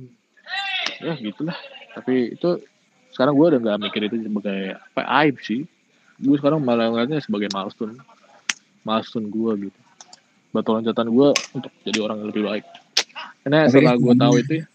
[0.99, 1.55] ya gitulah.
[1.95, 2.49] Tapi itu
[3.11, 5.67] sekarang gue udah nggak mikir itu sebagai apa aib sih.
[6.19, 7.99] Gue sekarang malah ngeliatnya sebagai milestone.
[8.87, 9.79] Milestone gue gitu.
[10.51, 12.65] Batu loncatan gue untuk jadi orang yang lebih baik
[13.45, 14.65] karena setelah gue tahu itu ya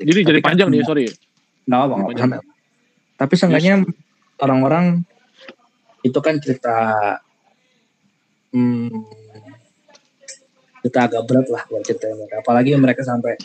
[0.00, 1.06] jadi jadi panjang nih sorry
[1.66, 2.40] nggak apa
[3.20, 3.92] tapi seenggaknya yes.
[4.40, 5.04] orang-orang
[6.00, 6.76] itu kan cerita
[8.56, 8.88] hmm,
[10.80, 12.40] cerita agak berat lah buat cerita mereka.
[12.40, 13.36] Apalagi mereka sampai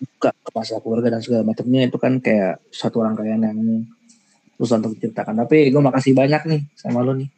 [0.00, 3.84] buka ke masalah keluarga dan segala macamnya itu kan kayak satu rangkaian yang
[4.56, 5.44] susah untuk diceritakan.
[5.44, 7.28] Tapi gue makasih banyak nih sama lo nih.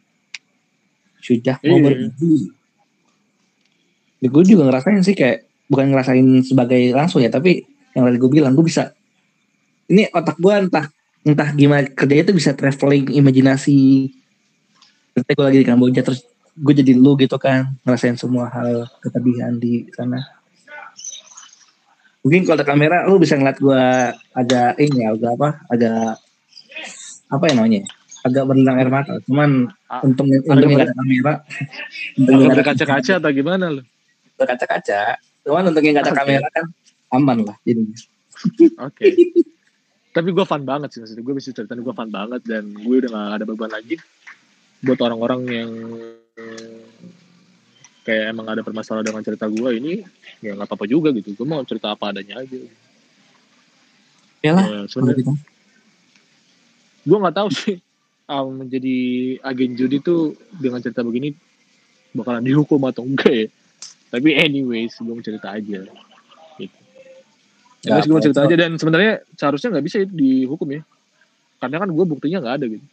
[1.18, 1.82] Sudah mau iya.
[1.82, 2.34] berbagi.
[4.20, 7.66] Ya, gue juga ngerasain sih kayak bukan ngerasain sebagai langsung ya, tapi
[7.96, 8.92] yang tadi gue bilang gue bisa
[9.88, 10.86] ini otak gue entah
[11.26, 14.10] entah gimana kerjanya tuh bisa traveling imajinasi
[15.16, 16.22] ketika gue lagi di Kamboja terus
[16.56, 20.20] gue jadi lu gitu kan ngerasain semua hal ketabihan di sana.
[22.20, 23.82] Mungkin kalau ada kamera lu bisa ngeliat gue
[24.34, 26.12] agak ini ya agak apa agak
[27.26, 27.82] apa ya namanya
[28.26, 29.14] agak berlinang air mata.
[29.24, 31.32] Cuman ah, untung ada kamera
[32.18, 33.82] untung ada kaca-kaca atau gimana lu
[34.36, 35.20] berkaca-kaca.
[35.42, 36.20] Cuman untungnya nggak ada okay.
[36.22, 36.66] kamera kan
[37.12, 37.96] aman lah jadinya.
[38.86, 39.08] Oke.
[39.08, 39.12] Okay.
[40.16, 43.10] tapi gue fun banget sih maksudnya gue bisa cerita gue fun banget dan gue udah
[43.12, 44.00] gak ada beban lagi
[44.80, 45.70] buat orang-orang yang
[48.00, 50.00] kayak emang ada permasalahan dengan cerita gue ini
[50.40, 51.36] ya nggak apa-apa juga gitu.
[51.36, 52.56] Gue mau cerita apa adanya aja.
[54.40, 55.36] Ya lah sebenarnya
[57.06, 57.76] gue nggak tahu sih
[58.26, 58.96] um, menjadi
[59.42, 61.34] agen judi tuh dengan cerita begini
[62.14, 63.46] bakalan dihukum atau enggak ya
[64.10, 65.82] tapi anyways gue mau cerita aja
[67.86, 70.82] Ya, gue cerita aja dan sebenarnya seharusnya nggak bisa dihukum ya.
[71.62, 72.86] Karena kan gue buktinya nggak ada gitu.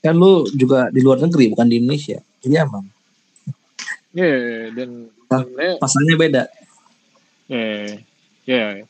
[0.00, 2.18] Kan lu juga di luar negeri bukan di Indonesia.
[2.40, 2.88] Iya emang.
[4.16, 4.88] Iya yeah, dan
[5.28, 5.44] nah,
[5.76, 6.42] pasalnya beda.
[7.52, 7.84] Iya, yeah,
[8.48, 8.56] iya.
[8.56, 8.88] Yeah.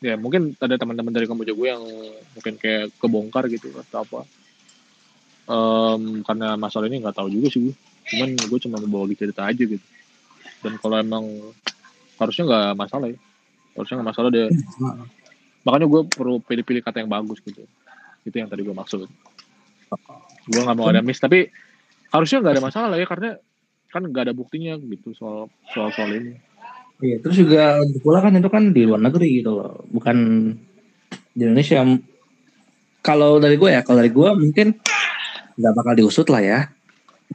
[0.00, 1.84] Ya mungkin ada teman-teman dari Kamboja gue yang
[2.32, 4.20] mungkin kayak kebongkar gitu atau apa.
[5.50, 7.74] Um, karena masalah ini nggak tahu juga sih gue.
[8.06, 9.82] Cuman gue cuma mau bawa cerita aja gitu.
[10.60, 11.24] Dan kalau emang
[12.20, 13.18] harusnya nggak masalah ya.
[13.76, 14.48] Harusnya nggak masalah deh
[15.60, 17.68] makanya gue perlu pilih-pilih kata yang bagus gitu.
[18.24, 19.04] Itu yang tadi gue maksud.
[20.48, 21.48] Gue nggak mau ada miss tapi
[22.10, 23.36] harusnya nggak ada masalah ya karena
[23.90, 26.34] kan nggak ada buktinya gitu soal soal soal ini.
[27.00, 29.84] Iya terus juga pula kan itu kan di luar negeri gitu loh.
[29.88, 30.16] Bukan
[31.36, 31.80] di Indonesia.
[33.00, 34.76] Kalau dari gue ya kalau dari gue mungkin
[35.56, 36.60] nggak bakal diusut lah ya.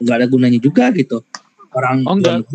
[0.01, 1.21] Nggak ada gunanya juga gitu.
[1.73, 2.45] Orang oh enggak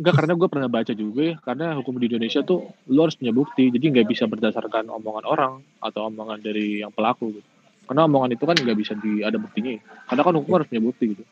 [0.00, 3.36] enggak karena gue pernah baca juga ya karena hukum di Indonesia tuh lu harus punya
[3.36, 5.52] bukti jadi nggak bisa berdasarkan omongan orang
[5.84, 7.48] atau omongan dari yang pelaku gitu.
[7.84, 9.76] Karena omongan itu kan nggak bisa di ada buktinya.
[10.08, 11.24] Karena kan hukum harus punya bukti gitu.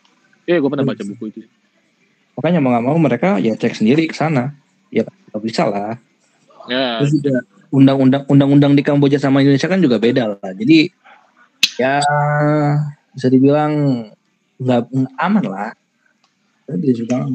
[0.44, 1.40] Iya gue pernah baca buku itu
[2.38, 4.54] makanya mau nggak mau mereka ya cek sendiri ke sana.
[4.94, 5.98] Ya nggak bisa lah.
[6.70, 7.02] Ya.
[7.02, 7.42] terus juga
[7.74, 10.50] undang-undang undang-undang di Kamboja sama Indonesia kan juga beda lah.
[10.54, 10.86] Jadi
[11.82, 11.98] ya
[13.10, 14.06] bisa dibilang
[14.62, 14.82] nggak
[15.18, 15.70] aman lah.
[16.70, 17.26] Dia juga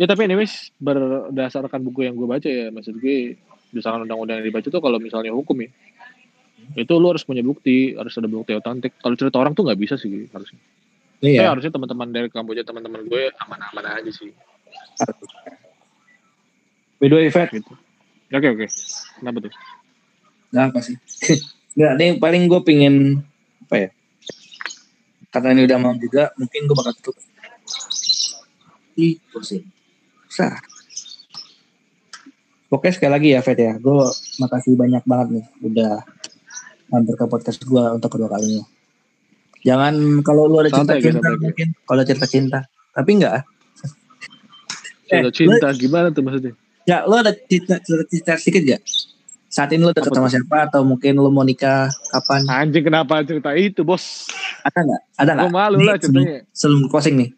[0.00, 3.36] ya tapi anyways berdasarkan buku yang gue baca ya maksud gue
[3.68, 5.68] berdasarkan undang-undang yang dibaca tuh kalau misalnya hukum ya
[6.78, 9.98] itu lu harus punya bukti harus ada bukti otentik kalau cerita orang tuh nggak bisa
[9.98, 10.60] sih harusnya.
[11.20, 11.44] Iya.
[11.44, 14.30] Tapi harusnya teman-teman dari Kamboja teman-teman gue aman-aman aja sih.
[17.02, 17.50] By the way Fat.
[17.50, 17.74] Gitu.
[18.30, 18.66] Oke oke.
[19.18, 19.52] Kenapa tuh?
[20.54, 20.96] Nggak apa sih?
[21.74, 22.94] Nggak yang paling gue pingin
[23.66, 23.90] apa ya
[25.30, 27.16] karena ini udah malam juga mungkin gue bakal tutup.
[28.98, 29.62] Itu sih
[30.30, 30.54] Sah.
[32.70, 33.98] Oke sekali lagi ya Fed ya, gue
[34.38, 36.06] makasih banyak banget nih udah
[36.86, 38.62] mampir ke podcast gue untuk kedua kalinya.
[39.66, 42.58] Jangan kalau lu ada cinta-cinta mungkin, kalau cerita cinta,
[42.94, 43.42] tapi enggak.
[45.10, 46.54] Eh, cinta lu, gimana tuh maksudnya?
[46.86, 48.82] Ya, lu ada cerita cerita, cerita sedikit gak?
[49.50, 52.46] Saat ini lu dekat sama siapa atau mungkin lu mau nikah kapan?
[52.46, 54.30] Anjing kenapa cerita itu bos?
[54.62, 55.02] Ada nggak?
[55.18, 55.50] Ada nggak?
[55.50, 56.46] malu lah ceritanya.
[56.46, 57.30] Sebelum, sebelum closing nih.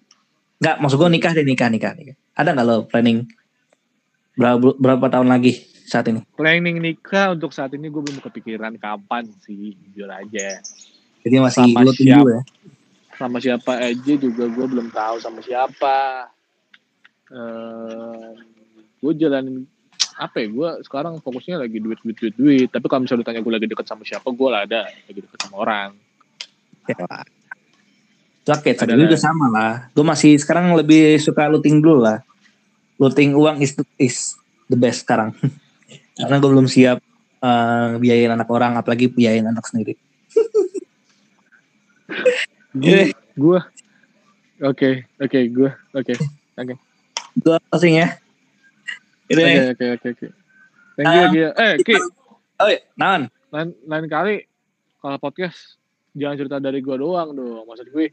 [0.62, 2.14] Enggak, maksud gue nikah deh nikah nikah nikah.
[2.38, 3.26] Ada nggak lo planning
[4.38, 5.58] berapa, berapa tahun lagi
[5.90, 6.22] saat ini?
[6.38, 10.62] Planning nikah untuk saat ini gue belum kepikiran kapan sih, jujur aja.
[11.26, 12.40] Jadi masih sama lo tunggu ya?
[13.18, 16.30] Sama siapa aja juga gue belum tahu sama siapa.
[17.26, 18.38] Uh,
[19.02, 19.66] gue jalan
[20.14, 23.52] apa ya gue sekarang fokusnya lagi duit duit duit duit tapi kalau misalnya ditanya gue
[23.58, 25.90] lagi deket sama siapa gue lah ada lagi deket sama orang
[26.84, 26.94] ya,
[28.42, 29.86] Oke, tadi juga sama lah.
[29.94, 32.18] Gue masih sekarang lebih suka looting dulu lah.
[32.98, 34.34] Looting uang is, is
[34.66, 35.30] the best sekarang.
[36.18, 36.98] Karena gue belum siap
[37.38, 39.94] uh, biayain anak orang, apalagi biayain anak sendiri.
[42.82, 43.60] gue, gue,
[44.58, 44.90] oke,
[45.22, 46.14] oke, gue, oke,
[46.58, 46.74] oke.
[47.38, 48.18] Gue closing ya.
[49.30, 50.26] Oke, oke, oke, oke.
[50.98, 51.96] Thank you, um, Eh, Ki.
[52.60, 53.30] Oh iya, naon?
[53.54, 54.44] Lain, lain kali
[55.00, 55.80] kalau podcast
[56.12, 57.64] jangan cerita dari gue doang dong.
[57.64, 58.12] Maksud gue,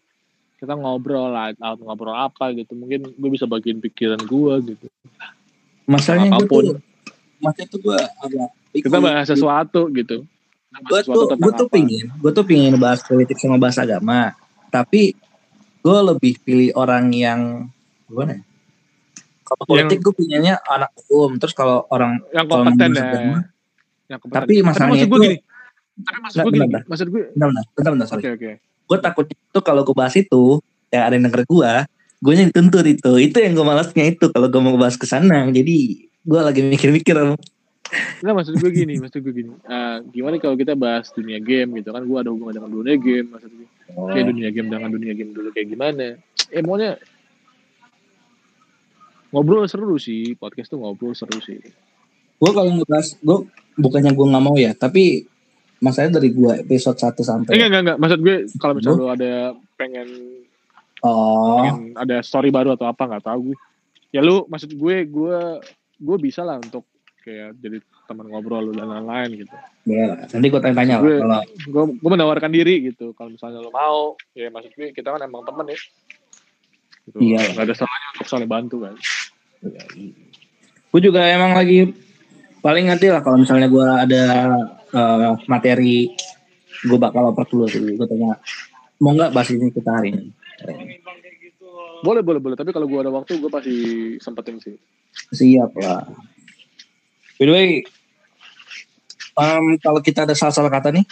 [0.59, 2.75] kita ngobrol lah ngobrol apa gitu.
[2.75, 4.87] Mungkin gue bisa bagiin pikiran gue gitu.
[5.87, 6.75] Masalahnya apa pun.
[7.39, 10.27] gue tuh, itu gue agak kita bahas sesuatu gitu.
[10.85, 14.35] Gue tuh gue tuh pingin gue tuh pingin bahas politik sama bahas agama.
[14.67, 15.15] Tapi
[15.79, 17.71] gue lebih pilih orang yang
[18.11, 18.43] gimana ya?
[19.47, 21.39] Kalau politik gue pinginnya anak hukum.
[21.39, 23.01] Terus kalau orang yang kompeten ya.
[23.01, 23.37] agama,
[24.11, 24.39] yang kompeten.
[24.43, 25.37] tapi masalahnya itu gini,
[26.05, 26.67] tapi maksud gue gini.
[26.85, 28.55] maksud gue bentar bentar bentar, bentar okay
[28.89, 30.57] gue takut itu kalau gue bahas itu
[30.89, 31.71] yang ada yang denger gue
[32.19, 35.45] gue yang dituntut itu itu yang gue malasnya itu kalau gue mau bahas ke sana
[35.53, 35.77] jadi
[36.25, 37.37] gue lagi mikir-mikir
[38.21, 39.49] Nah maksud gue gini, maksud gue gini.
[39.65, 42.05] Uh, gimana kalau kita bahas dunia game gitu kan?
[42.05, 43.67] Gue ada hubungan dengan dunia game, maksud gue.
[43.97, 44.13] Oh.
[44.13, 46.21] Kayak dunia game dengan dunia game dulu kayak gimana?
[46.53, 47.01] Eh maunya
[49.33, 51.57] ngobrol seru sih, podcast tuh ngobrol seru sih.
[52.37, 53.37] Gue kalau ngebahas, gue
[53.81, 55.25] bukannya gue nggak mau ya, tapi
[55.79, 57.97] masalahnya dari gua episode 1 sampai enggak enggak enggak.
[57.99, 59.09] Maksud gue kalau misalnya lu?
[59.09, 59.33] ada
[59.79, 60.07] pengen
[61.03, 61.63] oh.
[61.63, 63.57] pengen ada story baru atau apa nggak tahu gue.
[64.11, 65.37] Ya lu maksud gue gue
[65.99, 66.87] gue bisa lah untuk
[67.23, 67.77] kayak jadi
[68.09, 69.55] teman ngobrol lu dan lain-lain gitu.
[69.85, 73.15] Ya nanti gue tanya-tanya lah kalau gue gue menawarkan diri gitu.
[73.15, 75.79] Kalau misalnya lu mau ya maksud gue kita kan emang temen ya.
[77.07, 77.17] Gitu.
[77.23, 77.41] iya.
[77.55, 78.95] Gak ada salahnya untuk saling bantu kan.
[79.59, 79.83] Ya,
[80.89, 81.93] gue juga emang lagi
[82.59, 84.23] paling nanti lah kalau misalnya gue ada
[84.93, 86.13] uh, materi
[86.79, 87.81] gue bakal oper dulu sih.
[87.83, 88.39] Gue tanya
[89.01, 90.25] mau nggak bahas ini kita hari ini?
[91.99, 92.55] Boleh boleh boleh.
[92.55, 93.75] Tapi kalau gue ada waktu gue pasti
[94.23, 94.75] sempetin sih.
[95.35, 96.07] Siap lah.
[97.39, 97.69] By the way
[99.39, 101.07] um, kalau kita ada salah-salah kata nih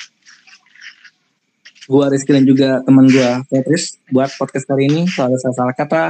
[1.87, 5.01] gue Rizky dan juga teman gue Petris buat podcast kali ini.
[5.07, 6.03] Kalau ada salah-salah kata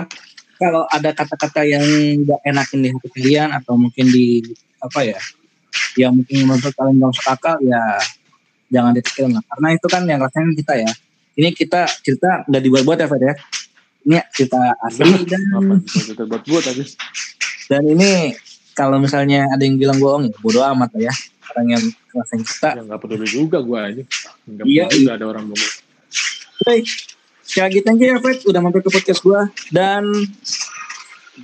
[0.58, 1.86] kalau ada kata-kata yang
[2.26, 4.42] gak enakin di hati kalian atau mungkin di
[4.82, 5.22] apa ya
[5.98, 7.82] yang mungkin menurut kalian gak masuk akal ya
[8.68, 9.44] jangan ditikirin lah.
[9.48, 10.92] Karena itu kan yang rasanya kita ya.
[11.38, 13.36] Ini kita cerita nggak dibuat-buat ya Fred ya?
[14.08, 15.26] Ini cerita asli.
[15.30, 15.42] Dan
[16.28, 16.84] buat buat aja
[17.68, 18.32] dan ini
[18.72, 21.14] kalau misalnya ada yang bilang bohong ya bodoh amat lah ya.
[21.56, 22.70] Orang yang ngerasain kita.
[22.80, 24.04] Ya nggak peduli juga gue aja.
[24.48, 25.20] Nggak Iya, peduli juga iya.
[25.20, 25.74] ada orang ngomong
[26.58, 26.86] Baik,
[27.46, 30.04] sekali lagi thank you ya Fred udah mampir ke podcast gue dan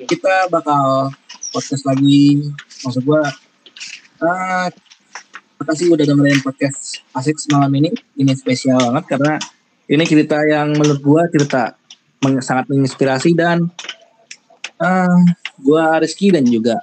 [0.10, 1.14] kita bakal
[1.54, 2.50] podcast lagi.
[2.82, 3.22] Maksud gue
[4.24, 4.68] uh,
[5.60, 7.91] makasih udah dengerin podcast asik semalam ini.
[8.16, 9.34] Ini spesial banget karena
[9.91, 11.76] ini cerita yang menurut gue cerita
[12.24, 13.68] meng- sangat menginspirasi dan
[14.80, 15.20] uh,
[15.60, 16.80] gue Rizky dan juga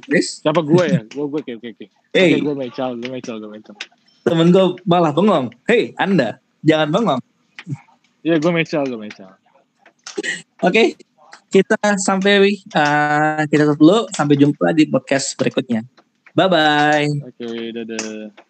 [0.00, 0.40] Chris.
[0.40, 1.00] Siapa gue ya?
[1.12, 1.86] Gue gue oke oke oke.
[2.10, 2.42] Hey.
[2.42, 3.74] gue Mecal gue Mecal gue Mecal
[4.20, 5.50] temen gue malah bengong.
[5.66, 7.20] Hei anda jangan bengong.
[8.20, 9.30] Iya gue Mecal gue Mecal
[10.60, 10.98] Oke,
[11.50, 13.98] kita sampai uh, kita tutup dulu.
[14.14, 15.82] Sampai jumpa di podcast berikutnya.
[16.30, 17.10] Bye bye.
[17.26, 18.46] oke dadah